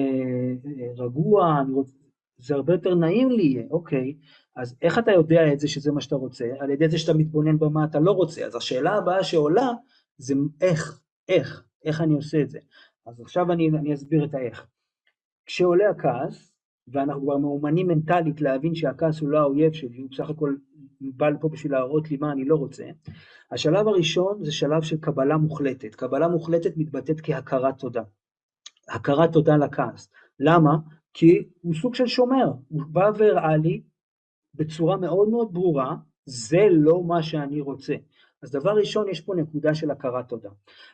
אה, 0.66 1.04
רגוע, 1.04 1.60
אני 1.60 1.72
רוצה, 1.72 1.92
זה 2.38 2.54
הרבה 2.54 2.72
יותר 2.72 2.94
נעים 2.94 3.30
לי, 3.30 3.66
אוקיי, 3.70 4.14
אז 4.56 4.76
איך 4.82 4.98
אתה 4.98 5.10
יודע 5.10 5.52
את 5.52 5.60
זה 5.60 5.68
שזה 5.68 5.92
מה 5.92 6.00
שאתה 6.00 6.16
רוצה? 6.16 6.44
על 6.58 6.70
ידי 6.70 6.88
זה 6.88 6.98
שאתה 6.98 7.18
מתבונן 7.18 7.58
במה 7.58 7.84
אתה 7.84 8.00
לא 8.00 8.10
רוצה. 8.10 8.46
אז 8.46 8.54
השאלה 8.56 8.94
הבאה 8.94 9.24
שעולה 9.24 9.68
זה 10.18 10.34
איך, 10.60 11.00
איך, 11.28 11.64
איך 11.84 12.00
אני 12.00 12.14
עושה 12.14 12.42
את 12.42 12.50
זה. 12.50 12.58
אז 13.06 13.20
עכשיו 13.20 13.52
אני, 13.52 13.68
אני 13.68 13.94
אסביר 13.94 14.24
את 14.24 14.34
האיך. 14.34 14.66
כשעולה 15.46 15.90
הכעס, 15.90 16.49
ואנחנו 16.92 17.22
כבר 17.22 17.36
מאומנים 17.36 17.86
מנטלית 17.86 18.40
להבין 18.40 18.74
שהכעס 18.74 19.20
הוא 19.20 19.28
לא 19.28 19.38
האויב 19.38 19.72
שלי, 19.72 19.98
הוא 20.00 20.10
בסך 20.10 20.30
הכל 20.30 20.54
בא 21.00 21.28
לפה 21.28 21.48
בשביל 21.48 21.72
להראות 21.72 22.10
לי 22.10 22.16
מה 22.16 22.32
אני 22.32 22.44
לא 22.44 22.56
רוצה. 22.56 22.84
השלב 23.50 23.88
הראשון 23.88 24.44
זה 24.44 24.52
שלב 24.52 24.82
של 24.82 24.96
קבלה 24.96 25.36
מוחלטת. 25.36 25.94
קבלה 25.94 26.28
מוחלטת 26.28 26.76
מתבטאת 26.76 27.20
כהכרת 27.22 27.78
תודה. 27.78 28.02
הכרת 28.88 29.32
תודה 29.32 29.56
לכעס. 29.56 30.10
למה? 30.40 30.76
כי 31.14 31.48
הוא 31.60 31.74
סוג 31.74 31.94
של 31.94 32.06
שומר, 32.06 32.52
הוא 32.68 32.82
בא 32.92 33.10
והראה 33.18 33.56
לי 33.56 33.82
בצורה 34.54 34.96
מאוד 34.96 35.28
מאוד 35.28 35.54
ברורה, 35.54 35.96
זה 36.24 36.66
לא 36.70 37.02
מה 37.04 37.22
שאני 37.22 37.60
רוצה. 37.60 37.94
אז 38.42 38.50
דבר 38.50 38.70
ראשון, 38.70 39.08
יש 39.08 39.20
פה 39.20 39.34
נקודה 39.34 39.74
של 39.74 39.90
הכרת 39.90 40.28
תודה. 40.28 40.50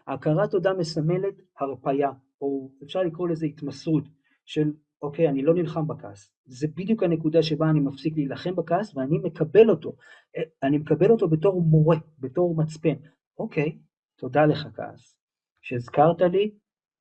הכרת 0.07 0.51
תודה 0.51 0.74
מסמלת 0.74 1.34
הרפייה, 1.61 2.11
או 2.40 2.70
אפשר 2.84 3.03
לקרוא 3.03 3.28
לזה 3.28 3.47
התמסרות, 3.47 4.05
של 4.44 4.72
אוקיי, 5.03 5.28
אני 5.28 5.42
לא 5.42 5.55
נלחם 5.55 5.86
בכעס. 5.86 6.32
זה 6.44 6.66
בדיוק 6.76 7.03
הנקודה 7.03 7.42
שבה 7.42 7.70
אני 7.70 7.80
מפסיק 7.80 8.16
להילחם 8.16 8.57
בכעס 8.57 8.97
ואני 8.97 9.18
מקבל 9.18 9.70
אותו. 9.70 9.97
אה, 10.36 10.42
אני 10.62 10.78
מקבל 10.78 11.11
אותו 11.11 11.28
בתור 11.28 11.62
מורה, 11.62 11.97
בתור 12.18 12.57
מצפן. 12.57 12.94
אוקיי, 13.38 13.78
תודה 14.16 14.47
לך 14.47 14.68
כעס, 14.74 15.16
שהזכרת 15.62 16.20
לי 16.20 16.51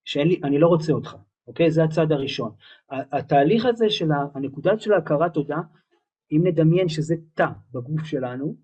שאני 0.05 0.59
לא 0.59 0.67
רוצה 0.67 0.93
אותך. 0.93 1.15
אוקיי? 1.47 1.71
זה 1.71 1.83
הצד 1.83 2.11
הראשון. 2.11 2.51
התהליך 2.89 3.65
הזה 3.65 3.89
של 3.89 4.09
הנקודה 4.33 4.79
של 4.79 4.93
ההכרת 4.93 5.33
תודה, 5.33 5.57
אם 6.31 6.41
נדמיין 6.43 6.89
שזה 6.89 7.15
תא 7.33 7.47
בגוף 7.71 8.05
שלנו, 8.05 8.55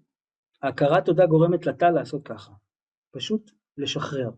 ההכרת 0.62 1.06
תודה 1.06 1.26
גורמת 1.26 1.66
לתא 1.66 1.86
לעשות 1.86 2.28
ככה. 2.28 2.52
פשוט 3.12 3.52
לשחרר, 3.78 4.30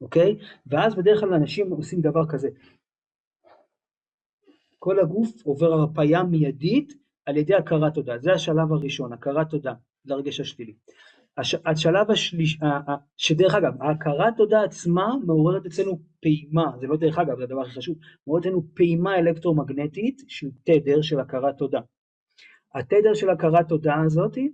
אוקיי? 0.00 0.38
ואז 0.66 0.94
בדרך 0.94 1.20
כלל 1.20 1.34
אנשים 1.34 1.70
עושים 1.70 2.00
דבר 2.00 2.26
כזה, 2.28 2.48
כל 4.82 4.98
הגוף 4.98 5.42
עובר 5.44 5.72
הרפאיה 5.72 6.22
מיידית 6.22 6.92
על 7.26 7.36
ידי 7.36 7.54
הכרת 7.54 7.94
תודה, 7.94 8.18
זה 8.18 8.32
השלב 8.32 8.72
הראשון, 8.72 9.12
הכרת 9.12 9.50
תודה 9.50 9.74
לרגש 10.04 10.40
השלילי. 10.40 10.74
הש, 11.36 11.54
השלב 11.64 12.10
השלישי, 12.10 12.58
שדרך 13.16 13.54
אגב, 13.54 13.82
ההכרת 13.82 14.34
תודה 14.36 14.62
עצמה 14.62 15.14
מעוררת 15.26 15.66
אצלנו 15.66 16.00
פעימה, 16.22 16.72
זה 16.80 16.86
לא 16.86 16.96
דרך 16.96 17.18
אגב, 17.18 17.38
זה 17.38 17.44
הדבר 17.44 17.60
הכי 17.60 17.70
חשוב, 17.70 17.96
מעוררת 18.26 18.46
אצלנו 18.46 18.62
פעימה 18.74 19.18
אלקטרומגנטית 19.18 20.22
של 20.28 20.48
תדר 20.64 21.02
של 21.02 21.20
הכרת 21.20 21.58
תודה. 21.58 21.80
התדר 22.74 23.14
של 23.14 23.30
הכרת 23.30 23.68
תודה 23.68 23.94
הזאתי 24.06 24.52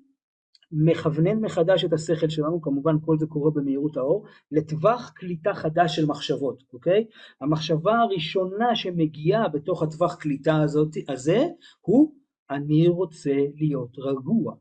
מכוונן 0.72 1.40
מחדש 1.40 1.84
את 1.84 1.92
השכל 1.92 2.28
שלנו, 2.28 2.60
כמובן 2.60 2.96
כל 3.04 3.18
זה 3.18 3.26
קורה 3.26 3.50
במהירות 3.50 3.96
האור, 3.96 4.24
לטווח 4.52 5.12
קליטה 5.14 5.54
חדש 5.54 5.96
של 5.96 6.06
מחשבות, 6.06 6.62
אוקיי? 6.72 7.04
המחשבה 7.40 7.98
הראשונה 7.98 8.76
שמגיעה 8.76 9.48
בתוך 9.48 9.82
הטווח 9.82 10.14
קליטה 10.14 10.62
הזאת, 10.62 10.96
הזה, 11.08 11.46
הוא 11.80 12.12
אני 12.50 12.88
רוצה 12.88 13.34
להיות 13.54 13.98
רגוע, 13.98 14.54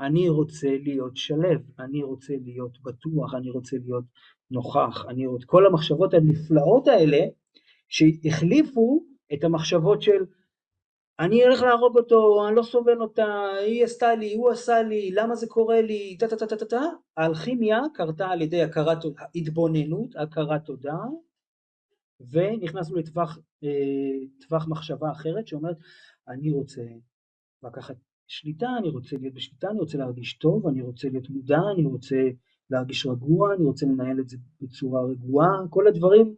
אני 0.00 0.28
רוצה 0.28 0.68
להיות 0.82 1.16
שלב, 1.16 1.60
אני 1.78 2.02
רוצה 2.02 2.34
להיות 2.44 2.78
בטוח, 2.82 3.34
אני 3.34 3.50
רוצה 3.50 3.76
להיות 3.84 4.04
נוכח, 4.50 5.04
אני 5.08 5.26
רוצה... 5.26 5.46
כל 5.46 5.66
המחשבות 5.66 6.14
הנפלאות 6.14 6.88
האלה 6.88 7.18
שהחליפו 7.88 9.04
את 9.32 9.44
המחשבות 9.44 10.02
של 10.02 10.24
אני 11.20 11.44
הולך 11.44 11.62
להרוג 11.62 11.98
אותו, 11.98 12.48
אני 12.48 12.56
לא 12.56 12.62
סובל 12.62 13.00
אותה, 13.02 13.46
היא 13.60 13.84
עשתה 13.84 14.14
לי, 14.14 14.34
הוא 14.34 14.50
עשה 14.50 14.82
לי, 14.82 15.10
למה 15.10 15.34
זה 15.34 15.46
קורה 15.46 15.80
לי, 15.80 16.16
טה 16.18 16.28
טה 16.28 16.36
טה 16.36 16.46
טה 16.46 16.64
טה, 16.64 16.82
האלכימיה 17.16 17.80
קרתה 17.94 18.28
על 18.28 18.42
ידי 18.42 18.62
הכרת 18.62 18.98
התבוננות, 19.34 20.16
הכרת 20.16 20.64
תודה, 20.64 20.98
ונכנסנו 22.30 22.96
לטווח 22.96 23.38
אה, 23.64 24.58
מחשבה 24.68 25.10
אחרת 25.10 25.46
שאומרת, 25.46 25.76
אני 26.28 26.50
רוצה 26.50 26.82
לקחת 27.62 27.96
שליטה, 28.26 28.68
אני 28.78 28.88
רוצה 28.88 29.16
להיות 29.16 29.34
בשליטה, 29.34 29.70
אני 29.70 29.78
רוצה 29.78 29.98
להרגיש 29.98 30.38
טוב, 30.38 30.66
אני 30.66 30.82
רוצה 30.82 31.08
להיות 31.08 31.30
מודע, 31.30 31.60
אני 31.74 31.84
רוצה 31.84 32.16
להרגיש 32.70 33.06
רגוע, 33.06 33.54
אני 33.54 33.64
רוצה 33.64 33.86
לנהל 33.86 34.20
את 34.20 34.28
זה 34.28 34.36
בצורה 34.60 35.04
רגועה, 35.04 35.48
כל 35.70 35.86
הדברים 35.86 36.34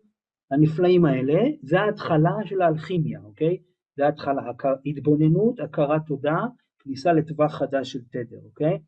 הנפלאים 0.50 1.04
האלה, 1.04 1.40
זה 1.62 1.80
ההתחלה 1.80 2.32
של 2.44 2.62
האלכימיה, 2.62 3.20
אוקיי? 3.24 3.58
זה 3.96 4.06
ההתחלה, 4.06 4.42
התבוננות, 4.86 5.60
הכרת 5.60 6.02
תודה, 6.06 6.38
כניסה 6.78 7.12
לטווח 7.12 7.54
חדש 7.54 7.92
של 7.92 8.00
תדר, 8.10 8.38
אוקיי? 8.44 8.78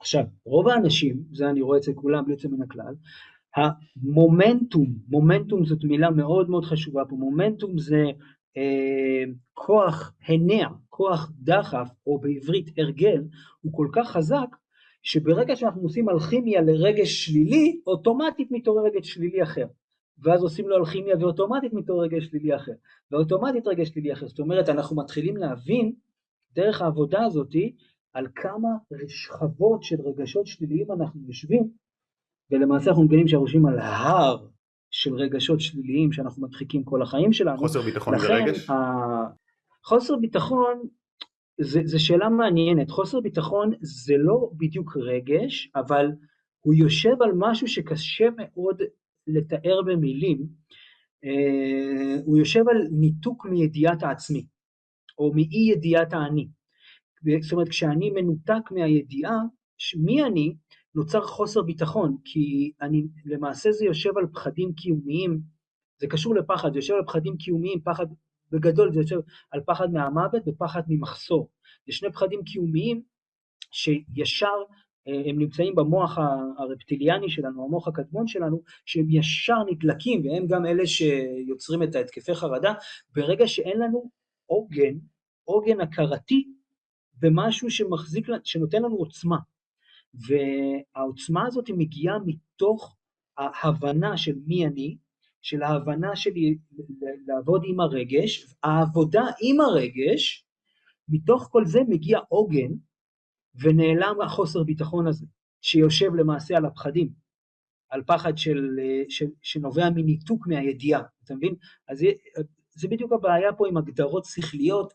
עכשיו, 0.00 0.24
רוב 0.44 0.68
האנשים, 0.68 1.22
זה 1.32 1.50
אני 1.50 1.60
רואה 1.60 1.78
אצל 1.78 1.92
כולם 1.92 2.24
בלי 2.24 2.32
יוצא 2.32 2.48
מן 2.48 2.62
הכלל, 2.62 2.94
המומנטום, 3.56 4.86
מומנטום 5.08 5.64
זאת 5.64 5.84
מילה 5.84 6.10
מאוד 6.10 6.50
מאוד 6.50 6.64
חשובה 6.64 7.04
פה, 7.08 7.16
מומנטום 7.16 7.78
זה 7.78 8.04
אה, 8.56 9.32
כוח 9.54 10.12
הנע, 10.26 10.68
כוח 10.88 11.32
דחף, 11.40 11.88
או 12.06 12.18
בעברית 12.18 12.78
הרגל, 12.78 13.24
הוא 13.60 13.72
כל 13.72 13.88
כך 13.92 14.10
חזק, 14.10 14.56
שברגע 15.02 15.56
שאנחנו 15.56 15.82
עושים 15.82 16.08
אלכימיה 16.08 16.60
לרגש 16.60 17.24
שלילי, 17.24 17.80
אוטומטית 17.86 18.48
מתעורר 18.50 18.84
רגש 18.84 19.08
שלילי 19.08 19.42
אחר. 19.42 19.66
ואז 20.22 20.42
עושים 20.42 20.68
לו 20.68 20.76
אלכימיה 20.76 21.16
ואוטומטית 21.20 21.72
מתעורר 21.72 22.04
רגש 22.04 22.24
שלילי 22.24 22.56
אחר. 22.56 22.72
ואוטומטית 23.10 23.66
רגש 23.66 23.88
שלילי 23.88 24.12
אחר. 24.12 24.28
זאת 24.28 24.38
אומרת, 24.38 24.68
אנחנו 24.68 24.96
מתחילים 24.96 25.36
להבין, 25.36 25.92
דרך 26.54 26.82
העבודה 26.82 27.24
הזאתי, 27.24 27.76
על 28.12 28.26
כמה 28.34 28.68
שכבות 29.08 29.82
של 29.82 29.96
רגשות 30.00 30.46
שליליים 30.46 30.92
אנחנו 30.92 31.20
יושבים, 31.26 31.70
ולמעשה 32.50 32.90
אנחנו 32.90 33.02
מגלים 33.02 33.28
שאנחנו 33.28 33.46
יושבים 33.46 33.66
על 33.66 33.78
הר 33.78 34.46
של 34.90 35.14
רגשות 35.14 35.60
שליליים 35.60 36.12
שאנחנו 36.12 36.42
מדחיקים 36.42 36.84
כל 36.84 37.02
החיים 37.02 37.32
שלנו. 37.32 37.58
חוסר 37.58 37.82
ביטחון 37.82 38.18
זה 38.18 38.26
רגש? 38.28 38.66
חוסר 39.84 40.16
ביטחון 40.16 40.88
זו 41.60 42.04
שאלה 42.04 42.28
מעניינת. 42.28 42.90
חוסר 42.90 43.20
ביטחון 43.20 43.72
זה 43.80 44.14
לא 44.18 44.50
בדיוק 44.56 44.96
רגש, 44.96 45.70
אבל 45.76 46.06
הוא 46.60 46.74
יושב 46.74 47.22
על 47.22 47.30
משהו 47.36 47.68
שקשה 47.68 48.28
מאוד 48.36 48.82
לתאר 49.28 49.82
במילים. 49.86 50.46
Uh, 51.24 52.22
הוא 52.24 52.38
יושב 52.38 52.68
על 52.68 52.86
ניתוק 53.00 53.46
מידיעת 53.46 54.02
העצמי, 54.02 54.46
או 55.18 55.32
מאי 55.34 55.70
ידיעת 55.72 56.12
האני. 56.12 56.48
זאת 57.40 57.52
אומרת, 57.52 57.68
כשאני 57.68 58.10
מנותק 58.10 58.70
מהידיעה, 58.70 59.38
מי 59.96 60.22
אני, 60.22 60.54
נוצר 60.94 61.22
חוסר 61.22 61.62
ביטחון, 61.62 62.16
כי 62.24 62.72
אני, 62.80 63.06
למעשה 63.24 63.72
זה 63.72 63.84
יושב 63.84 64.18
על 64.18 64.26
פחדים 64.34 64.72
קיומיים, 64.72 65.40
זה 66.00 66.06
קשור 66.06 66.34
לפחד, 66.34 66.72
זה 66.72 66.78
יושב 66.78 66.94
על 66.94 67.04
פחדים 67.06 67.36
קיומיים, 67.36 67.80
פחד 67.80 68.06
בגדול 68.50 68.92
זה 68.92 69.00
יושב 69.00 69.20
על 69.50 69.60
פחד 69.66 69.92
מהמוות 69.92 70.42
ופחד 70.46 70.82
ממחסור. 70.88 71.50
זה 71.86 71.92
שני 71.92 72.12
פחדים 72.12 72.44
קיומיים 72.44 73.02
שישר 73.70 74.46
אה, 74.46 74.76
הם 75.08 75.38
נמצאים 75.38 75.74
במוח 75.74 76.18
הרפטיליאני 76.58 77.30
שלנו, 77.30 77.64
המוח 77.64 77.88
הקדמון 77.88 78.26
שלנו, 78.26 78.62
שהם 78.86 79.06
ישר 79.10 79.64
נדלקים, 79.70 80.26
והם 80.26 80.46
גם 80.46 80.66
אלה 80.66 80.86
שיוצרים 80.86 81.82
את 81.82 81.94
ההתקפי 81.94 82.34
חרדה, 82.34 82.74
ברגע 83.14 83.46
שאין 83.46 83.78
לנו 83.78 84.10
עוגן, 84.46 84.98
עוגן 85.44 85.80
הכרתי, 85.80 86.48
במשהו 87.20 87.70
שמחזיק, 87.70 88.26
שנותן 88.44 88.82
לנו 88.82 88.96
עוצמה. 88.96 89.38
והעוצמה 90.14 91.46
הזאת 91.46 91.70
מגיעה 91.70 92.18
מתוך 92.26 92.96
ההבנה 93.38 94.16
של 94.16 94.34
מי 94.46 94.66
אני, 94.66 94.96
של 95.42 95.62
ההבנה 95.62 96.16
שלי 96.16 96.58
לעבוד 97.26 97.62
עם 97.66 97.80
הרגש, 97.80 98.46
העבודה 98.62 99.22
עם 99.40 99.60
הרגש, 99.60 100.44
מתוך 101.08 101.48
כל 101.52 101.64
זה 101.64 101.80
מגיע 101.88 102.18
עוגן 102.28 102.72
ונעלם 103.60 104.20
החוסר 104.24 104.62
ביטחון 104.62 105.06
הזה, 105.06 105.26
שיושב 105.62 106.14
למעשה 106.14 106.56
על 106.56 106.64
הפחדים, 106.64 107.08
על 107.90 108.02
פחד 108.06 108.38
של, 108.38 108.80
של, 109.08 109.26
שנובע 109.42 109.90
מניתוק 109.90 110.46
מהידיעה, 110.46 111.02
אתה 111.24 111.34
מבין? 111.34 111.54
אז 111.88 111.98
זה, 111.98 112.06
זה 112.74 112.88
בדיוק 112.88 113.12
הבעיה 113.12 113.52
פה 113.52 113.68
עם 113.68 113.76
הגדרות 113.76 114.24
שכליות, 114.24 114.94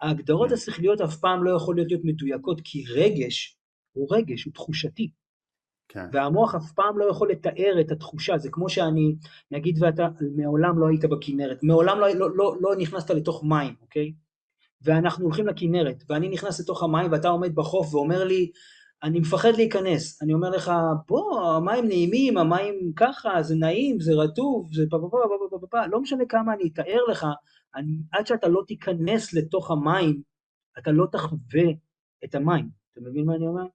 ההגדרות 0.00 0.48
כן. 0.48 0.54
השכליות 0.54 1.00
אף 1.00 1.16
פעם 1.16 1.44
לא 1.44 1.56
יכולות 1.56 1.86
להיות 1.88 2.04
מדויקות, 2.04 2.60
כי 2.64 2.84
רגש 2.94 3.58
הוא 3.92 4.08
רגש, 4.10 4.44
הוא 4.44 4.52
תחושתי. 4.52 5.10
כן. 5.88 6.06
והמוח 6.12 6.54
אף 6.54 6.72
פעם 6.72 6.98
לא 6.98 7.04
יכול 7.10 7.30
לתאר 7.30 7.80
את 7.80 7.90
התחושה, 7.90 8.38
זה 8.38 8.48
כמו 8.50 8.68
שאני, 8.68 9.16
נגיד 9.50 9.82
ואתה 9.82 10.08
מעולם 10.36 10.78
לא 10.78 10.88
היית 10.88 11.04
בכנרת, 11.04 11.62
מעולם 11.62 12.00
לא, 12.00 12.14
לא, 12.14 12.36
לא, 12.36 12.56
לא 12.60 12.76
נכנסת 12.78 13.10
לתוך 13.10 13.44
מים, 13.44 13.74
אוקיי? 13.80 14.12
ואנחנו 14.84 15.24
הולכים 15.24 15.46
לכנרת, 15.46 16.04
ואני 16.08 16.28
נכנס 16.28 16.60
לתוך 16.60 16.82
המים 16.82 17.12
ואתה 17.12 17.28
עומד 17.28 17.54
בחוף 17.54 17.94
ואומר 17.94 18.24
לי, 18.24 18.50
אני 19.02 19.20
מפחד 19.20 19.52
להיכנס, 19.56 20.22
אני 20.22 20.34
אומר 20.34 20.50
לך, 20.50 20.72
בוא, 21.08 21.40
המים 21.56 21.88
נעימים, 21.88 22.38
המים 22.38 22.92
ככה, 22.96 23.42
זה 23.42 23.54
נעים, 23.56 24.00
זה 24.00 24.12
רטוב, 24.14 24.74
זה 24.74 24.84
פה 24.90 24.98
פה 25.00 25.08
פה 25.10 25.18
פה 25.50 25.58
פה 25.60 25.66
פה 25.70 25.86
לא 25.86 26.00
משנה 26.00 26.24
כמה 26.28 26.54
אני 26.54 26.70
אתאר 26.72 27.04
לך, 27.10 27.26
אני, 27.74 27.98
עד 28.12 28.26
שאתה 28.26 28.48
לא 28.48 28.62
תיכנס 28.66 29.34
לתוך 29.34 29.70
המים, 29.70 30.22
אתה 30.78 30.90
לא 30.90 31.06
תחווה 31.12 31.70
את 32.24 32.34
המים, 32.34 32.68
אתה 32.92 33.00
מבין 33.00 33.24
מה 33.24 33.34
אני 33.34 33.46
אומר? 33.46 33.66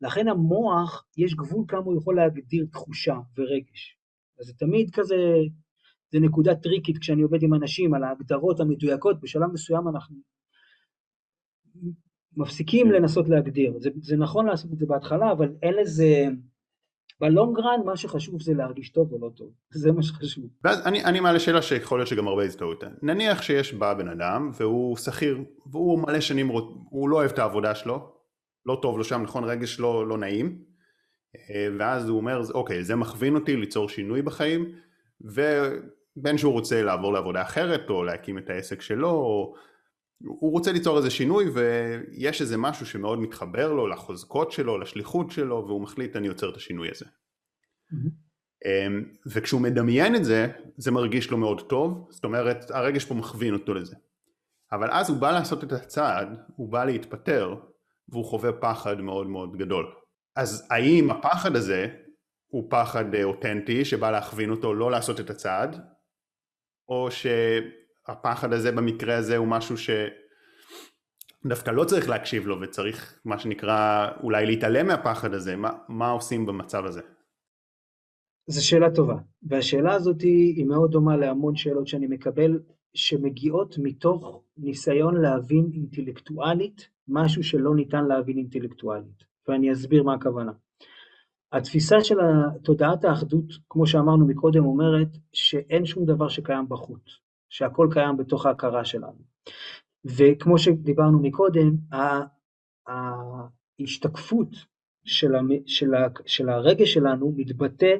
לכן 0.00 0.28
המוח, 0.28 1.06
יש 1.16 1.34
גבול 1.34 1.64
כמה 1.68 1.82
הוא 1.84 1.98
יכול 1.98 2.16
להגדיר 2.16 2.66
תחושה 2.72 3.16
ורגש. 3.38 3.98
אז 4.40 4.46
זה 4.46 4.52
תמיד 4.58 4.90
כזה, 4.94 5.16
זה 6.12 6.20
נקודה 6.20 6.54
טריקית 6.54 6.98
כשאני 6.98 7.22
עובד 7.22 7.42
עם 7.42 7.54
אנשים 7.54 7.94
על 7.94 8.04
ההגדרות 8.04 8.60
המדויקות, 8.60 9.20
בשלב 9.20 9.52
מסוים 9.52 9.88
אנחנו 9.88 10.16
מפסיקים 12.36 12.86
כן. 12.86 12.92
לנסות 12.92 13.28
להגדיר. 13.28 13.72
זה, 13.78 13.90
זה 14.02 14.16
נכון 14.16 14.46
לעשות 14.46 14.72
את 14.72 14.78
זה 14.78 14.86
בהתחלה, 14.86 15.32
אבל 15.32 15.52
אין 15.62 15.74
לזה... 15.74 16.26
בלונגרן 17.20 17.80
מה 17.84 17.96
שחשוב 17.96 18.42
זה 18.42 18.54
להרגיש 18.54 18.90
טוב 18.90 19.12
או 19.12 19.18
לא 19.20 19.30
טוב, 19.36 19.50
זה 19.82 19.92
מה 19.92 20.02
שחשוב. 20.02 20.44
ואז 20.64 20.86
אני, 20.86 21.04
אני 21.04 21.20
מעלה 21.20 21.40
שאלה 21.40 21.62
שיכול 21.62 21.98
להיות 21.98 22.08
שגם 22.08 22.28
הרבה 22.28 22.44
יזדהו 22.44 22.72
איתה. 22.72 22.86
נניח 23.02 23.42
שיש 23.42 23.74
בא 23.74 23.94
בן 23.94 24.08
אדם 24.08 24.50
והוא 24.54 24.96
שכיר 24.96 25.38
והוא 25.66 25.98
מלא 25.98 26.20
שנים, 26.20 26.48
הוא 26.90 27.08
לא 27.08 27.16
אוהב 27.16 27.30
את 27.30 27.38
העבודה 27.38 27.74
שלו, 27.74 28.12
לא 28.66 28.78
טוב 28.82 28.98
לו 28.98 29.04
שם, 29.04 29.22
נכון, 29.22 29.44
רגש 29.44 29.80
לא, 29.80 30.08
לא 30.08 30.18
נעים, 30.18 30.58
אה, 31.36 31.68
ואז 31.78 32.08
הוא 32.08 32.16
אומר, 32.16 32.40
אוקיי, 32.54 32.84
זה 32.84 32.96
מכווין 32.96 33.34
אותי 33.34 33.56
ליצור 33.56 33.88
שינוי 33.88 34.22
בחיים, 34.22 34.72
ובין 35.20 36.38
שהוא 36.38 36.52
רוצה 36.52 36.82
לעבור 36.82 37.12
לעבודה 37.12 37.42
אחרת, 37.42 37.90
או 37.90 38.04
להקים 38.04 38.38
את 38.38 38.50
העסק 38.50 38.80
שלו, 38.80 39.10
או 39.10 39.54
הוא 40.24 40.52
רוצה 40.52 40.72
ליצור 40.72 40.96
איזה 40.96 41.10
שינוי, 41.10 41.44
ויש 41.50 42.40
איזה 42.40 42.56
משהו 42.56 42.86
שמאוד 42.86 43.18
מתחבר 43.18 43.72
לו, 43.72 43.86
לחוזקות 43.86 44.52
שלו, 44.52 44.78
לשליחות 44.78 45.30
שלו, 45.30 45.64
והוא 45.66 45.82
מחליט, 45.82 46.16
אני 46.16 46.26
יוצר 46.26 46.50
את 46.50 46.56
השינוי 46.56 46.88
הזה. 46.90 47.04
Mm-hmm. 47.04 48.26
וכשהוא 49.26 49.60
מדמיין 49.60 50.14
את 50.14 50.24
זה, 50.24 50.46
זה 50.76 50.90
מרגיש 50.90 51.30
לו 51.30 51.38
מאוד 51.38 51.68
טוב, 51.68 52.08
זאת 52.10 52.24
אומרת, 52.24 52.70
הרגש 52.70 53.04
פה 53.04 53.14
מכווין 53.14 53.54
אותו 53.54 53.74
לזה. 53.74 53.96
אבל 54.72 54.90
אז 54.90 55.10
הוא 55.10 55.18
בא 55.18 55.30
לעשות 55.32 55.64
את 55.64 55.72
הצעד, 55.72 56.28
הוא 56.56 56.72
בא 56.72 56.84
להתפטר, 56.84 57.54
והוא 58.08 58.24
חווה 58.24 58.52
פחד 58.52 59.00
מאוד 59.00 59.26
מאוד 59.26 59.56
גדול. 59.56 59.86
אז 60.36 60.66
האם 60.70 61.10
הפחד 61.10 61.56
הזה 61.56 61.86
הוא 62.46 62.70
פחד 62.70 63.14
אה, 63.14 63.24
אותנטי 63.24 63.84
שבא 63.84 64.10
להכווין 64.10 64.50
אותו 64.50 64.74
לא 64.74 64.90
לעשות 64.90 65.20
את 65.20 65.30
הצעד, 65.30 65.80
או 66.88 67.08
שהפחד 68.06 68.52
הזה 68.52 68.72
במקרה 68.72 69.16
הזה 69.16 69.36
הוא 69.36 69.48
משהו 69.48 69.76
שדווקא 71.44 71.70
לא 71.70 71.84
צריך 71.84 72.08
להקשיב 72.08 72.46
לו 72.46 72.60
וצריך 72.60 73.20
מה 73.24 73.38
שנקרא 73.38 74.08
אולי 74.22 74.46
להתעלם 74.46 74.86
מהפחד 74.86 75.34
הזה, 75.34 75.56
מה, 75.56 75.70
מה 75.88 76.10
עושים 76.10 76.46
במצב 76.46 76.84
הזה? 76.84 77.00
זו 78.46 78.66
שאלה 78.68 78.90
טובה, 78.94 79.16
והשאלה 79.42 79.94
הזאת 79.94 80.20
היא 80.20 80.66
מאוד 80.66 80.90
דומה 80.90 81.16
להמון 81.16 81.56
שאלות 81.56 81.86
שאני 81.86 82.06
מקבל 82.06 82.60
שמגיעות 82.94 83.74
מתוך 83.78 84.42
ניסיון 84.56 85.20
להבין 85.20 85.70
אינטלקטואלית 85.74 86.88
משהו 87.08 87.42
שלא 87.42 87.74
ניתן 87.74 88.04
להבין 88.04 88.38
אינטלקטואלית, 88.38 89.24
ואני 89.48 89.72
אסביר 89.72 90.02
מה 90.02 90.14
הכוונה. 90.14 90.52
התפיסה 91.52 92.00
של 92.00 92.16
תודעת 92.64 93.04
האחדות, 93.04 93.44
כמו 93.68 93.86
שאמרנו 93.86 94.26
מקודם, 94.26 94.64
אומרת 94.64 95.08
שאין 95.32 95.84
שום 95.84 96.04
דבר 96.04 96.28
שקיים 96.28 96.68
בחוץ, 96.68 97.02
שהכל 97.56 97.88
קיים 97.92 98.16
בתוך 98.16 98.46
ההכרה 98.46 98.84
שלנו. 98.84 99.18
וכמו 100.04 100.58
שדיברנו 100.58 101.18
מקודם, 101.22 101.76
ההשתקפות 102.86 104.48
של, 105.04 105.32
של, 105.66 105.90
של 106.26 106.48
הרגש 106.48 106.94
שלנו 106.94 107.32
מתבטא 107.36 107.96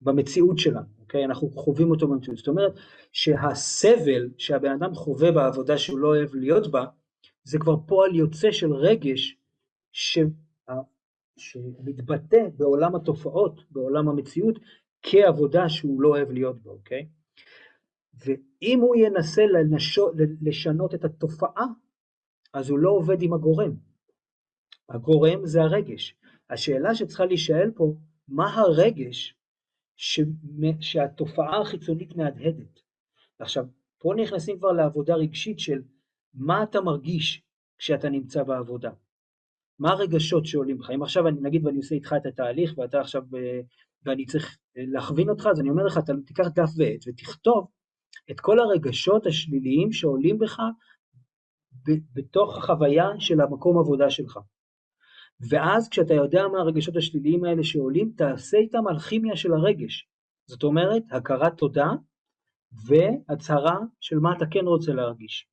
במציאות 0.00 0.58
שלנו, 0.58 0.86
אוקיי? 1.00 1.24
אנחנו 1.24 1.50
חווים 1.50 1.90
אותו 1.90 2.08
במציאות. 2.08 2.38
זאת 2.38 2.48
אומרת 2.48 2.72
שהסבל 3.12 4.30
שהבן 4.38 4.70
אדם 4.70 4.94
חווה 4.94 5.32
בעבודה 5.32 5.78
שהוא 5.78 5.98
לא 5.98 6.08
אוהב 6.08 6.34
להיות 6.34 6.70
בה, 6.70 6.84
זה 7.42 7.58
כבר 7.58 7.76
פועל 7.86 8.14
יוצא 8.14 8.50
של 8.50 8.72
רגש 8.72 9.36
ש... 9.92 10.18
שמתבטא 11.36 12.48
בעולם 12.56 12.94
התופעות, 12.94 13.60
בעולם 13.70 14.08
המציאות, 14.08 14.58
כעבודה 15.02 15.68
שהוא 15.68 16.02
לא 16.02 16.08
אוהב 16.08 16.30
להיות 16.30 16.62
בה, 16.62 16.70
אוקיי? 16.70 17.06
ואם 18.18 18.80
הוא 18.80 18.96
ינסה 18.96 19.42
לנשו, 19.46 20.10
לשנות 20.42 20.94
את 20.94 21.04
התופעה, 21.04 21.66
אז 22.54 22.70
הוא 22.70 22.78
לא 22.78 22.90
עובד 22.90 23.22
עם 23.22 23.32
הגורם. 23.32 23.72
הגורם 24.88 25.46
זה 25.46 25.62
הרגש. 25.62 26.16
השאלה 26.50 26.94
שצריכה 26.94 27.24
להישאל 27.24 27.70
פה, 27.76 27.94
מה 28.28 28.54
הרגש 28.54 29.34
ש... 29.96 30.20
שהתופעה 30.80 31.60
החיצונית 31.60 32.16
מהדהדת? 32.16 32.80
עכשיו, 33.38 33.64
פה 33.98 34.12
נכנסים 34.16 34.58
כבר 34.58 34.72
לעבודה 34.72 35.14
רגשית 35.14 35.58
של 35.58 35.82
מה 36.34 36.62
אתה 36.62 36.80
מרגיש 36.80 37.42
כשאתה 37.78 38.08
נמצא 38.08 38.42
בעבודה. 38.42 38.90
מה 39.78 39.90
הרגשות 39.90 40.46
שעולים 40.46 40.78
בך? 40.78 40.90
אם 40.90 41.02
עכשיו 41.02 41.28
אני 41.28 41.40
נגיד 41.40 41.66
ואני 41.66 41.76
עושה 41.76 41.94
איתך 41.94 42.14
את 42.16 42.26
התהליך 42.26 42.78
ואתה 42.78 43.00
עכשיו, 43.00 43.22
אה, 43.36 43.60
ואני 44.04 44.26
צריך 44.26 44.58
אה, 44.76 44.82
להכווין 44.86 45.28
אותך, 45.28 45.46
אז 45.50 45.60
אני 45.60 45.70
אומר 45.70 45.84
לך, 45.84 45.98
אתה 45.98 46.12
תיקח 46.26 46.46
דף 46.54 46.70
ועט 46.76 47.00
ותכתוב 47.06 47.68
את 48.30 48.40
כל 48.40 48.58
הרגשות 48.58 49.26
השליליים 49.26 49.92
שעולים 49.92 50.38
בך 50.38 50.60
בתוך 52.14 52.58
החוויה 52.58 53.08
של 53.18 53.40
המקום 53.40 53.78
עבודה 53.78 54.10
שלך. 54.10 54.38
ואז 55.50 55.88
כשאתה 55.88 56.14
יודע 56.14 56.48
מה 56.52 56.58
הרגשות 56.58 56.96
השליליים 56.96 57.44
האלה 57.44 57.64
שעולים, 57.64 58.12
תעשה 58.16 58.56
איתם 58.56 58.88
אלכימיה 58.90 59.36
של 59.36 59.52
הרגש. 59.52 60.08
זאת 60.46 60.62
אומרת, 60.62 61.02
הכרת 61.10 61.56
תודה 61.58 61.90
והצהרה 62.86 63.78
של 64.00 64.18
מה 64.18 64.36
אתה 64.36 64.44
כן 64.50 64.64
רוצה 64.64 64.92
להרגיש. 64.92 65.48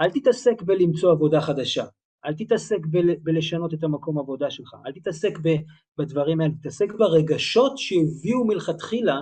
אל 0.00 0.10
תתעסק 0.10 0.62
בלמצוא 0.62 1.12
עבודה 1.12 1.40
חדשה, 1.40 1.84
אל 2.24 2.34
תתעסק 2.34 2.86
ב- 2.90 3.22
בלשנות 3.22 3.74
את 3.74 3.84
המקום 3.84 4.18
עבודה 4.18 4.50
שלך, 4.50 4.74
אל 4.86 4.92
תתעסק 4.92 5.38
ב- 5.42 5.62
בדברים 5.98 6.40
האלה, 6.40 6.52
תתעסק 6.60 6.92
ברגשות 6.92 7.78
שהביאו 7.78 8.46
מלכתחילה 8.46 9.20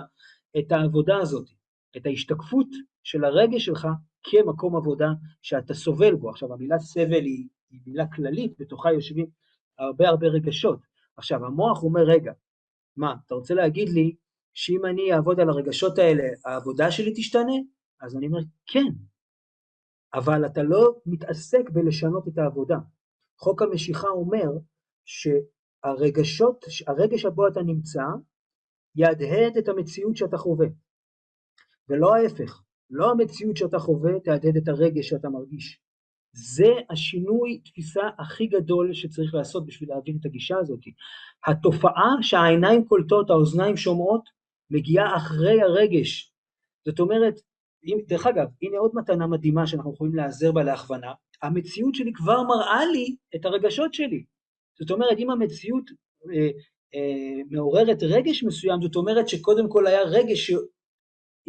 את 0.59 0.71
העבודה 0.71 1.17
הזאת, 1.17 1.49
את 1.97 2.05
ההשתקפות 2.05 2.67
של 3.03 3.23
הרגש 3.23 3.65
שלך 3.65 3.87
כמקום 4.23 4.75
עבודה 4.75 5.07
שאתה 5.41 5.73
סובל 5.73 6.15
בו. 6.15 6.29
עכשיו 6.29 6.53
המילה 6.53 6.79
סבל 6.79 7.23
היא, 7.25 7.47
היא 7.69 7.81
מילה 7.85 8.07
כללית, 8.15 8.53
בתוכה 8.59 8.91
יושבים 8.91 9.25
הרבה 9.79 10.09
הרבה 10.09 10.27
רגשות. 10.27 10.79
עכשיו 11.17 11.45
המוח 11.45 11.83
אומר 11.83 12.01
רגע, 12.01 12.31
מה, 12.97 13.15
אתה 13.25 13.35
רוצה 13.35 13.53
להגיד 13.53 13.89
לי 13.89 14.15
שאם 14.53 14.85
אני 14.85 15.13
אעבוד 15.13 15.39
על 15.39 15.49
הרגשות 15.49 15.97
האלה, 15.97 16.23
העבודה 16.45 16.91
שלי 16.91 17.13
תשתנה? 17.15 17.53
אז 18.01 18.15
אני 18.15 18.27
אומר, 18.27 18.39
כן, 18.65 18.91
אבל 20.13 20.45
אתה 20.45 20.63
לא 20.63 20.95
מתעסק 21.05 21.69
בלשנות 21.69 22.27
את 22.27 22.37
העבודה. 22.37 22.77
חוק 23.37 23.61
המשיכה 23.61 24.07
אומר 24.07 24.49
שהרגשות, 25.05 26.65
הרגש 26.87 27.21
שבו 27.21 27.47
אתה 27.47 27.61
נמצא, 27.61 28.03
יהדהד 28.95 29.57
את 29.57 29.67
המציאות 29.67 30.17
שאתה 30.17 30.37
חווה, 30.37 30.67
ולא 31.89 32.15
ההפך. 32.15 32.61
לא 32.89 33.11
המציאות 33.11 33.57
שאתה 33.57 33.79
חווה 33.79 34.19
תהדהד 34.19 34.57
את 34.57 34.67
הרגש 34.67 35.09
שאתה 35.09 35.29
מרגיש. 35.29 35.79
זה 36.33 36.67
השינוי 36.89 37.59
תפיסה 37.65 38.01
הכי 38.19 38.47
גדול 38.47 38.93
שצריך 38.93 39.33
לעשות 39.33 39.65
בשביל 39.65 39.89
להבין 39.89 40.17
את 40.19 40.25
הגישה 40.25 40.57
הזאת. 40.57 40.79
התופעה 41.47 42.15
שהעיניים 42.21 42.85
קולטות, 42.85 43.29
האוזניים 43.29 43.77
שומעות, 43.77 44.29
מגיעה 44.69 45.17
אחרי 45.17 45.61
הרגש. 45.61 46.33
זאת 46.85 46.99
אומרת, 46.99 47.33
דרך 48.07 48.27
אגב, 48.27 48.47
הנה 48.61 48.77
עוד 48.77 48.91
מתנה 48.93 49.27
מדהימה 49.27 49.67
שאנחנו 49.67 49.93
יכולים 49.93 50.15
להיעזר 50.15 50.51
בה 50.51 50.63
להכוונה, 50.63 51.13
המציאות 51.41 51.95
שלי 51.95 52.13
כבר 52.13 52.43
מראה 52.43 52.85
לי 52.85 53.15
את 53.35 53.45
הרגשות 53.45 53.93
שלי. 53.93 54.23
זאת 54.79 54.91
אומרת, 54.91 55.17
אם 55.17 55.29
המציאות 55.29 55.83
אה, 56.33 56.49
אה, 56.95 57.41
מעוררת 57.51 58.03
רגש 58.03 58.43
מסוים, 58.43 58.81
זאת 58.81 58.95
אומרת 58.95 59.29
שקודם 59.29 59.69
כל 59.69 59.87
היה 59.87 60.01
רגש 60.03 60.51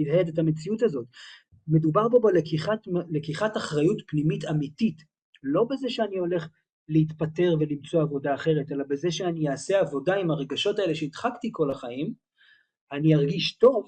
שהדהד 0.04 0.28
את 0.28 0.38
המציאות 0.38 0.82
הזאת. 0.82 1.06
מדובר 1.68 2.08
בו 2.08 2.20
בלקיחת 3.10 3.56
אחריות 3.56 4.02
פנימית 4.06 4.44
אמיתית, 4.44 5.02
לא 5.42 5.64
בזה 5.64 5.90
שאני 5.90 6.18
הולך 6.18 6.48
להתפטר 6.88 7.54
ולמצוא 7.60 8.02
עבודה 8.02 8.34
אחרת, 8.34 8.72
אלא 8.72 8.84
בזה 8.88 9.10
שאני 9.10 9.48
אעשה 9.48 9.80
עבודה 9.80 10.14
עם 10.14 10.30
הרגשות 10.30 10.78
האלה 10.78 10.94
שהדחקתי 10.94 11.48
כל 11.52 11.70
החיים, 11.70 12.14
אני 12.92 13.14
ארגיש 13.14 13.56
טוב, 13.56 13.86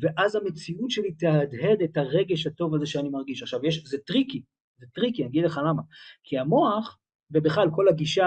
ואז 0.00 0.36
המציאות 0.36 0.90
שלי 0.90 1.12
תהדהד 1.12 1.82
את 1.84 1.96
הרגש 1.96 2.46
הטוב 2.46 2.74
הזה 2.74 2.86
שאני 2.86 3.08
מרגיש. 3.08 3.42
עכשיו, 3.42 3.66
יש, 3.66 3.84
זה 3.86 3.98
טריקי, 3.98 4.42
זה 4.78 4.86
טריקי, 4.94 5.22
אני 5.22 5.30
אגיד 5.30 5.44
לך 5.44 5.60
למה. 5.68 5.82
כי 6.24 6.38
המוח, 6.38 6.98
ובכלל 7.30 7.68
כל 7.74 7.88
הגישה 7.88 8.26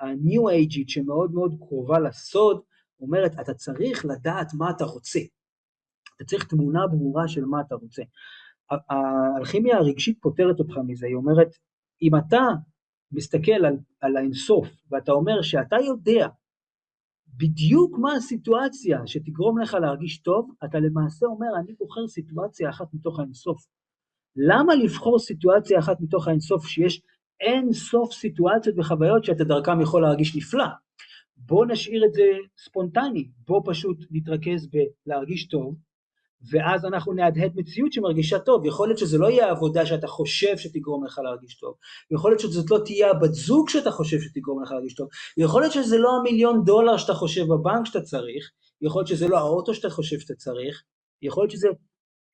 ה-new 0.00 0.50
age 0.50 0.73
ית 0.73 0.88
שמאוד 0.88 1.32
מאוד 1.32 1.54
קרובה 1.58 1.98
לסוד, 2.00 2.60
אומרת, 3.00 3.32
אתה 3.40 3.54
צריך 3.54 4.04
לדעת 4.04 4.54
מה 4.54 4.70
אתה 4.70 4.84
רוצה. 4.84 5.20
אתה 6.16 6.24
צריך 6.24 6.44
תמונה 6.44 6.86
ברורה 6.86 7.28
של 7.28 7.44
מה 7.44 7.60
אתה 7.60 7.74
רוצה. 7.74 8.02
האלכימיה 8.70 9.76
הרגשית 9.76 10.18
פותרת 10.20 10.58
אותך 10.58 10.74
מזה, 10.86 11.06
היא 11.06 11.14
אומרת, 11.14 11.48
אם 12.02 12.16
אתה 12.16 12.42
מסתכל 13.12 13.64
על, 13.66 13.76
על 14.00 14.16
האינסוף, 14.16 14.68
ואתה 14.90 15.12
אומר 15.12 15.42
שאתה 15.42 15.76
יודע 15.86 16.28
בדיוק 17.36 17.98
מה 17.98 18.14
הסיטואציה 18.14 19.06
שתגרום 19.06 19.58
לך 19.58 19.74
להרגיש 19.74 20.18
טוב, 20.18 20.50
אתה 20.64 20.78
למעשה 20.78 21.26
אומר, 21.26 21.46
אני 21.60 21.72
בוחר 21.72 22.08
סיטואציה 22.08 22.70
אחת 22.70 22.94
מתוך 22.94 23.18
האינסוף. 23.18 23.66
למה 24.36 24.74
לבחור 24.74 25.18
סיטואציה 25.18 25.78
אחת 25.78 26.00
מתוך 26.00 26.28
האינסוף 26.28 26.66
שיש 26.66 27.02
אין 27.40 27.72
סוף 27.72 28.12
סיטואציות 28.12 28.78
וחוויות 28.78 29.24
שאתה 29.24 29.44
דרכם 29.44 29.80
יכול 29.80 30.02
להרגיש 30.02 30.36
נפלא? 30.36 30.66
בוא 31.36 31.66
נשאיר 31.66 32.04
את 32.04 32.12
זה 32.12 32.22
ספונטני, 32.56 33.28
בוא 33.46 33.62
פשוט 33.64 34.04
נתרכז 34.10 34.68
בלהרגיש 35.06 35.48
טוב, 35.48 35.76
ואז 36.50 36.84
אנחנו 36.84 37.12
נהדהד 37.12 37.52
מציאות 37.54 37.92
שמרגישה 37.92 38.38
טוב. 38.38 38.66
יכול 38.66 38.88
להיות 38.88 38.98
שזה 38.98 39.18
לא 39.18 39.30
יהיה 39.30 39.46
העבודה 39.46 39.86
שאתה 39.86 40.06
חושב 40.06 40.56
שתגרום 40.56 41.04
לך 41.04 41.20
להרגיש 41.24 41.54
טוב. 41.54 41.74
יכול 42.10 42.30
להיות 42.30 42.40
שזאת 42.40 42.70
לא 42.70 42.78
תהיה 42.84 43.10
הבת 43.10 43.32
זוג 43.32 43.68
שאתה 43.68 43.90
חושב 43.90 44.20
שתגרום 44.20 44.62
לך 44.62 44.70
להרגיש 44.70 44.94
טוב. 44.94 45.08
יכול 45.36 45.60
להיות 45.60 45.72
שזה 45.72 45.98
לא 45.98 46.10
המיליון 46.20 46.64
דולר 46.64 46.96
שאתה 46.96 47.14
חושב 47.14 47.42
בבנק 47.42 47.86
שאתה 47.86 48.00
צריך. 48.00 48.50
יכול 48.82 49.00
להיות 49.00 49.08
שזה 49.08 49.28
לא 49.28 49.38
האוטו 49.38 49.74
שאתה 49.74 49.90
חושב 49.90 50.18
שאתה 50.18 50.34
צריך. 50.34 50.82
יכול 51.22 51.42
להיות 51.42 51.50
שזה 51.50 51.68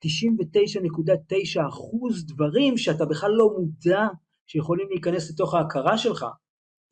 99.9 0.06 1.68
אחוז 1.68 2.26
דברים 2.26 2.76
שאתה 2.76 3.06
בכלל 3.06 3.30
לא 3.30 3.50
מודע 3.58 4.06
שיכולים 4.46 4.88
להיכנס 4.90 5.30
לתוך 5.30 5.54
ההכרה 5.54 5.98
שלך, 5.98 6.26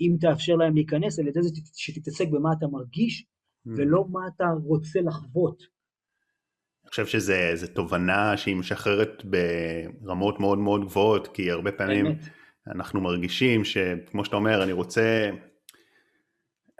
אם 0.00 0.16
תאפשר 0.20 0.54
להם 0.54 0.74
להיכנס, 0.74 1.18
על 1.18 1.28
ידי 1.28 1.42
זה 1.42 1.48
שתתעסק 1.74 2.28
במה 2.32 2.52
אתה 2.58 2.66
מרגיש, 2.66 3.22
mm. 3.22 3.70
ולא 3.76 4.04
מה 4.10 4.20
אתה 4.36 4.44
רוצה 4.64 5.00
לחוות. 5.00 5.75
אני 6.86 6.90
חושב 6.90 7.06
שזו 7.06 7.66
תובנה 7.72 8.36
שהיא 8.36 8.56
משחררת 8.56 9.22
ברמות 10.02 10.40
מאוד 10.40 10.58
מאוד 10.58 10.84
גבוהות, 10.84 11.28
כי 11.28 11.50
הרבה 11.50 11.72
פעמים 11.72 12.04
באמת. 12.04 12.28
אנחנו 12.66 13.00
מרגישים 13.00 13.64
שכמו 13.64 14.24
שאתה 14.24 14.36
אומר, 14.36 14.62
אני 14.62 14.72
רוצה, 14.72 15.30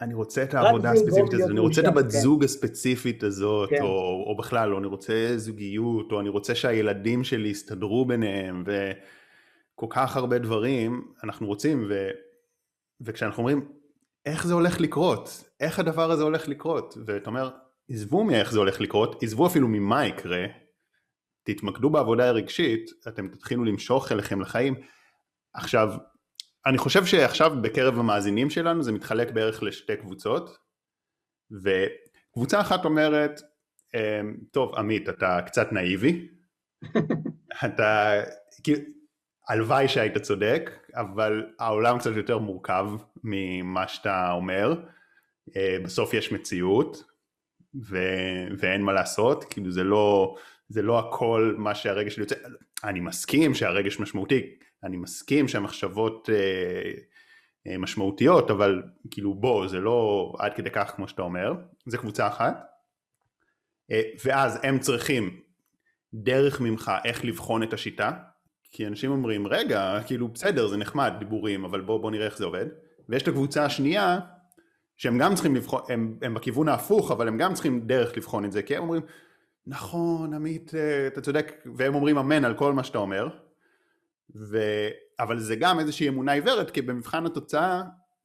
אני 0.01 0.15
רוצה 0.15 0.43
את 0.43 0.55
העבודה 0.55 0.93
הספציפית 0.93 1.35
הזאת, 1.35 1.51
אני 1.51 1.61
רוצה 1.61 1.81
את 1.81 1.87
הבת 1.87 2.05
כן. 2.05 2.09
זוג 2.09 2.45
הספציפית 2.45 3.23
הזאת, 3.23 3.71
כן. 3.71 3.83
או, 3.83 4.25
או 4.27 4.37
בכלל, 4.37 4.73
או 4.73 4.79
אני 4.79 4.87
רוצה 4.87 5.33
זוגיות, 5.37 6.13
או 6.13 6.21
אני 6.21 6.29
רוצה 6.29 6.55
שהילדים 6.55 7.25
שלי 7.25 7.49
יסתדרו 7.49 8.05
ביניהם, 8.05 8.65
וכל 8.67 9.87
כך 9.91 10.17
הרבה 10.17 10.39
דברים 10.39 11.05
אנחנו 11.25 11.47
רוצים, 11.47 11.87
ו, 11.89 12.09
וכשאנחנו 13.01 13.39
אומרים, 13.39 13.69
איך 14.27 14.47
זה 14.47 14.55
הולך 14.55 14.81
לקרות? 14.81 15.45
איך 15.61 15.79
הדבר 15.79 16.11
הזה 16.11 16.23
הולך 16.23 16.49
לקרות? 16.49 16.99
ואתה 17.07 17.31
אומר, 17.31 17.51
עזבו 17.91 18.25
מאיך 18.25 18.53
זה 18.53 18.59
הולך 18.59 18.81
לקרות, 18.81 19.23
עזבו 19.23 19.47
אפילו 19.47 19.69
ממה 19.69 20.07
יקרה, 20.07 20.47
תתמקדו 21.43 21.91
בעבודה 21.91 22.29
הרגשית, 22.29 22.91
אתם 23.09 23.29
תתחילו 23.29 23.65
למשוך 23.65 24.13
אליכם 24.13 24.41
לחיים. 24.41 24.75
עכשיו, 25.55 25.93
אני 26.67 26.79
חושב 26.79 27.05
שעכשיו 27.05 27.53
בקרב 27.63 27.99
המאזינים 27.99 28.51
שלנו 28.51 28.83
זה 28.83 28.93
מתחלק 28.93 29.31
בערך 29.31 29.63
לשתי 29.63 29.97
קבוצות, 29.97 30.59
וקבוצה 31.51 32.61
אחת 32.61 32.85
אומרת, 32.85 33.41
אמ, 33.95 34.37
טוב 34.51 34.75
עמית 34.75 35.09
אתה 35.09 35.39
קצת 35.47 35.73
נאיבי, 35.73 36.29
אתה, 37.65 38.13
הלוואי 39.49 39.89
שהיית 39.89 40.19
צודק, 40.19 40.71
אבל 40.95 41.47
העולם 41.59 41.99
קצת 41.99 42.17
יותר 42.17 42.39
מורכב 42.39 42.87
ממה 43.25 43.89
שאתה 43.89 44.33
אומר, 44.33 44.75
אה, 45.57 45.77
בסוף 45.85 46.15
יש 46.15 46.33
מציאות, 46.33 47.05
ו... 47.75 47.99
ואין 48.59 48.83
מה 48.83 48.93
לעשות, 48.93 49.45
כאילו 49.45 49.71
זה 49.71 49.85
לא, 49.85 50.37
זה 50.69 50.83
לא 50.83 50.99
הכל 50.99 51.55
מה 51.59 51.75
שהרגש 51.75 52.19
יוצא, 52.19 52.35
אני 52.85 53.01
מסכים 53.01 53.55
שהרגש 53.55 54.01
משמעותי, 54.01 54.43
אני 54.85 54.97
מסכים 54.97 55.49
שהמחשבות 55.49 56.31
אה, 56.33 56.91
אה, 57.67 57.79
משמעותיות, 57.79 58.51
אבל 58.51 58.83
כאילו 59.11 59.35
בוא, 59.35 59.69
זה 59.69 59.81
לא 59.81 60.33
עד 60.39 60.55
כדי 60.55 60.71
כך 60.71 60.93
כמו 60.97 61.09
שאתה 61.09 61.23
אומר, 61.23 61.55
זה 61.87 61.99
קבוצה 61.99 62.27
אחת. 62.27 62.65
אה, 63.91 64.03
ואז 64.25 64.59
הם 64.63 64.79
צריכים 64.79 65.41
דרך 66.15 66.61
ממך 66.61 66.93
איך 67.05 67.25
לבחון 67.25 67.63
את 67.63 67.73
השיטה, 67.73 68.11
כי 68.71 68.87
אנשים 68.87 69.11
אומרים 69.11 69.47
רגע 69.47 69.99
כאילו 70.07 70.29
בסדר 70.29 70.67
זה 70.67 70.77
נחמד 70.77 71.13
דיבורים 71.19 71.65
אבל 71.65 71.81
בוא, 71.81 72.01
בוא 72.01 72.11
נראה 72.11 72.27
איך 72.27 72.39
זה 72.39 72.45
עובד 72.45 72.67
ויש 73.09 73.23
את 73.23 73.29
הקבוצה 73.29 73.65
השנייה 73.65 74.19
שהם 74.97 75.19
גם 75.19 75.35
צריכים 75.35 75.55
לבחון, 75.55 75.81
הם, 75.89 76.19
הם 76.23 76.35
בכיוון 76.35 76.69
ההפוך 76.69 77.11
אבל 77.11 77.29
הם 77.29 77.39
גם 77.39 77.55
צריכים 77.55 77.81
דרך 77.81 78.17
לבחון 78.17 78.45
את 78.45 78.53
זה 78.53 78.63
כי 78.63 78.77
הם 78.77 78.83
אומרים 78.83 79.03
נכון 79.67 80.35
עמית 80.35 80.75
אה, 80.75 81.07
אתה 81.07 81.21
צודק 81.21 81.53
והם 81.77 81.95
אומרים 81.95 82.19
אמן 82.19 82.45
על 82.45 82.55
כל 82.55 82.73
מה 82.73 82.85
שאתה 82.85 82.99
אומר 82.99 83.29
ו... 84.37 84.59
אבל 85.21 85.39
זה 85.39 85.57
גם 85.57 85.81
איזושהי 85.81 86.09
אמונה 86.09 86.33
עיוורת 86.33 86.71
כי 86.71 86.83
במבחן 86.83 87.27
התוצאה 87.27 87.83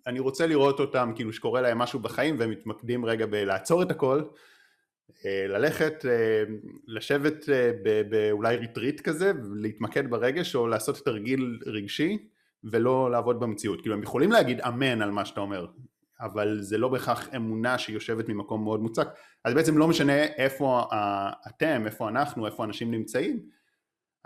אני 0.07 0.19
רוצה 0.19 0.47
לראות 0.47 0.79
אותם 0.79 1.11
כאילו 1.15 1.33
שקורה 1.33 1.61
להם 1.61 1.77
משהו 1.77 1.99
בחיים 1.99 2.39
והם 2.39 2.49
מתמקדים 2.49 3.05
רגע 3.05 3.25
בלעצור 3.25 3.81
את 3.81 3.91
הכל 3.91 4.21
אה, 5.25 5.45
ללכת, 5.47 6.05
אה, 6.05 6.43
לשבת 6.87 7.45
באולי 8.09 8.55
ריטריט 8.55 9.01
כזה, 9.01 9.31
להתמקד 9.55 10.09
ברגש 10.09 10.55
או 10.55 10.67
לעשות 10.67 10.97
תרגיל 11.05 11.59
רגשי 11.65 12.17
ולא 12.63 13.11
לעבוד 13.11 13.39
במציאות. 13.39 13.81
כאילו 13.81 13.95
הם 13.95 14.03
יכולים 14.03 14.31
להגיד 14.31 14.61
אמן 14.61 15.01
על 15.01 15.11
מה 15.11 15.25
שאתה 15.25 15.41
אומר, 15.41 15.65
אבל 16.21 16.61
זה 16.61 16.77
לא 16.77 16.87
בהכרח 16.87 17.35
אמונה 17.35 17.77
שיושבת 17.77 18.29
ממקום 18.29 18.63
מאוד 18.63 18.79
מוצק. 18.79 19.07
אז 19.45 19.53
בעצם 19.53 19.77
לא 19.77 19.87
משנה 19.87 20.23
איפה 20.23 20.83
אתם, 21.47 21.83
איפה 21.85 22.09
אנחנו, 22.09 22.45
איפה 22.45 22.63
אנשים 22.63 22.91
נמצאים, 22.91 23.39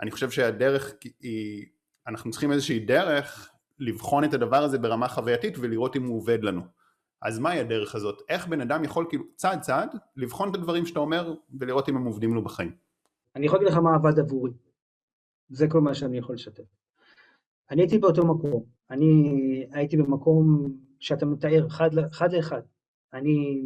אני 0.00 0.10
חושב 0.10 0.30
שהדרך 0.30 0.94
היא, 1.20 1.66
אנחנו 2.06 2.30
צריכים 2.30 2.52
איזושהי 2.52 2.80
דרך 2.80 3.50
לבחון 3.78 4.24
את 4.24 4.34
הדבר 4.34 4.62
הזה 4.62 4.78
ברמה 4.78 5.08
חווייתית 5.08 5.58
ולראות 5.58 5.96
אם 5.96 6.06
הוא 6.06 6.16
עובד 6.16 6.42
לנו. 6.42 6.62
אז 7.22 7.38
מהי 7.38 7.60
הדרך 7.60 7.94
הזאת? 7.94 8.22
איך 8.28 8.46
בן 8.48 8.60
אדם 8.60 8.84
יכול 8.84 9.06
כאילו 9.08 9.24
צעד 9.36 9.60
צעד 9.60 9.96
לבחון 10.16 10.50
את 10.50 10.54
הדברים 10.54 10.86
שאתה 10.86 11.00
אומר 11.00 11.34
ולראות 11.60 11.88
אם 11.88 11.96
הם 11.96 12.04
עובדים 12.04 12.34
לו 12.34 12.44
בחיים? 12.44 12.72
אני 13.36 13.46
יכול 13.46 13.58
להגיד 13.58 13.72
לך 13.72 13.78
מה 13.78 13.94
עבד 13.94 14.18
עבורי. 14.18 14.50
זה 15.48 15.68
כל 15.68 15.80
מה 15.80 15.94
שאני 15.94 16.18
יכול 16.18 16.34
לשתף. 16.34 16.64
אני 17.70 17.82
הייתי 17.82 17.98
באותו 17.98 18.26
מקום. 18.26 18.64
אני 18.90 19.66
הייתי 19.72 19.96
במקום 19.96 20.72
שאתה 21.00 21.26
מתאר 21.26 21.66
אחד, 21.66 21.98
אחד 21.98 22.32
לאחד. 22.32 22.62
אני 23.12 23.62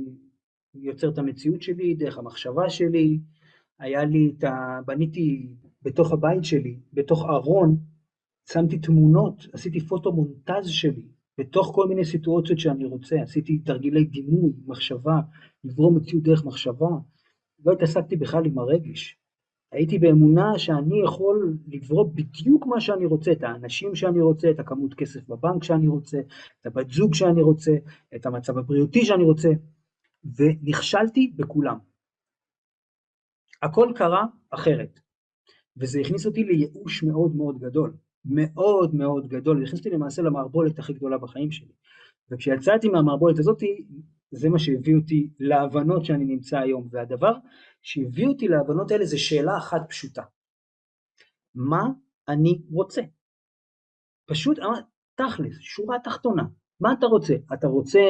יוצר 0.75 1.09
את 1.09 1.19
המציאות 1.19 1.63
שלי 1.63 1.95
דרך 1.95 2.19
המחשבה 2.19 2.71
שלי. 2.71 3.21
היה 3.79 4.05
לי 4.05 4.33
את 4.39 4.45
ה... 4.45 4.81
בניתי 4.87 5.47
בתוך 5.83 6.13
הבית 6.13 6.45
שלי, 6.45 6.79
בתוך 6.93 7.25
ארון, 7.25 7.77
שמתי 8.53 8.79
תמונות, 8.79 9.47
עשיתי 9.53 9.81
פוטו-מונטז 9.81 10.69
שלי, 10.69 11.09
בתוך 11.39 11.73
כל 11.75 11.89
מיני 11.89 12.05
סיטואציות 12.05 12.59
שאני 12.59 12.85
רוצה, 12.85 13.23
עשיתי 13.23 13.59
תרגילי 13.59 14.05
דימוי, 14.05 14.53
מחשבה, 14.67 15.21
לברום 15.65 15.97
מציאות 15.97 16.23
דרך 16.23 16.45
מחשבה, 16.45 16.89
לא 17.65 17.73
התעסקתי 17.73 18.17
בכלל 18.17 18.47
עם 18.47 18.59
הרגש. 18.59 19.20
הייתי 19.73 19.99
באמונה 19.99 20.59
שאני 20.59 21.03
יכול 21.05 21.57
לברוא 21.69 22.11
בדיוק 22.15 22.67
מה 22.67 22.81
שאני 22.81 23.07
רוצה, 23.07 23.33
את 23.33 23.43
האנשים 23.43 23.95
שאני 23.95 24.21
רוצה, 24.21 24.51
את 24.51 24.61
הכמות 24.61 24.95
כסף 24.95 25.29
בבנק 25.29 25.65
שאני 25.65 25.89
רוצה, 25.89 26.19
את 26.61 26.67
הבת 26.67 26.91
זוג 26.91 27.15
שאני 27.15 27.43
רוצה, 27.43 27.73
את 28.17 28.27
המצב 28.27 28.59
הבריאותי 28.59 29.05
שאני 29.05 29.25
רוצה, 29.25 29.49
ונכשלתי 30.37 31.33
בכולם. 31.37 31.79
הכל 33.63 33.93
קרה 33.95 34.27
אחרת, 34.51 35.01
וזה 35.77 36.01
הכניס 36.01 36.27
אותי 36.27 36.45
לייאוש 36.45 37.03
מאוד 37.03 37.37
מאוד 37.37 37.59
גדול. 37.59 37.97
מאוד 38.25 38.95
מאוד 38.95 39.29
גדול, 39.29 39.63
נכנסתי 39.63 39.91
למעשה 39.91 40.23
למערבולת 40.23 40.79
הכי 40.79 40.93
גדולה 40.93 41.19
בחיים 41.19 41.51
שלי. 41.51 41.73
וכשיצאתי 42.31 42.89
מהמערבולת 42.89 43.39
הזאת, 43.39 43.63
זה 44.31 44.49
מה 44.49 44.59
שהביא 44.59 44.97
אותי 44.97 45.31
להבנות 45.41 46.05
שאני 46.05 46.25
נמצא 46.25 46.59
היום. 46.59 46.89
והדבר 46.91 47.33
שהביא 47.83 48.27
אותי 48.27 48.49
להבנות 48.49 48.91
האלה 48.91 49.05
זה 49.05 49.19
שאלה 49.19 49.59
אחת 49.59 49.81
פשוטה. 49.89 50.23
מה 51.55 51.83
אני 52.29 52.63
רוצה? 52.71 53.03
פשוט, 54.27 54.59
תכלס, 55.15 55.57
שורה 55.61 55.99
תחתונה. 56.05 56.43
מה 56.81 56.93
אתה 56.93 57.07
רוצה? 57.07 57.35
אתה 57.55 57.67
רוצה 57.67 58.01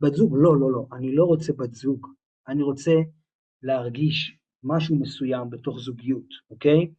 בת 0.00 0.14
זוג? 0.14 0.36
לא, 0.36 0.56
לא, 0.60 0.72
לא, 0.72 0.86
אני 0.92 1.14
לא 1.14 1.24
רוצה 1.24 1.52
בת 1.52 1.74
זוג. 1.74 2.06
אני 2.48 2.62
רוצה 2.62 2.92
להרגיש 3.62 4.38
משהו 4.64 4.96
מסוים 4.96 5.50
בתוך 5.50 5.78
זוגיות, 5.78 6.28
אוקיי? 6.50 6.90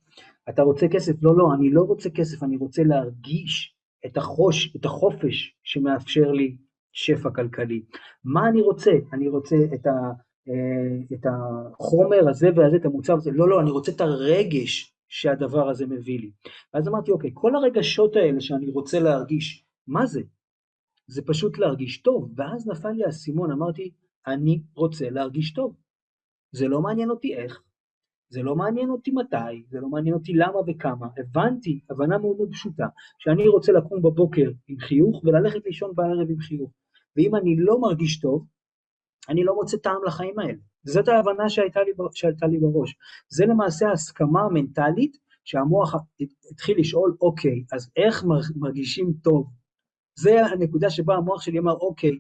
אתה 0.50 0.62
רוצה 0.62 0.86
כסף? 0.92 1.14
לא, 1.22 1.38
לא, 1.38 1.54
אני 1.54 1.70
לא 1.70 1.82
רוצה 1.82 2.10
כסף, 2.10 2.44
אני 2.44 2.58
רוצה 2.58 2.84
להרגיש 2.84 3.76
את, 4.06 4.18
החוש, 4.18 4.76
את 4.76 4.86
החופש 4.86 5.56
שמאפשר 5.64 6.32
לי 6.32 6.58
שפע 6.92 7.30
כלכלי. 7.36 7.82
מה 8.24 8.50
אני 8.50 8.62
רוצה? 8.62 8.92
אני 9.14 9.28
רוצה 9.28 9.56
את, 9.74 9.86
ה, 9.86 9.90
אה, 9.90 10.12
את 11.14 11.26
החומר 11.26 12.30
הזה 12.30 12.50
והזה, 12.56 12.76
את 12.76 12.86
המוצר 12.86 13.14
הזה, 13.14 13.32
לא, 13.32 13.50
לא, 13.50 13.62
אני 13.62 13.72
רוצה 13.72 13.92
את 13.92 14.02
הרגש 14.02 14.94
שהדבר 15.08 15.70
הזה 15.70 15.86
מביא 15.88 16.20
לי. 16.20 16.32
ואז 16.74 16.88
אמרתי, 16.88 17.12
אוקיי, 17.12 17.32
כל 17.34 17.56
הרגשות 17.56 18.16
האלה 18.16 18.42
שאני 18.42 18.70
רוצה 18.70 19.00
להרגיש, 19.00 19.66
מה 19.88 20.06
זה? 20.06 20.22
זה 21.08 21.22
פשוט 21.22 21.58
להרגיש 21.58 22.02
טוב. 22.02 22.32
ואז 22.36 22.68
נפל 22.68 22.92
לי 22.92 23.06
האסימון, 23.06 23.52
אמרתי, 23.52 23.92
אני 24.28 24.62
רוצה 24.76 25.10
להרגיש 25.10 25.54
טוב. 25.54 25.76
זה 26.52 26.68
לא 26.68 26.82
מעניין 26.82 27.10
אותי 27.10 27.36
איך, 27.36 27.62
זה 28.30 28.44
לא 28.44 28.56
מעניין 28.56 28.90
אותי 28.90 29.12
מתי, 29.12 29.64
זה 29.70 29.80
לא 29.80 29.90
מעניין 29.90 30.16
אותי 30.16 30.34
למה 30.34 30.60
וכמה, 30.68 31.08
הבנתי, 31.18 31.80
הבנה 31.90 32.18
מאוד 32.18 32.38
מאוד 32.38 32.50
פשוטה, 32.52 32.88
שאני 33.18 33.48
רוצה 33.48 33.72
לקום 33.72 34.02
בבוקר 34.02 34.52
עם 34.68 34.80
חיוך 34.80 35.24
וללכת 35.24 35.66
לישון 35.66 35.92
בערב 35.96 36.30
עם 36.30 36.40
חיוך. 36.40 36.72
ואם 37.16 37.36
אני 37.36 37.56
לא 37.58 37.82
מרגיש 37.82 38.20
טוב, 38.20 38.46
אני 39.30 39.44
לא 39.44 39.56
מוצא 39.56 39.78
טעם 39.78 40.04
לחיים 40.06 40.40
האלה. 40.40 40.60
זאת 40.84 41.08
ההבנה 41.08 41.50
שהייתה 41.50 41.80
לי, 41.84 41.92
שהייתה 42.14 42.48
לי 42.48 42.58
בראש. 42.58 42.96
זה 43.30 43.46
למעשה 43.46 43.90
ההסכמה 43.90 44.42
המנטלית 44.42 45.18
שהמוח 45.44 45.96
התחיל 46.52 46.80
לשאול, 46.80 47.16
אוקיי, 47.22 47.64
אז 47.72 47.92
איך 47.96 48.24
מרגישים 48.56 49.14
טוב? 49.24 49.50
זה 50.20 50.46
הנקודה 50.46 50.90
שבה 50.90 51.16
המוח 51.16 51.42
שלי 51.42 51.60
אמר, 51.60 51.74
אוקיי, 51.74 52.20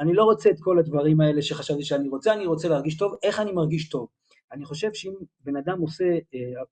אני 0.00 0.14
לא 0.14 0.24
רוצה 0.24 0.50
את 0.50 0.56
כל 0.60 0.78
הדברים 0.78 1.20
האלה 1.20 1.42
שחשבתי 1.42 1.82
שאני 1.82 2.08
רוצה, 2.08 2.34
אני 2.34 2.46
רוצה 2.46 2.68
להרגיש 2.68 2.96
טוב, 2.96 3.14
איך 3.22 3.40
אני 3.40 3.52
מרגיש 3.52 3.88
טוב? 3.88 4.08
אני 4.52 4.64
חושב 4.64 4.92
שאם 4.92 5.14
בן 5.44 5.56
אדם 5.56 5.80
עושה 5.80 6.04
אה, 6.04 6.62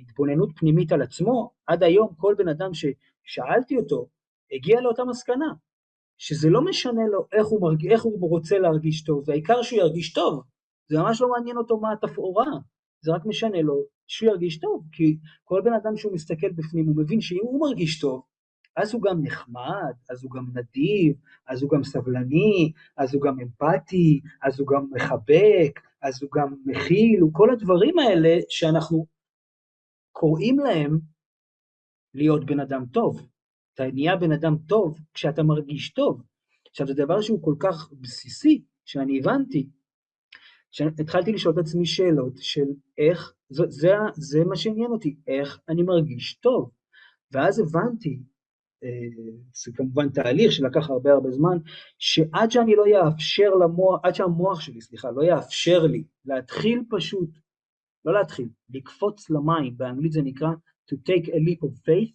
התבוננות 0.00 0.48
פנימית 0.56 0.92
על 0.92 1.02
עצמו, 1.02 1.50
עד 1.66 1.82
היום 1.82 2.08
כל 2.16 2.34
בן 2.38 2.48
אדם 2.48 2.70
ששאלתי 2.74 3.76
אותו, 3.76 4.08
הגיע 4.52 4.80
לאותה 4.80 5.04
מסקנה, 5.04 5.52
שזה 6.18 6.50
לא 6.50 6.64
משנה 6.64 7.06
לו 7.12 7.26
איך 7.32 7.46
הוא, 7.46 7.60
מרג... 7.60 7.86
איך 7.86 8.02
הוא 8.02 8.30
רוצה 8.30 8.58
להרגיש 8.58 9.04
טוב, 9.04 9.24
והעיקר 9.26 9.62
שהוא 9.62 9.80
ירגיש 9.80 10.12
טוב, 10.12 10.42
זה 10.88 10.98
ממש 10.98 11.20
לא 11.20 11.28
מעניין 11.28 11.56
אותו 11.56 11.80
מה 11.80 11.92
התפאורה, 11.92 12.52
זה 13.00 13.12
רק 13.12 13.26
משנה 13.26 13.62
לו 13.62 13.84
שהוא 14.06 14.30
ירגיש 14.30 14.58
טוב, 14.58 14.84
כי 14.92 15.18
כל 15.44 15.60
בן 15.64 15.72
אדם 15.72 15.96
שהוא 15.96 16.12
מסתכל 16.12 16.52
בפנים, 16.52 16.86
הוא 16.86 16.96
מבין 16.96 17.20
שאם 17.20 17.42
הוא 17.42 17.60
מרגיש 17.60 18.00
טוב, 18.00 18.22
אז 18.76 18.94
הוא 18.94 19.02
גם 19.02 19.22
נחמד, 19.22 19.94
אז 20.10 20.24
הוא 20.24 20.30
גם 20.30 20.46
נדיב, 20.54 21.16
אז 21.48 21.62
הוא 21.62 21.70
גם 21.70 21.84
סבלני, 21.84 22.72
אז 22.96 23.14
הוא 23.14 23.22
גם 23.22 23.36
אמפתי, 23.40 24.20
אז 24.42 24.60
הוא 24.60 24.68
גם 24.68 24.86
מחבק, 24.90 25.80
אז 26.02 26.22
הוא 26.22 26.30
גם 26.34 26.54
מכיל, 26.66 27.20
כל 27.32 27.50
הדברים 27.50 27.98
האלה 27.98 28.38
שאנחנו 28.48 29.06
קוראים 30.12 30.58
להם 30.58 30.98
להיות 32.14 32.44
בן 32.44 32.60
אדם 32.60 32.84
טוב. 32.92 33.26
אתה 33.76 33.84
נהיה 33.92 34.16
בן 34.16 34.32
אדם 34.32 34.56
טוב 34.66 34.98
כשאתה 35.14 35.42
מרגיש 35.42 35.90
טוב. 35.90 36.22
עכשיו, 36.70 36.86
זה 36.86 36.94
דבר 36.94 37.20
שהוא 37.20 37.42
כל 37.42 37.54
כך 37.60 37.92
בסיסי, 38.00 38.62
שאני 38.84 39.18
הבנתי, 39.18 39.68
שהתחלתי 40.70 41.32
לשאול 41.32 41.54
את 41.54 41.58
עצמי 41.58 41.86
שאלות 41.86 42.32
של 42.36 42.66
איך, 42.98 43.34
זה, 43.48 43.64
זה, 43.68 43.88
זה 44.14 44.44
מה 44.44 44.56
שעניין 44.56 44.90
אותי, 44.90 45.16
איך 45.26 45.60
אני 45.68 45.82
מרגיש 45.82 46.34
טוב. 46.34 46.70
ואז 47.32 47.58
הבנתי 47.58 48.22
זה 49.54 49.72
כמובן 49.74 50.08
תהליך 50.08 50.52
שלקח 50.52 50.90
הרבה 50.90 51.12
הרבה 51.12 51.30
זמן, 51.30 51.58
שעד 51.98 52.50
שאני 52.50 52.76
לא 52.76 52.86
יאפשר 52.86 53.50
למוח, 53.54 54.00
עד 54.02 54.14
שהמוח 54.14 54.60
שלי, 54.60 54.80
סליחה, 54.80 55.10
לא 55.10 55.22
יאפשר 55.22 55.82
לי 55.86 56.04
להתחיל 56.24 56.82
פשוט, 56.90 57.30
לא 58.04 58.12
להתחיל, 58.14 58.48
לקפוץ 58.70 59.30
למים, 59.30 59.76
באנגלית 59.76 60.12
זה 60.12 60.22
נקרא 60.22 60.48
to 60.92 60.94
take 60.94 61.26
a 61.26 61.36
leap 61.36 61.64
of 61.64 61.72
faith, 61.88 62.12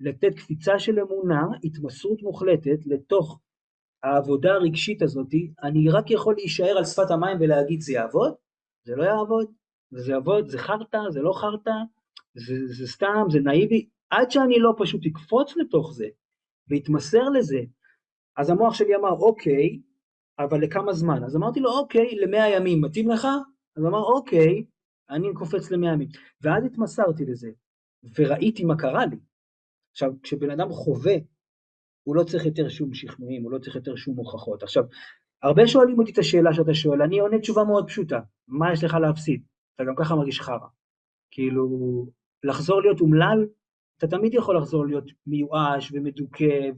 לתת 0.00 0.34
קפיצה 0.34 0.78
של 0.78 1.00
אמונה, 1.00 1.42
התמסרות 1.64 2.22
מוחלטת 2.22 2.86
לתוך 2.86 3.40
העבודה 4.02 4.52
הרגשית 4.52 5.02
הזאת, 5.02 5.34
אני 5.62 5.90
רק 5.90 6.10
יכול 6.10 6.34
להישאר 6.34 6.78
על 6.78 6.84
שפת 6.84 7.10
המים 7.10 7.36
ולהגיד 7.40 7.80
זה 7.80 7.92
יעבוד, 7.92 8.34
זה 8.84 8.96
לא 8.96 9.02
יעבוד, 9.02 9.46
זה 9.90 10.12
יעבוד, 10.12 10.48
זה 10.48 10.58
חרטא, 10.58 11.10
זה 11.10 11.20
לא 11.22 11.32
חרטא, 11.32 11.74
זה, 12.34 12.54
זה 12.66 12.86
סתם, 12.86 13.24
זה 13.30 13.40
נאיבי, 13.40 13.88
עד 14.10 14.30
שאני 14.30 14.58
לא 14.58 14.72
פשוט 14.78 15.00
אקפוץ 15.06 15.56
לתוך 15.56 15.92
זה 15.92 16.06
ואתמסר 16.68 17.28
לזה, 17.28 17.60
אז 18.36 18.50
המוח 18.50 18.74
שלי 18.74 18.96
אמר, 18.96 19.12
אוקיי, 19.12 19.80
אבל 20.38 20.60
לכמה 20.60 20.92
זמן? 20.92 21.24
אז 21.24 21.36
אמרתי 21.36 21.60
לו, 21.60 21.70
אוקיי, 21.70 22.16
למאה 22.16 22.48
ימים, 22.48 22.80
מתאים 22.80 23.10
לך? 23.10 23.26
אז 23.76 23.84
אמר, 23.84 24.02
אוקיי, 24.02 24.64
אני 25.10 25.34
קופץ 25.34 25.70
למאה 25.70 25.92
ימים. 25.92 26.08
ואז 26.42 26.64
התמסרתי 26.64 27.24
לזה, 27.24 27.50
וראיתי 28.18 28.64
מה 28.64 28.76
קרה 28.76 29.06
לי. 29.06 29.16
עכשיו, 29.90 30.10
כשבן 30.22 30.50
אדם 30.50 30.70
חווה, 30.70 31.14
הוא 32.02 32.16
לא 32.16 32.22
צריך 32.22 32.46
יותר 32.46 32.68
שום 32.68 32.94
שכנועים, 32.94 33.42
הוא 33.42 33.52
לא 33.52 33.58
צריך 33.58 33.76
יותר 33.76 33.96
שום 33.96 34.16
הוכחות. 34.16 34.62
עכשיו, 34.62 34.84
הרבה 35.42 35.66
שואלים 35.66 35.98
אותי 35.98 36.12
את 36.12 36.18
השאלה 36.18 36.54
שאתה 36.54 36.74
שואל, 36.74 37.02
אני 37.02 37.18
עונה 37.18 37.38
תשובה 37.38 37.64
מאוד 37.64 37.86
פשוטה, 37.86 38.20
מה 38.48 38.72
יש 38.72 38.84
לך 38.84 38.94
להפסיד? 38.94 39.42
אתה 39.74 39.84
גם 39.84 39.94
ככה 39.96 40.14
מרגיש 40.14 40.40
חרא. 40.40 40.68
כאילו, 41.30 41.68
לחזור 42.44 42.82
להיות 42.82 43.00
אומלל, 43.00 43.46
אתה 43.98 44.06
תמיד 44.06 44.34
יכול 44.34 44.56
לחזור 44.56 44.86
להיות 44.86 45.04
מיואש 45.26 45.92
ומדוכא 45.92 46.70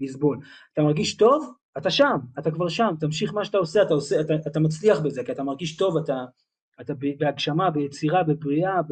ולסבול. 0.00 0.38
אתה 0.72 0.82
מרגיש 0.82 1.16
טוב, 1.16 1.54
אתה 1.78 1.90
שם, 1.90 2.16
אתה 2.38 2.50
כבר 2.50 2.68
שם, 2.68 2.94
תמשיך 3.00 3.34
מה 3.34 3.44
שאתה 3.44 3.58
עושה, 3.58 3.82
אתה, 3.82 3.94
עושה, 3.94 4.20
אתה, 4.20 4.34
אתה 4.46 4.60
מצליח 4.60 5.00
בזה, 5.00 5.24
כי 5.24 5.32
אתה 5.32 5.42
מרגיש 5.42 5.76
טוב, 5.76 5.96
אתה, 5.96 6.24
אתה 6.80 6.94
בהגשמה, 7.18 7.70
ביצירה, 7.70 8.22
בבריאה, 8.22 8.82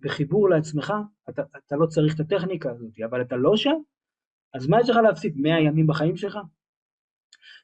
בחיבור 0.00 0.50
לעצמך, 0.50 0.92
אתה, 1.28 1.42
אתה 1.66 1.76
לא 1.76 1.86
צריך 1.86 2.14
את 2.14 2.20
הטכניקה 2.20 2.70
הזאת, 2.70 2.90
אבל 3.10 3.22
אתה 3.22 3.36
לא 3.36 3.56
שם, 3.56 3.76
אז 4.54 4.68
מה 4.68 4.80
יש 4.80 4.90
לך 4.90 4.96
להפסיד? 4.96 5.36
100 5.36 5.60
ימים 5.60 5.86
בחיים 5.86 6.16
שלך? 6.16 6.38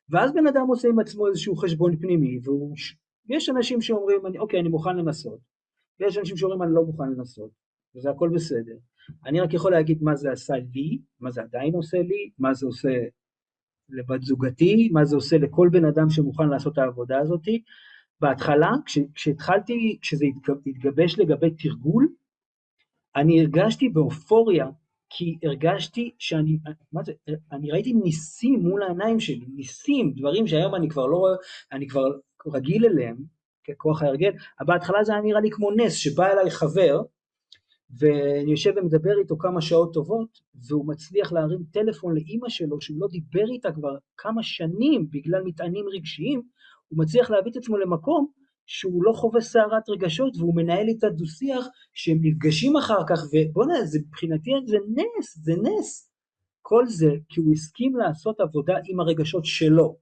ואז 0.08 0.32
בן 0.32 0.46
אדם 0.46 0.66
עושה 0.66 0.88
עם 0.88 0.98
עצמו 0.98 1.28
איזשהו 1.28 1.56
חשבון 1.56 1.96
פנימי, 1.96 2.38
ויש 3.28 3.48
אנשים 3.48 3.80
שאומרים, 3.80 4.20
אוקיי, 4.38 4.60
אני 4.60 4.68
מוכן 4.68 4.96
לנסות, 4.96 5.38
ויש 6.00 6.18
אנשים 6.18 6.36
שאומרים, 6.36 6.62
אני 6.62 6.74
לא 6.74 6.84
מוכן 6.84 7.10
לנסות, 7.10 7.50
וזה 7.96 8.10
הכל 8.10 8.30
בסדר. 8.34 8.76
אני 9.26 9.40
רק 9.40 9.54
יכול 9.54 9.72
להגיד 9.72 10.02
מה 10.02 10.14
זה 10.14 10.32
עשה 10.32 10.54
לי, 10.72 10.98
מה 11.20 11.30
זה 11.30 11.42
עדיין 11.42 11.74
עושה 11.74 11.98
לי, 11.98 12.30
מה 12.38 12.54
זה 12.54 12.66
עושה 12.66 12.88
לבת 13.88 14.22
זוגתי, 14.22 14.88
מה 14.92 15.04
זה 15.04 15.16
עושה 15.16 15.38
לכל 15.38 15.68
בן 15.72 15.84
אדם 15.84 16.10
שמוכן 16.10 16.48
לעשות 16.48 16.72
את 16.72 16.78
העבודה 16.78 17.18
הזאת. 17.18 17.44
בהתחלה, 18.22 18.70
כש, 18.86 18.98
כשהתחלתי, 19.14 19.98
כשזה 20.02 20.24
התגבש 20.66 21.18
לגבי 21.18 21.50
תרגול, 21.50 22.08
אני 23.16 23.40
הרגשתי 23.40 23.88
באופוריה, 23.88 24.66
כי 25.10 25.38
הרגשתי 25.42 26.10
שאני, 26.18 26.58
מה 26.92 27.02
זה, 27.02 27.12
אני 27.52 27.70
ראיתי 27.70 27.92
ניסים 27.92 28.60
מול 28.60 28.82
העיניים 28.82 29.20
שלי, 29.20 29.46
ניסים, 29.54 30.12
דברים 30.16 30.46
שהיום 30.46 30.74
אני 30.74 30.88
כבר 30.88 31.06
לא 31.06 31.26
אני 31.72 31.88
כבר 31.88 32.04
רגיל 32.46 32.86
אליהם, 32.86 33.16
ככוח 33.68 34.02
ההרגל, 34.02 34.32
אבל 34.60 34.66
בהתחלה 34.66 35.04
זה 35.04 35.12
היה 35.12 35.22
נראה 35.22 35.40
לי 35.40 35.50
כמו 35.50 35.70
נס, 35.70 35.94
שבא 35.94 36.32
אליי 36.32 36.50
חבר, 36.50 37.02
ואני 37.98 38.50
יושב 38.50 38.72
ומדבר 38.76 39.18
איתו 39.18 39.38
כמה 39.38 39.60
שעות 39.60 39.94
טובות, 39.94 40.40
והוא 40.68 40.88
מצליח 40.88 41.32
להרים 41.32 41.62
טלפון 41.72 42.14
לאימא 42.14 42.48
שלו, 42.48 42.80
שהוא 42.80 43.00
לא 43.00 43.08
דיבר 43.08 43.50
איתה 43.52 43.72
כבר 43.72 43.96
כמה 44.16 44.42
שנים 44.42 45.10
בגלל 45.10 45.42
מטענים 45.44 45.84
רגשיים, 45.88 46.42
הוא 46.92 46.98
מצליח 46.98 47.30
להביא 47.30 47.52
את 47.52 47.56
עצמו 47.56 47.78
למקום 47.78 48.26
שהוא 48.66 49.04
לא 49.04 49.12
חווה 49.12 49.40
סערת 49.40 49.88
רגשות, 49.88 50.36
והוא 50.36 50.56
מנהל 50.56 50.88
איתה 50.88 51.08
דו-שיח, 51.08 51.66
שהם 51.92 52.18
נפגשים 52.20 52.76
אחר 52.76 53.06
כך, 53.08 53.18
ובוא'נה, 53.32 53.84
זה 53.84 53.98
מבחינתי 54.06 54.50
זה 54.66 54.76
נס, 54.88 55.38
זה 55.44 55.52
נס. 55.62 56.10
כל 56.62 56.86
זה 56.86 57.10
כי 57.28 57.40
הוא 57.40 57.52
הסכים 57.52 57.96
לעשות 57.96 58.40
עבודה 58.40 58.74
עם 58.88 59.00
הרגשות 59.00 59.44
שלו. 59.44 59.96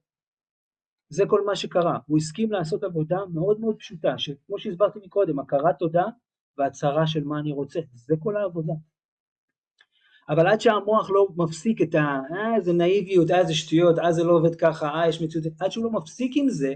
זה 1.09 1.23
כל 1.27 1.45
מה 1.45 1.55
שקרה, 1.55 1.97
הוא 2.05 2.17
הסכים 2.17 2.51
לעשות 2.51 2.83
עבודה 2.83 3.17
מאוד 3.33 3.59
מאוד 3.59 3.75
פשוטה, 3.79 4.17
שכמו 4.17 4.59
שהסברתי 4.59 4.99
מקודם, 5.05 5.39
הכרת 5.39 5.75
תודה 5.79 6.03
והצהרה 6.57 7.07
של 7.07 7.23
מה 7.23 7.39
אני 7.39 7.51
רוצה, 7.51 7.79
זה 7.93 8.15
כל 8.19 8.37
העבודה. 8.37 8.73
אבל 10.31 10.47
עד 10.47 10.61
שהמוח 10.61 11.09
לא 11.09 11.27
מפסיק 11.37 11.81
את 11.81 11.95
ה... 11.95 11.99
אה, 11.99 12.55
איזה 12.55 12.73
נאיביות, 12.73 13.31
אה, 13.31 13.39
איזה 13.39 13.53
שטויות, 13.53 13.99
אה, 13.99 14.11
זה 14.11 14.23
לא 14.23 14.33
עובד 14.33 14.55
ככה, 14.55 14.87
אה, 14.87 15.09
יש 15.09 15.21
מציאות, 15.21 15.45
עד 15.59 15.71
שהוא 15.71 15.85
לא 15.85 15.91
מפסיק 15.91 16.31
עם 16.35 16.49
זה, 16.49 16.73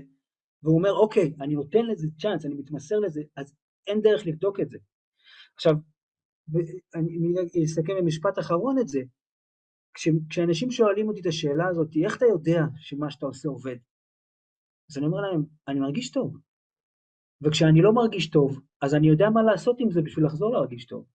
והוא 0.64 0.78
אומר, 0.78 0.94
אוקיי, 0.94 1.36
אני 1.42 1.56
נותן 1.56 1.86
לזה 1.86 2.08
צ'אנס, 2.20 2.46
אני 2.46 2.56
מתמסר 2.56 3.00
לזה, 3.00 3.22
אז 3.38 3.54
אין 3.88 4.02
דרך 4.02 4.26
לבדוק 4.28 4.60
את 4.60 4.70
זה. 4.70 4.78
עכשיו, 5.56 5.76
אני 6.96 7.66
אסכם 7.66 7.94
במשפט 8.00 8.40
אחרון 8.40 8.80
את 8.80 8.88
זה, 8.88 9.00
כש, 9.94 10.08
כשאנשים 10.30 10.72
שואלים 10.72 11.08
אותי 11.08 11.22
את 11.22 11.26
השאלה 11.26 11.68
הזאת, 11.68 11.88
איך 12.06 12.18
אתה 12.18 12.26
יודע 12.26 12.62
שמה 12.78 13.12
שאתה 13.12 13.26
עושה 13.26 13.50
עובד? 13.50 13.76
אז 14.92 14.98
אני 14.98 15.06
אומר 15.06 15.22
להם, 15.22 15.44
אני 15.68 15.80
מרגיש 15.80 16.12
טוב. 16.12 16.38
וכשאני 17.42 17.82
לא 17.82 17.94
מרגיש 17.94 18.30
טוב, 18.30 18.60
אז 18.82 18.96
אני 18.96 19.08
יודע 19.08 19.30
מה 19.30 19.44
לעשות 19.44 19.76
עם 19.80 19.92
זה 19.92 20.02
בשביל 20.02 20.26
לחזור 20.26 20.54
להרגיש 20.54 20.86
טוב. 20.86 21.06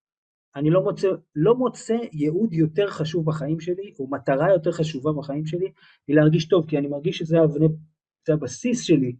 אני 0.57 0.71
לא 0.71 0.83
מוצא, 0.83 1.09
לא 1.37 1.55
מוצא 1.55 1.97
ייעוד 2.13 2.53
יותר 2.53 2.91
חשוב 2.91 3.27
בחיים 3.27 3.61
שלי, 3.61 3.95
או 3.99 4.11
מטרה 4.11 4.51
יותר 4.51 4.73
חשובה 4.73 5.13
בחיים 5.13 5.47
שלי, 5.47 5.73
מלהרגיש 6.09 6.49
טוב, 6.49 6.67
כי 6.69 6.79
אני 6.79 6.87
מרגיש 6.87 7.19
שזה 7.19 7.41
הבנה, 7.41 7.67
זה 8.27 8.33
הבסיס 8.33 8.83
שלי 8.83 9.17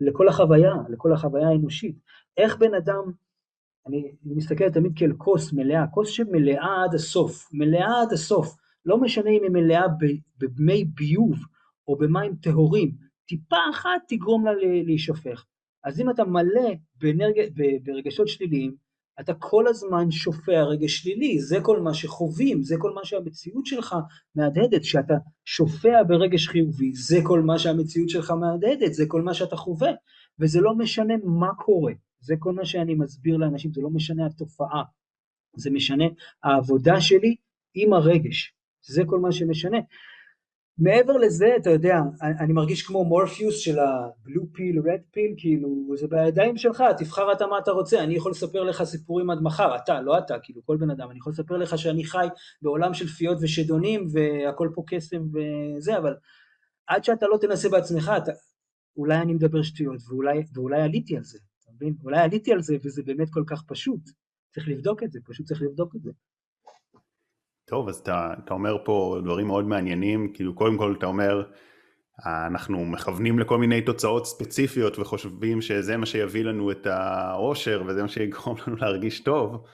לכל 0.00 0.28
החוויה, 0.28 0.72
לכל 0.88 1.12
החוויה 1.12 1.48
האנושית. 1.48 1.98
איך 2.36 2.56
בן 2.56 2.74
אדם, 2.74 3.12
אני 3.86 4.12
מסתכל 4.24 4.70
תמיד 4.70 4.92
כאל 4.96 5.12
כוס 5.18 5.52
מלאה, 5.52 5.86
כוס 5.86 6.08
שמלאה 6.08 6.84
עד 6.84 6.94
הסוף, 6.94 7.48
מלאה 7.52 8.02
עד 8.02 8.12
הסוף, 8.12 8.56
לא 8.84 9.00
משנה 9.00 9.30
אם 9.30 9.42
היא 9.42 9.50
מלאה 9.50 9.84
במי 10.38 10.84
ביוב 10.84 11.36
או 11.88 11.96
במים 11.96 12.36
טהורים, 12.36 12.92
טיפה 13.26 13.56
אחת 13.70 14.00
תגרום 14.08 14.46
לה 14.46 14.52
להישפך. 14.84 15.46
אז 15.84 16.00
אם 16.00 16.10
אתה 16.10 16.24
מלא 16.24 16.70
באנרג... 16.94 17.34
ברגשות 17.82 18.28
שליליים, 18.28 18.74
אתה 19.20 19.34
כל 19.34 19.66
הזמן 19.68 20.10
שופע 20.10 20.62
רגש 20.62 20.96
שלילי, 20.96 21.40
זה 21.40 21.58
כל 21.62 21.80
מה 21.80 21.94
שחווים, 21.94 22.62
זה 22.62 22.76
כל 22.78 22.92
מה 22.94 23.04
שהמציאות 23.04 23.66
שלך 23.66 23.94
מהדהדת, 24.34 24.84
שאתה 24.84 25.14
שופע 25.44 26.02
ברגש 26.08 26.48
חיובי, 26.48 26.92
זה 26.94 27.18
כל 27.22 27.40
מה 27.42 27.58
שהמציאות 27.58 28.08
שלך 28.08 28.30
מהדהדת, 28.30 28.92
זה 28.94 29.04
כל 29.08 29.22
מה 29.22 29.34
שאתה 29.34 29.56
חווה, 29.56 29.90
וזה 30.38 30.60
לא 30.60 30.74
משנה 30.74 31.14
מה 31.24 31.54
קורה, 31.54 31.92
זה 32.20 32.34
כל 32.38 32.52
מה 32.52 32.64
שאני 32.64 32.94
מסביר 32.94 33.36
לאנשים, 33.36 33.72
זה 33.72 33.80
לא 33.80 33.90
משנה 33.90 34.26
התופעה, 34.26 34.82
זה 35.56 35.70
משנה 35.70 36.04
העבודה 36.44 37.00
שלי 37.00 37.36
עם 37.74 37.92
הרגש, 37.92 38.54
זה 38.86 39.02
כל 39.06 39.18
מה 39.18 39.32
שמשנה. 39.32 39.78
מעבר 40.82 41.16
לזה, 41.16 41.56
אתה 41.56 41.70
יודע, 41.70 41.96
אני 42.22 42.52
מרגיש 42.52 42.82
כמו 42.82 43.04
מורפיוס 43.04 43.58
של 43.58 43.78
הבלו 43.78 44.42
פיל, 44.52 44.78
רד 44.78 45.00
פיל, 45.10 45.34
כאילו, 45.36 45.96
זה 45.96 46.06
בידיים 46.08 46.56
שלך, 46.56 46.84
תבחר 46.98 47.32
אתה 47.32 47.46
מה 47.46 47.58
אתה 47.58 47.70
רוצה, 47.70 48.02
אני 48.02 48.14
יכול 48.14 48.30
לספר 48.30 48.62
לך 48.62 48.82
סיפורים 48.82 49.30
עד 49.30 49.38
מחר, 49.42 49.76
אתה, 49.76 50.00
לא 50.00 50.18
אתה, 50.18 50.34
כאילו, 50.42 50.60
כל 50.64 50.76
בן 50.76 50.90
אדם, 50.90 51.10
אני 51.10 51.18
יכול 51.18 51.32
לספר 51.32 51.56
לך 51.56 51.78
שאני 51.78 52.04
חי 52.04 52.26
בעולם 52.62 52.94
של 52.94 53.06
פיות 53.06 53.38
ושדונים, 53.40 54.06
והכל 54.12 54.68
פה 54.74 54.82
קסם 54.86 55.22
וזה, 55.32 55.98
אבל 55.98 56.14
עד 56.86 57.04
שאתה 57.04 57.26
לא 57.26 57.38
תנסה 57.40 57.68
בעצמך, 57.68 58.12
אתה, 58.16 58.32
אולי 58.96 59.18
אני 59.18 59.34
מדבר 59.34 59.62
שטויות, 59.62 60.00
ואולי, 60.08 60.42
ואולי 60.54 60.82
עליתי 60.82 61.16
על 61.16 61.24
זה, 61.24 61.38
אתה 61.62 61.70
מבין? 61.74 61.94
אולי 62.04 62.20
עליתי 62.20 62.52
על 62.52 62.62
זה, 62.62 62.76
וזה 62.84 63.02
באמת 63.02 63.28
כל 63.30 63.44
כך 63.46 63.62
פשוט, 63.66 64.00
צריך 64.54 64.68
לבדוק 64.68 65.02
את 65.02 65.12
זה, 65.12 65.18
פשוט 65.24 65.46
צריך 65.46 65.62
לבדוק 65.62 65.96
את 65.96 66.02
זה. 66.02 66.10
טוב, 67.72 67.88
אז 67.88 67.96
אתה, 67.96 68.34
אתה 68.44 68.54
אומר 68.54 68.76
פה 68.84 69.18
דברים 69.24 69.46
מאוד 69.46 69.64
מעניינים, 69.64 70.32
כאילו 70.34 70.54
קודם 70.54 70.78
כל 70.78 70.94
אתה 70.98 71.06
אומר, 71.06 71.42
אנחנו 72.26 72.84
מכוונים 72.84 73.38
לכל 73.38 73.58
מיני 73.58 73.82
תוצאות 73.82 74.26
ספציפיות 74.26 74.98
וחושבים 74.98 75.62
שזה 75.62 75.96
מה 75.96 76.06
שיביא 76.06 76.44
לנו 76.44 76.70
את 76.70 76.86
העושר 76.86 77.82
וזה 77.86 78.02
מה 78.02 78.08
שיגרום 78.08 78.56
לנו 78.66 78.76
להרגיש 78.76 79.20
טוב, 79.20 79.64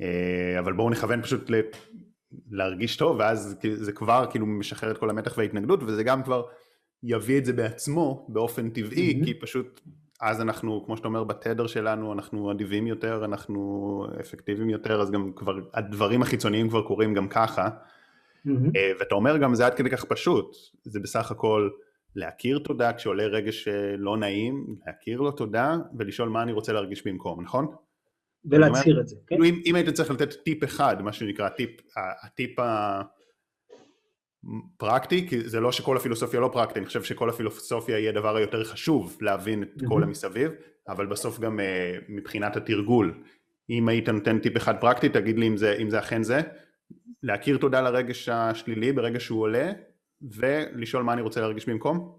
אה, 0.00 0.58
אבל 0.58 0.72
בואו 0.72 0.90
נכוון 0.90 1.22
פשוט 1.22 1.50
ל... 1.50 1.54
להרגיש 2.50 2.96
טוב 2.96 3.16
ואז 3.18 3.56
זה 3.72 3.92
כבר 3.92 4.26
כאילו 4.30 4.46
משחרר 4.46 4.90
את 4.90 4.98
כל 4.98 5.10
המתח 5.10 5.38
וההתנגדות 5.38 5.82
וזה 5.82 6.02
גם 6.02 6.22
כבר 6.22 6.42
יביא 7.02 7.38
את 7.38 7.44
זה 7.44 7.52
בעצמו 7.52 8.26
באופן 8.28 8.70
טבעי 8.70 9.20
mm-hmm. 9.20 9.24
כי 9.24 9.34
פשוט 9.34 9.80
אז 10.22 10.40
אנחנו, 10.40 10.82
כמו 10.86 10.96
שאתה 10.96 11.08
אומר, 11.08 11.24
בתדר 11.24 11.66
שלנו 11.66 12.12
אנחנו 12.12 12.52
אדיבים 12.52 12.86
יותר, 12.86 13.24
אנחנו 13.24 14.06
אפקטיביים 14.20 14.70
יותר, 14.70 15.00
אז 15.00 15.10
גם 15.10 15.32
כבר 15.36 15.58
הדברים 15.74 16.22
החיצוניים 16.22 16.68
כבר 16.68 16.82
קורים 16.82 17.14
גם 17.14 17.28
ככה. 17.28 17.68
Mm-hmm. 17.68 18.78
ואתה 19.00 19.14
אומר 19.14 19.36
גם 19.36 19.54
זה 19.54 19.66
עד 19.66 19.74
כדי 19.74 19.90
כך 19.90 20.04
פשוט, 20.04 20.56
זה 20.84 21.00
בסך 21.00 21.30
הכל 21.30 21.70
להכיר 22.16 22.58
תודה 22.58 22.92
כשעולה 22.92 23.26
רגש 23.26 23.68
אה, 23.68 23.96
לא 23.96 24.16
נעים, 24.16 24.76
להכיר 24.86 25.20
לו 25.20 25.30
תודה 25.30 25.76
ולשאול 25.98 26.28
מה 26.28 26.42
אני 26.42 26.52
רוצה 26.52 26.72
להרגיש 26.72 27.06
במקום, 27.06 27.42
נכון? 27.42 27.66
ולהצהיר 28.44 29.00
את 29.00 29.08
זה, 29.08 29.16
כן? 29.26 29.44
אם, 29.44 29.60
אם 29.66 29.74
היית 29.74 29.88
צריך 29.88 30.10
לתת 30.10 30.32
טיפ 30.44 30.64
אחד, 30.64 31.02
מה 31.02 31.12
שנקרא 31.12 31.48
טיפ, 31.48 31.70
הטיפ 32.22 32.58
ה... 32.58 33.02
פרקטי, 34.76 35.28
כי 35.28 35.48
זה 35.48 35.60
לא 35.60 35.72
שכל 35.72 35.96
הפילוסופיה 35.96 36.40
לא 36.40 36.50
פרקטית, 36.52 36.76
אני 36.76 36.86
חושב 36.86 37.02
שכל 37.02 37.28
הפילוסופיה 37.28 37.98
יהיה 37.98 38.10
הדבר 38.10 38.36
היותר 38.36 38.64
חשוב 38.64 39.18
להבין 39.20 39.62
את 39.62 39.82
כל 39.88 40.02
המסביב, 40.02 40.52
אבל 40.88 41.06
בסוף 41.06 41.40
גם 41.40 41.58
uh, 41.58 41.62
מבחינת 42.08 42.56
התרגול, 42.56 43.22
אם 43.70 43.88
היית 43.88 44.08
נותן 44.08 44.38
טיפ 44.38 44.56
אחד 44.56 44.80
פרקטי, 44.80 45.08
תגיד 45.08 45.38
לי 45.38 45.48
אם 45.48 45.56
זה, 45.56 45.76
אם 45.82 45.90
זה 45.90 45.98
אכן 45.98 46.22
זה, 46.22 46.40
להכיר 47.22 47.58
תודה 47.58 47.80
לרגש 47.80 48.28
השלילי 48.28 48.92
ברגע 48.92 49.20
שהוא 49.20 49.42
עולה, 49.42 49.72
ולשאול 50.22 51.02
מה 51.02 51.12
אני 51.12 51.22
רוצה 51.22 51.40
להרגיש 51.40 51.68
במקום. 51.68 52.18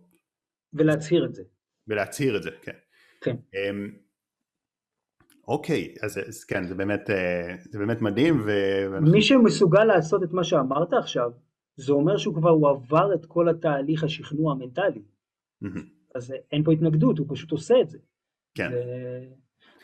ולהצהיר 0.74 1.26
את 1.26 1.36
זה. 1.36 1.44
ולהצהיר 1.88 2.38
את 2.38 2.44
זה, 2.44 2.50
כן. 2.62 2.76
כן. 3.22 3.36
Um, 3.36 4.04
אוקיי, 5.48 5.96
אז, 6.04 6.20
אז 6.28 6.44
כן, 6.44 6.68
זה 6.68 6.76
באמת, 6.76 7.10
אה, 7.10 7.56
זה 7.60 7.80
באמת 7.80 8.02
מדהים. 8.02 8.42
ו... 8.46 8.52
מי 9.02 9.22
שמסוגל 9.22 9.84
לעשות 9.84 10.24
את 10.24 10.32
מה 10.32 10.44
שאמרת 10.44 10.94
עכשיו, 10.94 11.32
זה 11.76 11.94
אומר 11.94 12.18
שהוא 12.18 12.36
כבר 12.36 12.50
הוא 12.50 12.70
עבר 12.70 13.14
את 13.14 13.26
כל 13.26 13.50
התהליך 13.50 14.04
השכנוע 14.04 14.52
המנטלי. 14.52 15.02
אז 16.16 16.34
אין 16.52 16.64
פה 16.64 16.72
התנגדות, 16.72 17.18
הוא 17.18 17.28
פשוט 17.30 17.52
עושה 17.52 17.76
את 17.82 17.90
זה. 17.90 17.98
כן. 18.56 18.72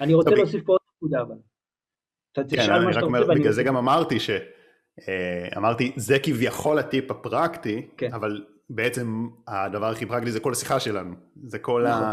אני 0.02 0.14
רוצה 0.14 0.30
להוסיף 0.30 0.64
פה 0.64 0.72
עוד 0.72 0.82
נקודה 0.96 1.22
אבל. 1.22 1.36
אתה 2.32 2.42
כן, 2.42 2.48
תשאל 2.48 2.86
מה 2.86 2.94
שאתה 2.94 3.06
רוצה. 3.06 3.34
בגלל 3.36 3.52
זה 3.52 3.64
גם 3.64 3.78
אמרתי 3.78 4.20
ש... 4.20 4.30
אה, 5.08 5.50
אמרתי, 5.58 5.92
זה 5.96 6.20
כביכול 6.24 6.80
הטיפ 6.80 7.12
הפרקטי, 7.12 7.88
כן. 7.98 8.14
אבל 8.14 8.46
בעצם 8.70 9.28
הדבר 9.48 9.86
הכי 9.86 10.06
פרקטי 10.06 10.32
זה 10.32 10.40
כל 10.40 10.52
השיחה 10.52 10.80
שלנו, 10.80 11.16
זה 11.46 11.60
כל 11.60 11.86
נכון. 11.88 12.04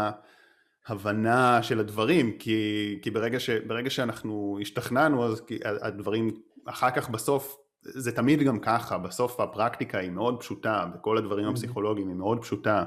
ההבנה 0.87 1.63
של 1.63 1.79
הדברים, 1.79 2.37
כי, 2.37 2.99
כי 3.01 3.11
ברגע, 3.11 3.39
ש, 3.39 3.49
ברגע 3.49 3.89
שאנחנו 3.89 4.57
השתכנענו 4.61 5.25
אז 5.25 5.41
הדברים 5.81 6.31
אחר 6.65 6.91
כך 6.91 7.09
בסוף, 7.09 7.57
זה 7.87 8.11
תמיד 8.11 8.39
גם 8.39 8.59
ככה, 8.59 8.97
בסוף 8.97 9.39
הפרקטיקה 9.39 9.97
היא 9.99 10.11
מאוד 10.11 10.39
פשוטה, 10.39 10.85
וכל 10.95 11.17
הדברים 11.17 11.45
mm-hmm. 11.45 11.51
הפסיכולוגיים 11.51 12.07
היא 12.07 12.15
מאוד 12.15 12.41
פשוטה, 12.41 12.83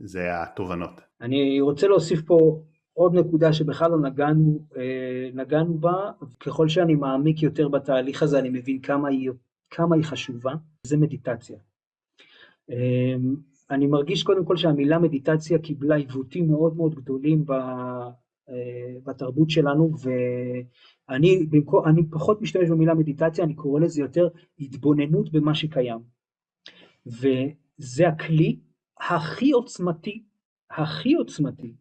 זה 0.00 0.42
התובנות. 0.42 1.00
אני 1.20 1.60
רוצה 1.60 1.88
להוסיף 1.88 2.22
פה 2.22 2.62
עוד 2.92 3.14
נקודה 3.14 3.52
שבכלל 3.52 3.90
לא 3.90 3.98
נגענו, 3.98 4.58
אה, 4.76 5.30
נגענו 5.34 5.78
בה, 5.78 6.10
ככל 6.40 6.68
שאני 6.68 6.94
מעמיק 6.94 7.42
יותר 7.42 7.68
בתהליך 7.68 8.22
הזה 8.22 8.38
אני 8.38 8.48
מבין 8.48 8.80
כמה 8.80 9.08
היא, 9.08 9.30
כמה 9.70 9.96
היא 9.96 10.04
חשובה, 10.04 10.52
זה 10.86 10.96
מדיטציה. 10.96 11.56
אה, 12.70 13.14
אני 13.70 13.86
מרגיש 13.86 14.22
קודם 14.22 14.44
כל 14.44 14.56
שהמילה 14.56 14.98
מדיטציה 14.98 15.58
קיבלה 15.58 15.94
עיוותים 15.94 16.48
מאוד 16.48 16.76
מאוד 16.76 16.94
גדולים 16.94 17.44
אה, 17.50 18.10
בתרבות 19.04 19.50
שלנו, 19.50 19.90
ואני 21.08 21.46
במקום, 21.50 21.84
אני 21.86 22.02
פחות 22.10 22.42
משתמש 22.42 22.68
במילה 22.70 22.94
מדיטציה, 22.94 23.44
אני 23.44 23.54
קורא 23.54 23.80
לזה 23.80 24.00
יותר 24.00 24.28
התבוננות 24.60 25.32
במה 25.32 25.54
שקיים. 25.54 25.98
וזה 27.06 28.08
הכלי 28.08 28.58
הכי 29.00 29.50
עוצמתי, 29.50 30.24
הכי 30.70 31.14
עוצמתי, 31.14 31.74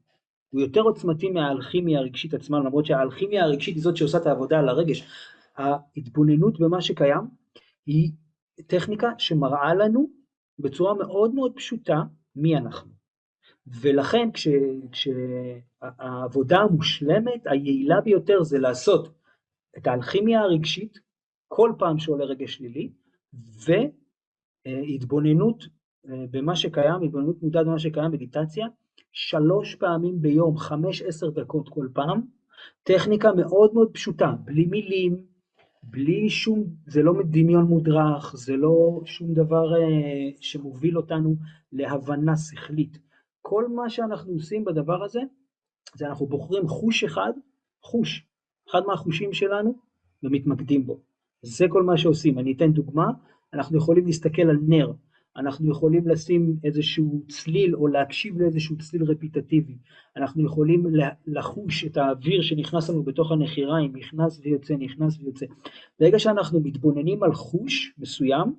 הוא 0.50 0.62
יותר 0.62 0.82
עוצמתי 0.82 1.30
מהאלכימיה 1.30 2.00
הרגשית 2.00 2.34
עצמה, 2.34 2.60
למרות 2.60 2.86
שהאלכימיה 2.86 3.44
הרגשית 3.44 3.76
היא 3.76 3.84
זאת 3.84 3.98
שעושה 3.98 4.18
את 4.18 4.26
העבודה 4.26 4.60
על 4.60 4.70
הרגש. 4.70 5.04
ההתבוננות 5.58 6.60
במה 6.60 6.82
שקיים 6.82 7.22
היא 7.86 8.12
טכניקה 8.68 9.10
שמראה 9.18 9.74
לנו 9.74 10.10
בצורה 10.60 10.94
מאוד 10.94 11.34
מאוד 11.36 11.52
פשוטה 11.56 12.04
מי 12.36 12.58
אנחנו. 12.58 12.92
ולכן 13.68 14.30
כש, 14.34 14.48
כשהעבודה 14.92 16.58
המושלמת, 16.58 17.42
היעילה 17.46 18.02
ביותר 18.02 18.44
זה 18.44 18.60
לעשות 18.60 19.10
את 19.78 19.88
האלכימיה 19.88 20.42
הרגשית 20.42 21.00
כל 21.48 21.74
פעם 21.78 22.00
שעולה 22.00 22.26
רגש 22.26 22.56
שלילי, 22.56 22.90
והתבוננות 24.66 25.64
אה, 26.10 26.26
במה 26.32 26.56
שקיים, 26.56 27.04
התבוננות 27.04 27.44
מודעת 27.44 27.66
במה 27.66 27.80
שקיים, 27.80 28.12
מדיטציה, 28.12 28.68
שלוש 29.12 29.76
פעמים 29.76 30.22
ביום, 30.22 30.58
חמש 30.58 31.02
עשר 31.02 31.30
דקות 31.30 31.70
כל 31.70 31.88
פעם, 31.94 32.22
טכניקה 32.84 33.34
מאוד 33.34 33.74
מאוד 33.74 33.92
פשוטה, 33.94 34.32
בלי 34.46 34.66
מילים, 34.66 35.18
בלי 35.84 36.30
שום, 36.30 36.64
זה 36.88 37.04
לא 37.04 37.14
דמיון 37.26 37.66
מודרך, 37.66 38.36
זה 38.36 38.58
לא 38.58 39.02
שום 39.06 39.34
דבר 39.34 39.76
אה, 39.76 40.30
שמוביל 40.40 40.98
אותנו 40.98 41.36
להבנה 41.72 42.38
שכלית. 42.38 43.05
כל 43.48 43.68
מה 43.68 43.90
שאנחנו 43.90 44.34
עושים 44.34 44.66
בדבר 44.66 45.04
הזה, 45.04 45.20
זה 45.96 46.08
אנחנו 46.08 46.26
בוחרים 46.26 46.68
חוש 46.68 47.04
אחד, 47.04 47.32
חוש, 47.82 48.28
אחד 48.70 48.82
מהחושים 48.88 49.34
שלנו, 49.34 49.76
ומתמקדים 50.24 50.86
בו. 50.86 51.00
זה 51.42 51.66
כל 51.70 51.84
מה 51.84 51.98
שעושים. 51.98 52.40
אני 52.40 52.54
אתן 52.54 52.72
דוגמה, 52.72 53.08
אנחנו 53.54 53.78
יכולים 53.78 54.06
להסתכל 54.06 54.42
על 54.42 54.58
נר, 54.68 54.92
אנחנו 55.38 55.72
יכולים 55.72 56.08
לשים 56.08 56.56
איזשהו 56.64 57.24
צליל 57.28 57.76
או 57.76 57.88
להקשיב 57.88 58.42
לאיזשהו 58.42 58.78
צליל 58.78 59.04
רפיטטיבי, 59.04 59.78
אנחנו 60.18 60.46
יכולים 60.46 60.84
לחוש 61.28 61.86
את 61.86 61.98
האוויר 61.98 62.42
שנכנס 62.42 62.90
לנו 62.90 63.04
בתוך 63.04 63.32
הנחיריים, 63.32 63.96
נכנס 63.96 64.40
ויוצא, 64.44 64.76
נכנס 64.76 65.20
ויוצא. 65.20 65.46
ברגע 66.00 66.20
שאנחנו 66.20 66.60
מתבוננים 66.60 67.24
על 67.24 67.34
חוש 67.34 67.94
מסוים, 67.98 68.54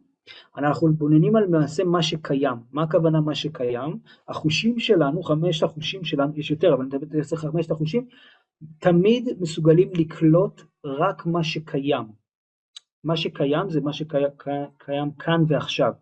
אנחנו 0.56 0.88
מתבוננים 0.88 1.36
על 1.36 1.46
מעשה 1.46 1.84
מה 1.84 2.02
שקיים. 2.02 2.56
מה 2.72 2.82
הכוונה 2.82 3.20
מה 3.20 3.34
שקיים? 3.34 3.98
החושים 4.28 4.78
שלנו, 4.78 5.22
חמשת 5.22 5.62
החושים 5.62 6.04
שלנו, 6.04 6.32
יש 6.36 6.50
יותר, 6.50 6.74
אבל 6.74 6.84
אני 6.84 6.96
מדבר 6.96 7.18
על 7.18 7.36
חמשת 7.36 7.70
החושים, 7.70 8.06
תמיד 8.78 9.28
מסוגלים 9.40 9.90
לקלוט 9.94 10.62
רק 10.84 11.26
מה 11.26 11.44
שקיים. 11.44 12.04
מה 13.04 13.16
שקיים 13.16 13.70
זה 13.70 13.80
מה 13.80 13.92
שקיים 13.92 15.10
כאן 15.18 15.44
ועכשיו. 15.48 15.92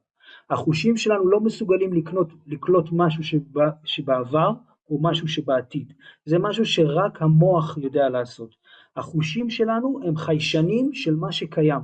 החושים 0.51 0.97
שלנו 0.97 1.29
לא 1.31 1.41
מסוגלים 1.41 1.93
לקנות, 1.93 2.29
לקלוט 2.47 2.89
משהו 2.93 3.25
שבא, 3.25 3.71
שבעבר 3.85 4.51
או 4.91 4.99
משהו 5.03 5.29
שבעתיד. 5.29 5.93
זה 6.25 6.39
משהו 6.39 6.65
שרק 6.65 7.23
המוח 7.23 7.79
יודע 7.79 8.09
לעשות. 8.09 8.55
החושים 8.97 9.51
שלנו 9.51 10.01
הם 10.07 10.17
חיישנים 10.17 10.95
של 10.95 11.17
מה 11.17 11.33
שקיים. 11.33 11.81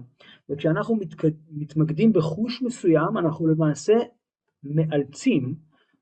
וכשאנחנו 0.51 0.97
מת, 0.97 1.09
מתמקדים 1.51 2.13
בחוש 2.13 2.63
מסוים, 2.63 3.19
אנחנו 3.19 3.47
למעשה 3.47 3.95
מאלצים, 4.65 5.55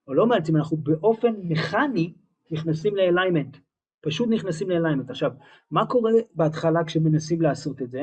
או 0.07 0.15
לא 0.15 0.27
מאלצים, 0.27 0.57
אנחנו 0.57 0.77
באופן 0.77 1.35
מכני 1.39 2.15
נכנסים 2.51 2.97
לאליימנט. 2.97 3.57
פשוט 4.01 4.29
נכנסים 4.29 4.71
לאליימנט. 4.71 5.11
עכשיו, 5.11 5.33
מה 5.71 5.87
קורה 5.87 6.13
בהתחלה 6.35 6.85
כשמנסים 6.85 7.43
לעשות 7.43 7.83
את 7.83 7.91
זה? 7.91 8.03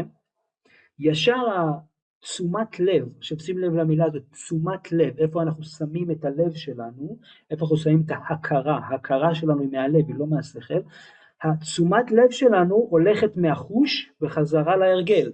ישר 0.99 1.43
תשומת 2.19 2.79
לב, 2.79 3.09
עכשיו 3.17 3.39
שים 3.39 3.57
לב 3.57 3.73
למילה 3.73 4.05
הזאת, 4.05 4.23
תשומת 4.31 4.91
לב, 4.91 5.17
איפה 5.17 5.41
אנחנו 5.41 5.63
שמים 5.63 6.11
את 6.11 6.25
הלב 6.25 6.53
שלנו, 6.53 7.17
איפה 7.51 7.65
אנחנו 7.65 7.77
שמים 7.77 8.03
את 8.05 8.11
ההכרה, 8.11 8.79
ההכרה 8.89 9.35
שלנו 9.35 9.61
היא 9.61 9.69
מהלב, 9.71 10.07
היא 10.07 10.15
לא 10.15 10.27
מהשכל, 10.27 10.79
התשומת 11.45 12.11
לב 12.11 12.31
שלנו 12.31 12.75
הולכת 12.75 13.37
מהחוש 13.37 14.11
בחזרה 14.21 14.75
להרגל, 14.75 15.31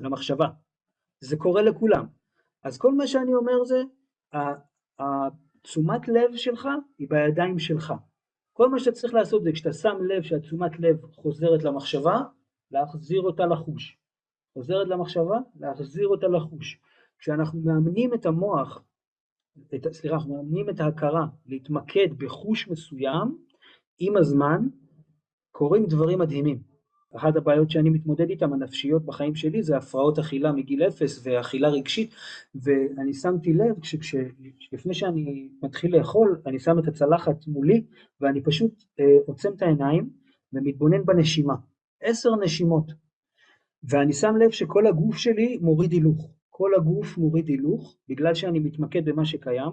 למחשבה. 0.00 0.46
זה 1.20 1.36
קורה 1.36 1.62
לכולם. 1.62 2.06
אז 2.62 2.78
כל 2.78 2.94
מה 2.94 3.06
שאני 3.06 3.34
אומר 3.34 3.64
זה, 3.64 3.82
התשומת 4.98 6.08
לב 6.08 6.36
שלך 6.36 6.68
היא 6.98 7.08
בידיים 7.10 7.58
שלך. 7.58 7.94
כל 8.52 8.68
מה 8.68 8.78
שאתה 8.78 8.92
צריך 8.92 9.14
לעשות 9.14 9.42
זה 9.42 9.52
כשאתה 9.52 9.72
שם 9.72 9.96
לב 10.08 10.22
שהתשומת 10.22 10.80
לב 10.80 11.06
חוזרת 11.14 11.64
למחשבה, 11.64 12.22
להחזיר 12.70 13.20
אותה 13.20 13.46
לחוש. 13.46 13.98
עוזרת 14.52 14.88
למחשבה, 14.88 15.38
להחזיר 15.60 16.08
אותה 16.08 16.28
לחוש. 16.28 16.80
כשאנחנו 17.18 17.60
מאמנים 17.60 18.14
את 18.14 18.26
המוח, 18.26 18.82
את, 19.74 19.92
סליחה, 19.92 20.14
אנחנו 20.14 20.34
מאמנים 20.34 20.70
את 20.70 20.80
ההכרה 20.80 21.26
להתמקד 21.46 22.08
בחוש 22.18 22.68
מסוים, 22.68 23.38
עם 23.98 24.16
הזמן 24.16 24.68
קורים 25.58 25.86
דברים 25.86 26.18
מדהימים. 26.18 26.58
אחת 27.16 27.36
הבעיות 27.36 27.70
שאני 27.70 27.90
מתמודד 27.90 28.30
איתן, 28.30 28.52
הנפשיות 28.52 29.04
בחיים 29.04 29.34
שלי, 29.34 29.62
זה 29.62 29.76
הפרעות 29.76 30.18
אכילה 30.18 30.52
מגיל 30.52 30.82
אפס 30.82 31.20
ואכילה 31.26 31.68
רגשית, 31.68 32.14
ואני 32.54 33.14
שמתי 33.14 33.52
לב, 33.52 33.76
שלפני 34.58 34.94
שאני 34.94 35.48
מתחיל 35.62 35.96
לאכול, 35.96 36.40
אני 36.46 36.58
שם 36.58 36.78
את 36.78 36.88
הצלחת 36.88 37.46
מולי, 37.46 37.84
ואני 38.20 38.42
פשוט 38.42 38.84
אה, 39.00 39.04
עוצם 39.26 39.48
את 39.56 39.62
העיניים 39.62 40.10
ומתבונן 40.52 41.04
בנשימה. 41.04 41.54
עשר 42.02 42.36
נשימות. 42.36 42.92
ואני 43.84 44.12
שם 44.12 44.36
לב 44.36 44.50
שכל 44.50 44.86
הגוף 44.86 45.16
שלי 45.16 45.58
מוריד 45.60 45.92
הילוך, 45.92 46.30
כל 46.58 46.74
הגוף 46.74 47.18
מוריד 47.18 47.48
הילוך, 47.48 47.96
בגלל 48.08 48.34
שאני 48.34 48.58
מתמקד 48.58 49.04
במה 49.04 49.24
שקיים, 49.24 49.70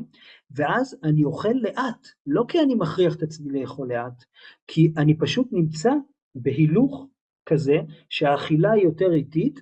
ואז 0.52 0.98
אני 1.04 1.24
אוכל 1.24 1.54
לאט, 1.62 2.08
לא 2.28 2.46
כי 2.48 2.62
אני 2.62 2.76
מכריח 2.76 3.16
את 3.16 3.24
עצמי 3.24 3.60
לאכול 3.60 3.88
לאט, 3.88 4.24
כי 4.68 4.94
אני 4.98 5.18
פשוט 5.18 5.48
נמצא 5.52 5.92
בהילוך 6.36 7.08
כזה 7.46 7.76
שהאכילה 8.10 8.72
היא 8.72 8.84
יותר 8.84 9.14
איטית, 9.14 9.60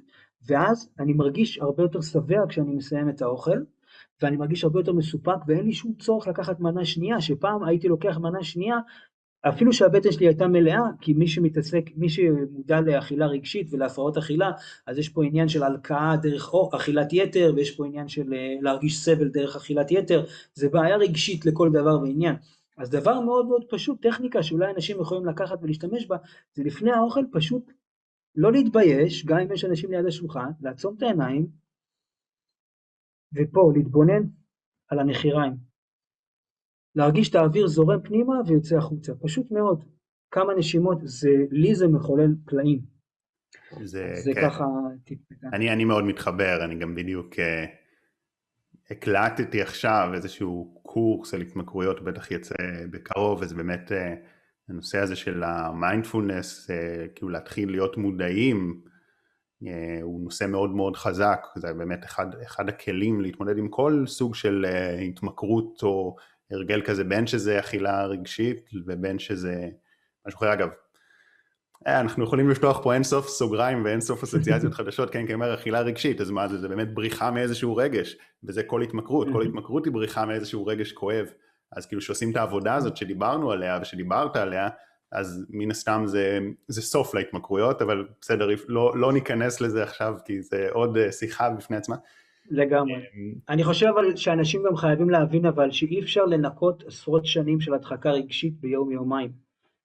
ואז 0.47 0.89
אני 0.99 1.13
מרגיש 1.13 1.57
הרבה 1.57 1.83
יותר 1.83 2.01
שבע 2.01 2.47
כשאני 2.49 2.75
מסיים 2.75 3.09
את 3.09 3.21
האוכל, 3.21 3.57
ואני 4.21 4.37
מרגיש 4.37 4.63
הרבה 4.63 4.79
יותר 4.79 4.93
מסופק 4.93 5.37
ואין 5.47 5.65
לי 5.65 5.73
שום 5.73 5.93
צורך 5.93 6.27
לקחת 6.27 6.59
מנה 6.59 6.85
שנייה, 6.85 7.21
שפעם 7.21 7.63
הייתי 7.63 7.87
לוקח 7.87 8.17
מנה 8.17 8.43
שנייה 8.43 8.77
אפילו 9.49 9.73
שהבטן 9.73 10.11
שלי 10.11 10.27
הייתה 10.27 10.47
מלאה, 10.47 10.81
כי 11.01 11.13
מי 11.13 11.27
שמתעסק, 11.27 11.83
מי 11.95 12.09
שמודע 12.09 12.81
לאכילה 12.81 13.27
רגשית 13.27 13.67
ולהפרעות 13.71 14.17
אכילה, 14.17 14.51
אז 14.87 14.97
יש 14.97 15.09
פה 15.09 15.25
עניין 15.25 15.47
של 15.47 15.63
הלקאה 15.63 16.15
דרך 16.21 16.51
אכילת 16.75 17.13
יתר, 17.13 17.53
ויש 17.55 17.75
פה 17.75 17.85
עניין 17.85 18.07
של 18.07 18.33
אה, 18.33 18.55
להרגיש 18.61 18.99
סבל 18.99 19.27
דרך 19.27 19.55
אכילת 19.55 19.91
יתר, 19.91 20.25
זה 20.53 20.69
בעיה 20.69 20.97
רגשית 20.97 21.45
לכל 21.45 21.69
דבר 21.73 21.99
ועניין. 22.01 22.35
אז 22.77 22.89
דבר 22.89 23.19
מאוד 23.19 23.45
מאוד 23.45 23.63
פשוט, 23.69 24.01
טכניקה 24.01 24.43
שאולי 24.43 24.71
אנשים 24.75 25.01
יכולים 25.01 25.25
לקחת 25.25 25.59
ולהשתמש 25.61 26.05
בה, 26.07 26.17
זה 26.53 26.63
לפני 26.63 26.91
האוכל 26.91 27.23
פשוט 27.31 27.71
לא 28.35 28.51
להתבייש, 28.51 29.25
גם 29.25 29.37
אם 29.37 29.51
יש 29.51 29.65
אנשים 29.65 29.91
ליד 29.91 30.05
השולחן, 30.05 30.51
לעצום 30.61 30.95
את 30.97 31.03
העיניים, 31.03 31.47
ופה 33.35 33.71
להתבונן 33.75 34.23
על 34.87 34.99
הנחיריים. 34.99 35.70
להרגיש 36.95 37.29
את 37.29 37.35
האוויר 37.35 37.67
זורם 37.67 38.01
פנימה 38.03 38.33
ויוצא 38.47 38.77
החוצה, 38.77 39.13
פשוט 39.21 39.51
מאוד. 39.51 39.83
כמה 40.31 40.53
נשימות, 40.53 40.97
זה, 41.03 41.29
לי 41.51 41.75
זה 41.75 41.87
מחולל 41.87 42.35
פלאים. 42.45 42.79
זה, 43.83 44.13
זה 44.15 44.33
כן. 44.33 44.41
ככה. 44.41 44.65
אני, 45.53 45.73
אני 45.73 45.85
מאוד 45.85 46.03
מתחבר, 46.03 46.65
אני 46.65 46.75
גם 46.75 46.95
בדיוק 46.95 47.33
uh, 47.33 47.39
הקלטתי 48.91 49.61
עכשיו 49.61 50.09
איזשהו 50.13 50.79
קורס 50.83 51.33
על 51.33 51.41
התמכרויות, 51.41 52.03
בטח 52.03 52.31
יצא 52.31 52.55
בקרוב, 52.91 53.41
וזה 53.41 53.55
באמת 53.55 53.91
uh, 53.91 53.95
הנושא 54.69 54.97
הזה 54.97 55.15
של 55.15 55.43
המיינדפולנס, 55.43 56.69
uh, 56.69 56.73
כאילו 57.15 57.29
להתחיל 57.29 57.71
להיות 57.71 57.97
מודעים 57.97 58.81
אה, 59.67 59.99
הוא 60.01 60.23
נושא 60.23 60.45
מאוד 60.45 60.69
מאוד 60.69 60.95
חזק, 60.95 61.47
זה 61.55 61.73
באמת 61.73 62.05
אחד, 62.05 62.41
אחד 62.43 62.69
הכלים 62.69 63.21
להתמודד 63.21 63.57
עם 63.57 63.69
כל 63.69 64.03
סוג 64.07 64.35
של 64.35 64.65
אה, 64.65 64.99
התמכרות 64.99 65.83
או 65.83 66.15
הרגל 66.51 66.81
כזה, 66.81 67.03
בין 67.03 67.27
שזה 67.27 67.59
אכילה 67.59 68.05
רגשית 68.05 68.69
ובין 68.85 69.19
שזה 69.19 69.69
משהו 70.27 70.37
אחר. 70.37 70.53
אגב, 70.53 70.69
אה, 71.87 71.99
אנחנו 71.99 72.23
יכולים 72.23 72.49
לפתוח 72.49 72.79
פה 72.83 72.93
אינסוף 72.93 73.27
סוגריים 73.27 73.85
ואינסוף 73.85 74.23
אסוציאציות 74.23 74.73
חדשות, 74.79 75.09
כן, 75.09 75.27
כי 75.27 75.33
אומר 75.33 75.53
אכילה 75.53 75.81
רגשית, 75.81 76.21
אז 76.21 76.31
מה 76.31 76.47
זה, 76.47 76.57
זה 76.57 76.67
באמת 76.67 76.93
בריחה 76.93 77.31
מאיזשהו 77.31 77.75
רגש, 77.75 78.17
וזה 78.43 78.63
כל 78.63 78.81
התמכרות, 78.81 79.27
כל 79.33 79.41
התמכרות 79.41 79.85
היא 79.85 79.93
בריחה 79.93 80.25
מאיזשהו 80.25 80.65
רגש 80.65 80.91
כואב, 80.91 81.25
אז 81.71 81.85
כאילו 81.85 82.01
שעושים 82.01 82.31
את 82.31 82.35
העבודה 82.35 82.75
הזאת 82.75 82.97
שדיברנו 82.97 83.51
עליה 83.51 83.79
ושדיברת 83.81 84.35
עליה, 84.35 84.69
אז 85.11 85.45
מן 85.49 85.71
הסתם 85.71 86.03
זה, 86.05 86.39
זה 86.67 86.81
סוף 86.81 87.15
להתמכרויות, 87.15 87.81
אבל 87.81 88.07
בסדר, 88.21 88.49
לא, 88.67 88.93
לא 88.97 89.13
ניכנס 89.13 89.61
לזה 89.61 89.83
עכשיו 89.83 90.13
כי 90.25 90.41
זה 90.41 90.67
עוד 90.71 90.97
אה, 90.97 91.11
שיחה 91.11 91.49
בפני 91.49 91.77
עצמה. 91.77 91.95
לגמרי. 92.51 92.93
אמ, 92.93 93.33
אני 93.49 93.63
חושב 93.63 93.85
אבל 93.85 94.15
שאנשים 94.15 94.63
גם 94.63 94.75
חייבים 94.75 95.09
להבין 95.09 95.45
אבל 95.45 95.71
שאי 95.71 95.99
אפשר 95.99 96.25
לנקות 96.25 96.83
עשרות 96.87 97.25
שנים 97.25 97.59
של 97.59 97.73
הדחקה 97.73 98.11
רגשית 98.11 98.59
ביום 98.59 98.91
יומיים. 98.91 99.31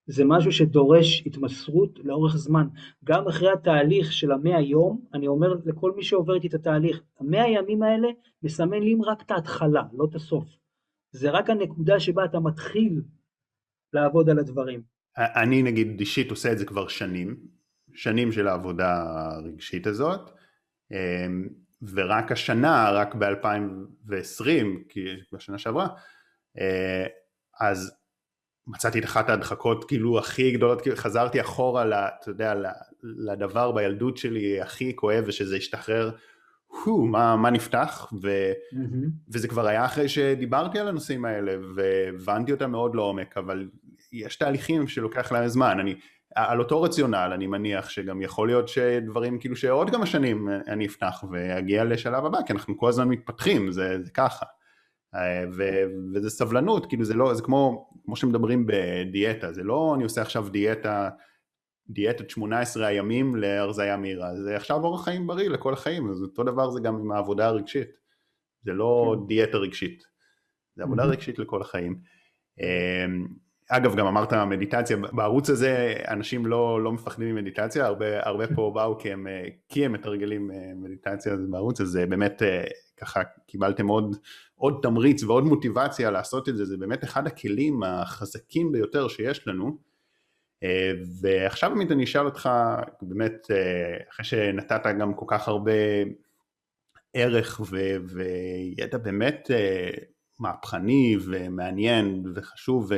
זה 0.07 0.25
משהו 0.25 0.53
שדורש 0.53 1.23
התמסרות 1.27 1.99
לאורך 2.05 2.37
זמן. 2.37 2.67
גם 3.05 3.29
אחרי 3.29 3.53
התהליך 3.53 4.13
של 4.13 4.33
המאה 4.33 4.61
יום, 4.61 5.05
אני 5.15 5.27
אומר 5.27 5.55
לכל 5.65 5.93
מי 5.97 6.03
שעובר 6.03 6.35
איתי 6.35 6.47
את 6.47 6.55
התהליך, 6.55 7.03
המאה 7.21 7.49
ימים 7.49 7.83
האלה 7.83 8.09
מסמלים 8.43 9.03
רק 9.03 9.23
את 9.23 9.31
ההתחלה, 9.31 9.83
לא 9.93 10.07
את 10.11 10.15
הסוף. 10.15 10.49
זה 11.11 11.31
רק 11.31 11.51
הנקודה 11.51 12.01
שבה 12.01 12.25
אתה 12.25 12.41
מתחיל 12.41 13.03
לעבוד 13.93 14.31
על 14.31 14.39
הדברים. 14.39 14.83
אני 15.17 15.63
נגיד 15.63 16.01
אישית 16.01 16.31
עושה 16.31 16.53
את 16.53 16.59
זה 16.59 16.65
כבר 16.65 16.89
שנים, 16.89 17.37
שנים 17.95 18.33
של 18.33 18.49
העבודה 18.49 19.05
הרגשית 19.07 19.87
הזאת, 19.87 20.31
אמ, 20.93 21.49
ורק 21.95 22.33
השנה, 22.33 22.91
רק 22.91 23.15
ב-2020, 23.15 24.49
כי 24.89 25.05
בשנה 25.33 25.59
שעברה, 25.59 25.89
אה, 26.61 27.07
אז 27.61 27.93
מצאתי 28.67 28.99
את 28.99 29.05
אחת 29.05 29.29
ההדחקות 29.29 29.85
כאילו 29.85 30.19
הכי 30.19 30.53
גדולות, 30.53 30.81
כאילו 30.81 30.97
חזרתי 30.97 31.41
אחורה, 31.41 32.09
אתה 32.09 32.31
יודע, 32.31 32.55
לדבר 33.03 33.73
בילדות 33.73 34.17
שלי 34.17 34.61
הכי 34.61 34.97
כואב 34.97 35.25
ושזה 35.27 35.57
השתחרר, 35.57 36.11
הו, 36.85 37.07
מה, 37.07 37.37
מה 37.37 37.51
נפתח, 37.51 38.13
ו, 38.23 38.53
mm-hmm. 38.73 39.33
וזה 39.35 39.49
כבר 39.49 39.67
היה 39.67 39.85
אחרי 39.85 40.09
שדיברתי 40.09 40.79
על 40.79 40.89
הנושאים 40.89 41.25
האלה 41.25 41.53
והבנתי 41.75 42.53
אותם 42.53 42.71
מאוד 42.71 42.95
לעומק, 42.95 43.37
אבל 43.37 43.69
יש 44.13 44.37
תהליכים 44.37 44.89
שלוקח 44.89 45.33
להם 45.33 45.49
זמן, 45.49 45.81
אני, 45.81 45.95
על 46.37 46.59
אותו 46.59 46.83
רציונל 46.83 47.31
אני 47.35 47.47
מניח 47.47 47.89
שגם 47.89 48.23
יכול 48.23 48.49
להיות 48.49 48.69
שדברים 48.69 49.39
כאילו 49.39 49.57
שעוד 49.57 49.91
כמה 49.91 50.07
שנים 50.07 50.49
אני 50.69 50.87
אפתח 50.87 51.25
ואגיע 51.33 51.85
לשלב 51.85 52.25
הבא, 52.25 52.39
כי 52.47 52.53
אנחנו 52.53 52.79
כל 52.79 52.89
הזמן 52.89 53.09
מתפתחים, 53.09 53.71
זה, 53.71 54.03
זה 54.03 54.11
ככה. 54.11 54.47
ו, 55.57 55.63
וזה 56.15 56.31
סבלנות, 56.31 56.87
כאילו 56.87 57.05
זה 57.05 57.15
לא, 57.15 57.35
זה 57.35 57.43
כמו, 57.43 57.91
כמו 58.05 58.17
שמדברים 58.17 58.67
בדיאטה, 58.67 59.53
זה 59.53 59.63
לא 59.63 59.93
אני 59.95 60.05
עושה 60.05 60.23
עכשיו 60.23 60.49
דיאטה, 60.49 61.09
דיאטת 61.89 62.31
18 62.31 62.87
הימים 62.87 63.37
להרזייה 63.37 63.97
מהירה, 63.97 64.37
זה 64.37 64.57
עכשיו 64.57 64.85
אורח 64.85 65.05
חיים 65.05 65.27
בריא 65.27 65.49
לכל 65.49 65.73
החיים, 65.73 66.11
אז 66.11 66.23
אותו 66.23 66.43
דבר 66.45 66.71
זה 66.71 66.81
גם 66.81 66.97
עם 66.97 67.13
העבודה 67.13 67.47
הרגשית, 67.47 67.89
זה 68.65 68.73
לא 68.73 69.17
כן. 69.21 69.27
דיאטה 69.27 69.57
רגשית, 69.57 70.03
זה 70.77 70.83
עבודה 70.83 71.05
רגשית 71.05 71.39
לכל 71.39 71.63
החיים. 71.63 72.01
אגב, 73.69 73.97
גם 73.97 74.07
אמרת 74.07 74.33
מדיטציה, 74.33 74.97
בערוץ 74.97 75.51
הזה 75.51 75.95
אנשים 76.09 76.47
לא, 76.47 76.85
לא 76.85 76.93
מפחדים 76.93 77.35
ממדיטציה, 77.35 77.87
הרבה, 77.87 78.27
הרבה 78.27 78.55
פה 78.55 78.73
באו 78.75 78.99
כי 78.99 79.13
הם, 79.13 79.27
כי 79.69 79.85
הם 79.85 79.93
מתרגלים 79.93 80.51
אה, 80.51 80.73
מדיטציה 80.75 81.37
בערוץ, 81.51 81.81
אז 81.81 81.99
באמת 82.09 82.43
אה, 82.43 82.65
ככה 82.97 83.21
קיבלתם 83.47 83.87
עוד, 83.87 84.17
עוד 84.55 84.79
תמריץ 84.83 85.23
ועוד 85.23 85.45
מוטיבציה 85.45 86.11
לעשות 86.11 86.49
את 86.49 86.57
זה, 86.57 86.65
זה 86.65 86.77
באמת 86.77 87.05
אחד 87.05 87.27
הכלים 87.27 87.83
החזקים 87.83 88.73
ביותר 88.73 89.09
שיש 89.09 89.49
לנו. 89.49 89.79
אה, 90.63 90.91
ועכשיו 91.21 91.71
באמת 91.75 91.91
אני 91.91 92.05
אשאל 92.05 92.25
אותך, 92.25 92.51
באמת, 93.03 93.47
אחרי 94.11 94.25
שנתת 94.25 94.83
גם 95.01 95.15
כל 95.15 95.27
כך 95.29 95.49
הרבה 95.49 95.73
ערך 97.15 97.61
ו, 97.71 97.77
וידע 98.15 98.99
באמת 98.99 99.51
מהפכני 100.39 101.17
ומעניין 101.25 102.23
וחשוב, 102.35 102.93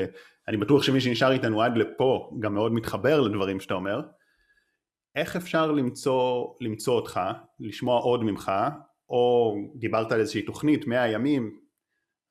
אני 0.48 0.56
בטוח 0.56 0.82
שמי 0.82 1.00
שנשאר 1.00 1.32
איתנו 1.32 1.62
עד 1.62 1.76
לפה 1.76 2.30
גם 2.40 2.54
מאוד 2.54 2.72
מתחבר 2.72 3.20
לדברים 3.20 3.60
שאתה 3.60 3.74
אומר. 3.74 4.00
איך 5.16 5.36
אפשר 5.36 5.72
למצוא, 5.72 6.46
למצוא 6.60 6.94
אותך, 6.94 7.20
לשמוע 7.60 8.00
עוד 8.00 8.24
ממך, 8.24 8.52
או 9.10 9.54
דיברת 9.74 10.12
על 10.12 10.20
איזושהי 10.20 10.42
תוכנית, 10.42 10.86
100 10.86 11.08
ימים, 11.08 11.58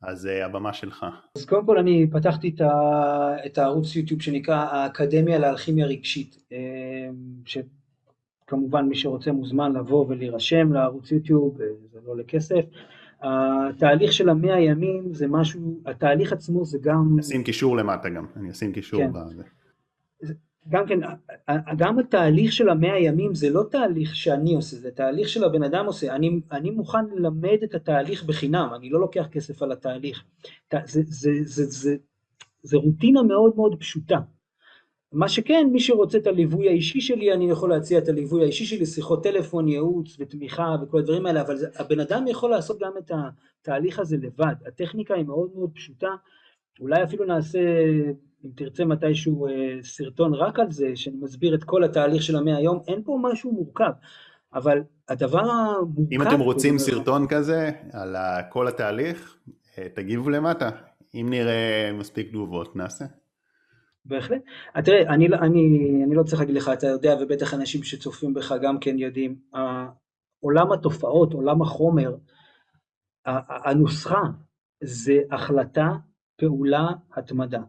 אז 0.02 0.26
uh, 0.26 0.46
הבמה 0.46 0.74
שלך. 0.74 1.06
אז 1.36 1.46
קודם 1.46 1.66
כל 1.66 1.78
אני 1.78 2.08
פתחתי 2.12 2.50
את, 2.56 2.62
ה, 2.62 3.46
את 3.46 3.58
הערוץ 3.58 3.96
יוטיוב 3.96 4.22
שנקרא 4.22 4.56
האקדמיה 4.56 5.40
לאלכימיה 5.40 5.86
רגשית, 5.86 6.38
אה, 6.52 7.10
שכמובן 7.46 8.86
מי 8.86 8.96
שרוצה 8.96 9.32
מוזמן 9.32 9.74
לבוא 9.74 10.06
ולהירשם 10.10 10.74
לערוץ 10.74 11.12
יוטיוב, 11.12 11.62
אה, 11.62 11.68
זה 11.92 12.00
לא 12.06 12.18
לכסף. 12.18 12.66
התהליך 13.22 14.14
של 14.14 14.30
המאה 14.30 14.60
ימים 14.60 15.14
זה 15.14 15.28
משהו, 15.28 15.82
התהליך 15.86 16.34
עצמו 16.34 16.66
זה 16.66 16.78
גם... 16.82 17.20
נשים 17.20 17.44
קישור 17.44 17.78
למטה 17.78 18.10
גם, 18.10 18.26
אני 18.36 18.52
אשים 18.52 18.74
קישור 18.74 19.02
כן. 19.02 19.12
בזה. 19.14 19.44
גם 20.70 20.88
כן, 20.88 21.00
גם 21.78 22.00
התהליך 22.00 22.52
של 22.52 22.70
המאה 22.70 23.00
ימים 23.00 23.36
זה 23.36 23.50
לא 23.50 23.64
תהליך 23.72 24.16
שאני 24.16 24.56
עושה, 24.56 24.78
זה 24.78 24.92
תהליך 24.92 25.30
של 25.30 25.44
הבן 25.44 25.64
אדם 25.64 25.86
עושה. 25.86 26.16
אני, 26.16 26.40
אני 26.52 26.70
מוכן 26.70 27.06
ללמד 27.16 27.58
את 27.64 27.76
התהליך 27.76 28.24
בחינם, 28.24 28.70
אני 28.76 28.90
לא 28.90 29.00
לוקח 29.00 29.28
כסף 29.32 29.62
על 29.62 29.72
התהליך. 29.72 30.24
זה, 30.72 30.80
זה, 30.86 31.02
זה, 31.06 31.32
זה, 31.44 31.66
זה, 31.66 31.96
זה 32.64 32.78
רוטינה 32.78 33.24
מאוד 33.24 33.52
מאוד 33.56 33.80
פשוטה. 33.80 34.20
מה 35.12 35.30
שכן, 35.30 35.68
מי 35.72 35.80
שרוצה 35.80 36.18
את 36.18 36.28
הליווי 36.28 36.68
האישי 36.68 37.02
שלי, 37.02 37.34
אני 37.34 37.52
יכול 37.52 37.70
להציע 37.70 37.98
את 37.98 38.08
הליווי 38.08 38.44
האישי 38.44 38.66
שלי, 38.66 38.86
שיחות 38.86 39.24
טלפון, 39.24 39.68
ייעוץ 39.68 40.16
ותמיכה 40.20 40.76
וכל 40.82 41.00
הדברים 41.00 41.26
האלה, 41.26 41.42
אבל 41.42 41.58
הבן 41.76 42.00
אדם 42.00 42.28
יכול 42.28 42.52
לעשות 42.52 42.80
גם 42.80 42.92
את 42.98 43.12
התהליך 43.62 44.00
הזה 44.00 44.18
לבד. 44.18 44.56
הטכניקה 44.68 45.14
היא 45.14 45.26
מאוד 45.26 45.50
מאוד 45.56 45.70
פשוטה, 45.74 46.10
אולי 46.80 47.04
אפילו 47.04 47.26
נעשה, 47.26 47.60
אם 48.46 48.50
תרצה 48.56 48.86
מתישהו, 48.86 49.48
אה, 49.48 49.54
סרטון 49.84 50.34
רק 50.34 50.60
על 50.60 50.72
זה, 50.72 50.96
שאני 50.96 51.18
מסביר 51.22 51.56
את 51.56 51.64
כל 51.64 51.84
התהליך 51.84 52.24
של 52.24 52.36
המאה 52.36 52.58
היום, 52.58 52.80
אין 52.88 53.02
פה 53.04 53.20
משהו 53.22 53.52
מורכב. 53.52 53.92
אבל 54.54 54.84
הדבר 55.10 55.52
המורכב... 55.52 56.12
אם 56.14 56.22
אתם 56.22 56.40
רוצים 56.40 56.78
סרטון. 56.78 57.28
כזה 57.28 57.72
על 57.94 58.16
כל 58.50 58.68
התהליך, 58.68 59.38
אה, 59.78 59.88
תגיבו 59.94 60.30
למטה. 60.30 60.70
אם 61.16 61.28
נראה 61.30 61.92
מספיק 61.94 62.30
תגובות, 62.30 62.76
נעשה. 62.76 63.06
בהחלט. 64.08 64.42
תראה, 64.84 65.14
אני, 65.14 65.28
לא, 65.28 65.38
אני, 65.38 66.04
אני 66.06 66.16
לא 66.16 66.24
צריך 66.24 66.40
להגיד 66.40 66.56
לך, 66.56 66.72
אתה 66.74 66.88
יודע, 66.88 67.16
ובטח 67.22 67.54
אנשים 67.54 67.84
שצופים 67.84 68.34
בך 68.34 68.56
גם 68.62 68.80
כן 68.80 68.98
יודעים, 68.98 69.36
עולם 70.40 70.72
התופעות, 70.72 71.34
עולם 71.34 71.62
החומר, 71.62 72.16
הנוסחה 73.66 74.22
זה 74.84 75.22
החלטה, 75.32 75.92
פעולה, 76.36 76.88
התמדה. 77.16 77.62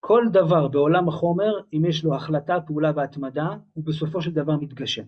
כל 0.00 0.24
דבר 0.32 0.68
בעולם 0.68 1.08
החומר, 1.08 1.60
אם 1.72 1.84
יש 1.84 2.04
לו 2.04 2.14
החלטה, 2.14 2.60
פעולה 2.66 2.92
והתמדה, 2.96 3.48
הוא 3.72 3.84
בסופו 3.84 4.22
של 4.22 4.30
דבר 4.30 4.56
מתגשם. 4.56 5.04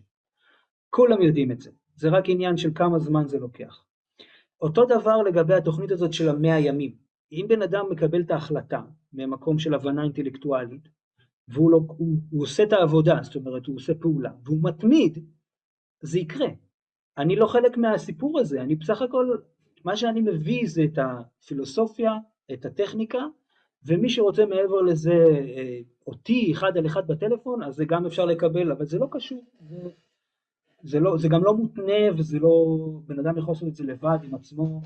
כולם 0.91 1.23
יודעים 1.23 1.53
את 1.53 1.61
זה, 1.61 1.71
זה 1.95 2.09
רק 2.09 2.25
עניין 2.27 2.57
של 2.57 2.71
כמה 2.75 2.99
זמן 2.99 3.29
זה 3.29 3.39
לוקח. 3.39 3.85
אותו 4.61 4.85
דבר 4.85 5.23
לגבי 5.23 5.55
התוכנית 5.55 5.91
הזאת 5.91 6.13
של 6.13 6.29
המאה 6.29 6.59
ימים. 6.59 7.08
אם 7.33 7.47
בן 7.49 7.63
אדם 7.63 7.87
מקבל 7.91 8.21
את 8.21 8.31
ההחלטה 8.31 8.83
ממקום 9.13 9.59
של 9.59 9.75
הבנה 9.75 10.03
אינטלקטואלית, 10.03 10.89
והוא 11.49 11.71
לא, 11.71 11.81
הוא, 11.87 12.19
הוא 12.31 12.43
עושה 12.43 12.63
את 12.63 12.73
העבודה, 12.73 13.19
זאת 13.23 13.37
אומרת 13.37 13.67
הוא 13.67 13.77
עושה 13.77 13.95
פעולה, 13.95 14.31
והוא 14.45 14.59
מתמיד, 14.63 15.25
זה 16.01 16.19
יקרה. 16.19 16.49
אני 17.19 17.37
לא 17.37 17.47
חלק 17.47 17.77
מהסיפור 17.77 18.39
הזה, 18.39 18.63
אני 18.63 18.75
בסך 18.75 19.03
הכל, 19.03 19.37
מה 19.85 19.97
שאני 19.97 20.21
מביא 20.21 20.63
זה 20.67 20.85
את 20.85 20.99
הפילוסופיה, 20.99 22.13
את 22.53 22.65
הטכניקה, 22.65 23.19
ומי 23.87 24.09
שרוצה 24.09 24.47
מעבר 24.47 24.83
לזה 24.83 25.13
אה, 25.57 25.81
אותי 26.07 26.53
אחד 26.53 26.77
על 26.77 26.87
אחד 26.87 27.07
בטלפון, 27.07 27.63
אז 27.63 27.75
זה 27.75 27.85
גם 27.85 28.07
אפשר 28.07 28.25
לקבל, 28.25 28.73
אבל 28.73 28.85
זה 28.85 28.99
לא 28.99 29.09
קשור, 29.11 29.45
זה, 29.61 29.89
זה, 30.83 31.01
לא, 31.01 31.19
זה 31.19 31.29
גם 31.29 31.45
לא 31.45 31.57
מותנה 31.57 32.13
וזה 32.17 32.39
לא, 32.39 32.77
בן 33.07 33.19
אדם 33.19 33.39
יכול 33.39 33.53
לעשות 33.53 33.69
את 33.69 33.75
זה 33.75 33.85
לבד 33.85 34.19
עם 34.23 34.35
עצמו, 34.35 34.81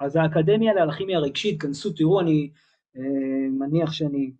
אז 0.00 0.16
האקדמיה 0.16 0.74
לאלכימיה 0.74 1.18
רגשית, 1.18 1.62
כנסו, 1.62 1.92
תראו, 1.92 2.20
אני 2.20 2.50
אה, 2.96 3.48
מניח 3.58 3.92
שאני 3.92 4.32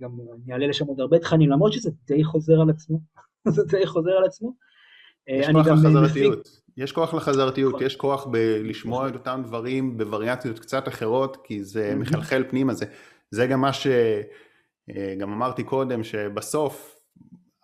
גם 0.00 0.10
אני 0.34 0.52
אעלה 0.52 0.66
לשם 0.66 0.86
עוד 0.86 1.00
הרבה 1.00 1.18
תכנים, 1.18 1.50
למרות 1.50 1.72
שזה 1.72 1.90
די 2.06 2.24
חוזר 2.24 2.60
על 2.60 2.70
עצמו, 2.70 3.00
זה 3.54 3.62
די 3.64 3.86
חוזר 3.86 4.10
על 4.10 4.24
עצמו. 4.24 4.52
אה, 5.28 5.40
יש 5.40 5.48
כוח 5.52 5.66
לחזרתיות, 5.66 6.48
יש 6.76 6.92
כוח 6.92 7.14
לחזרתיות, 7.14 7.74
נכון. 7.74 7.86
יש 7.86 7.96
כוח 7.96 8.26
בלשמוע 8.26 9.08
את 9.08 9.14
אותם 9.14 9.42
דברים 9.46 9.98
בווריאציות 9.98 10.58
קצת 10.58 10.88
אחרות, 10.88 11.36
כי 11.44 11.64
זה 11.64 11.94
מחלחל 11.96 12.44
פנימה, 12.50 12.74
זה, 12.74 12.86
זה 13.30 13.46
גם 13.46 13.60
מה 13.60 13.72
שגם 13.72 13.92
אה, 14.96 15.22
אמרתי 15.22 15.64
קודם, 15.64 16.04
שבסוף 16.04 16.99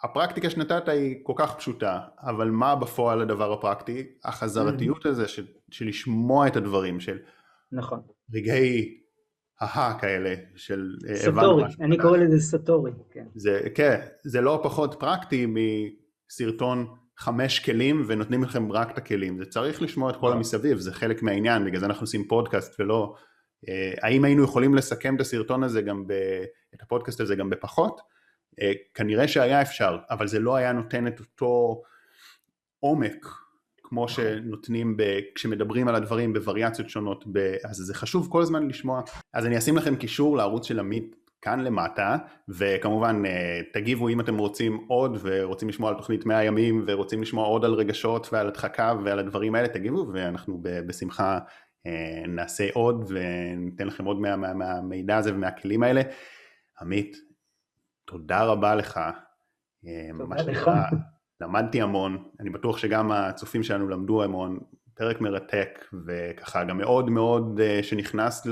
הפרקטיקה 0.03 0.51
שנתת 0.51 0.89
היא 0.89 1.17
כל 1.23 1.33
כך 1.37 1.57
פשוטה, 1.57 2.01
אבל 2.21 2.51
מה 2.51 2.77
בפועל 2.77 3.21
הדבר 3.21 3.53
הפרקטי? 3.53 4.07
החזרתיות 4.25 5.07
הזה 5.07 5.29
של, 5.29 5.47
של 5.71 5.87
לשמוע 5.87 6.47
את 6.47 6.57
הדברים, 6.57 7.01
של 7.01 7.19
נכון. 7.73 8.01
רגעי 8.35 9.01
ההה 9.61 9.99
כאלה, 10.01 10.35
של 10.57 10.97
אה, 11.09 11.17
סטורי, 11.17 11.65
אני 11.81 11.99
קורא 11.99 12.19
לזה 12.19 12.59
סטורי, 12.59 12.93
כן. 13.11 13.27
זה, 13.35 13.61
כן, 13.75 14.01
זה 14.25 14.41
לא 14.41 14.61
פחות 14.63 14.97
פרקטי 14.99 15.47
מסרטון 15.47 16.87
חמש 17.19 17.61
כלים 17.61 18.05
ונותנים 18.07 18.43
לכם 18.43 18.73
רק 18.73 18.91
את 18.91 18.99
הכלים, 18.99 19.39
זה 19.39 19.45
צריך 19.45 19.83
לשמוע 19.83 20.11
את 20.11 20.17
כל 20.17 20.21
נכון. 20.21 20.37
המסביב, 20.37 20.79
זה 20.79 20.93
חלק 20.93 21.23
מהעניין, 21.23 21.65
בגלל 21.65 21.81
זה 21.81 21.87
אנחנו 21.87 22.03
עושים 22.03 22.29
פודקאסט 22.29 22.81
ולא... 22.81 23.15
אה, 23.69 23.95
האם 24.03 24.25
היינו 24.25 24.45
יכולים 24.45 24.75
לסכם 24.75 25.17
את 25.17 25.21
הסרטון 25.21 25.63
הזה 25.63 25.83
גם, 25.83 26.07
ב, 26.07 26.13
את 26.75 26.83
הפודקאסט 26.83 27.21
הזה 27.21 27.37
גם 27.37 27.51
בפחות? 27.51 28.01
אה, 28.63 28.73
כנראה 28.95 29.29
שהיה 29.29 29.63
אפשר, 29.63 29.99
אבל 30.11 30.27
זה 30.27 30.39
לא 30.39 30.57
היה 30.57 30.73
נותן 30.73 31.07
את 31.07 31.21
אותו 31.21 31.83
עומק 32.81 33.27
כמו 33.83 34.05
נכון. 34.05 34.25
שנותנים 34.25 34.97
ב, 34.97 35.03
כשמדברים 35.35 35.89
על 35.89 35.95
הדברים 35.95 36.33
בווריאציות 36.33 36.91
שונות, 36.91 37.25
ב, 37.33 37.55
אז 37.65 37.77
זה 37.77 37.95
חשוב 37.95 38.29
כל 38.31 38.43
הזמן 38.43 38.69
לשמוע. 38.69 39.03
אז 39.33 39.47
אני 39.47 39.59
אשים 39.59 39.77
לכם 39.77 39.97
קישור 39.97 40.37
לערוץ 40.37 40.67
של 40.67 40.79
עמית 40.79 41.17
כאן 41.43 41.61
למטה, 41.61 42.17
וכמובן 42.49 43.23
אה, 43.27 43.61
תגיבו 43.73 44.09
אם 44.09 44.21
אתם 44.21 44.39
רוצים 44.39 44.85
עוד 44.89 45.19
ורוצים 45.23 45.69
לשמוע 45.69 45.91
על 45.91 45.97
תוכנית 45.97 46.27
100 46.27 46.45
ימים 46.45 46.85
ורוצים 46.87 47.23
לשמוע 47.23 47.47
עוד 47.47 47.65
על 47.65 47.75
רגשות 47.75 48.29
ועל 48.33 48.47
הדחקה 48.47 48.95
ועל 49.05 49.19
הדברים 49.19 49.55
האלה, 49.55 49.69
תגיבו 49.69 50.07
ואנחנו 50.13 50.59
בשמחה 50.63 51.39
אה, 51.87 52.23
נעשה 52.29 52.69
עוד 52.73 53.13
וניתן 53.13 53.87
לכם 53.87 54.05
עוד 54.05 54.21
מה, 54.21 54.37
מה, 54.37 54.55
מהמידע 54.55 55.17
הזה 55.17 55.35
ומהכלים 55.35 55.83
האלה. 55.83 56.03
עמית, 56.81 57.17
תודה 58.07 58.45
רבה 58.45 58.75
לך. 58.75 59.01
אה, 59.87 60.11
תודה 60.19 60.43
לך. 60.43 60.71
למדתי 61.41 61.81
המון, 61.81 62.25
אני 62.41 62.51
בטוח 62.51 62.79
שגם 62.79 63.13
הצופים 63.13 63.63
שלנו 63.63 63.89
למדו 63.89 64.23
המון, 64.23 64.59
פרק 64.95 65.21
מרתק 65.21 65.85
וככה 66.07 66.65
גם 66.65 66.79
מאוד 66.79 67.11
מאוד 67.11 67.61
אה, 67.61 67.83
שנכנס 67.83 68.47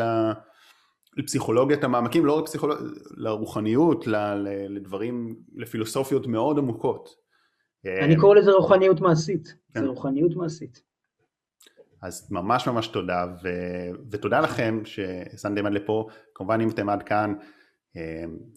לפסיכולוגיית 1.17 1.85
המעמקים, 1.85 2.27
לא 2.27 2.39
רק 2.39 2.45
פסיכולוגיה, 2.45 2.87
לרוחניות, 3.17 4.07
לדברים, 4.69 5.37
לפילוסופיות 5.55 6.27
מאוד 6.27 6.59
עמוקות. 6.59 7.09
אני 8.03 8.17
קורא 8.17 8.37
לזה 8.37 8.53
רוחניות 8.53 9.01
מעשית, 9.01 9.55
כן. 9.75 9.81
זה 9.81 9.87
רוחניות 9.87 10.37
מעשית. 10.37 10.83
אז 12.03 12.33
ממש 12.33 12.69
ממש 12.69 12.87
תודה, 12.87 13.27
ו... 13.43 13.49
ותודה 14.11 14.41
לכם 14.41 14.81
שהאזנתם 14.85 15.67
עד 15.67 15.73
לפה, 15.73 16.09
כמובן 16.35 16.61
אם 16.61 16.69
אתם 16.69 16.89
עד 16.89 17.03
כאן, 17.03 17.35
אה, 17.41 17.47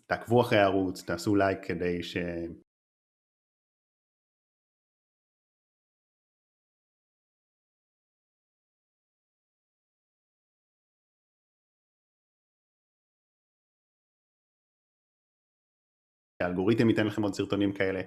תעקבו 0.05 0.41
אחרי 0.41 0.59
הערוץ, 0.59 1.03
תעשו 1.03 1.35
לייק 1.35 1.59
כדי 1.65 2.03
ש... 2.03 2.17
האלגוריתם 16.41 16.89
ייתן 16.89 17.07
לכם 17.07 17.21
עוד 17.21 17.33
סרטונים 17.33 17.73
כאלה. 17.73 18.01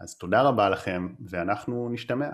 אז 0.00 0.18
תודה 0.18 0.42
רבה 0.42 0.70
לכם, 0.70 1.14
ואנחנו 1.30 1.88
נשתמע. 1.88 2.30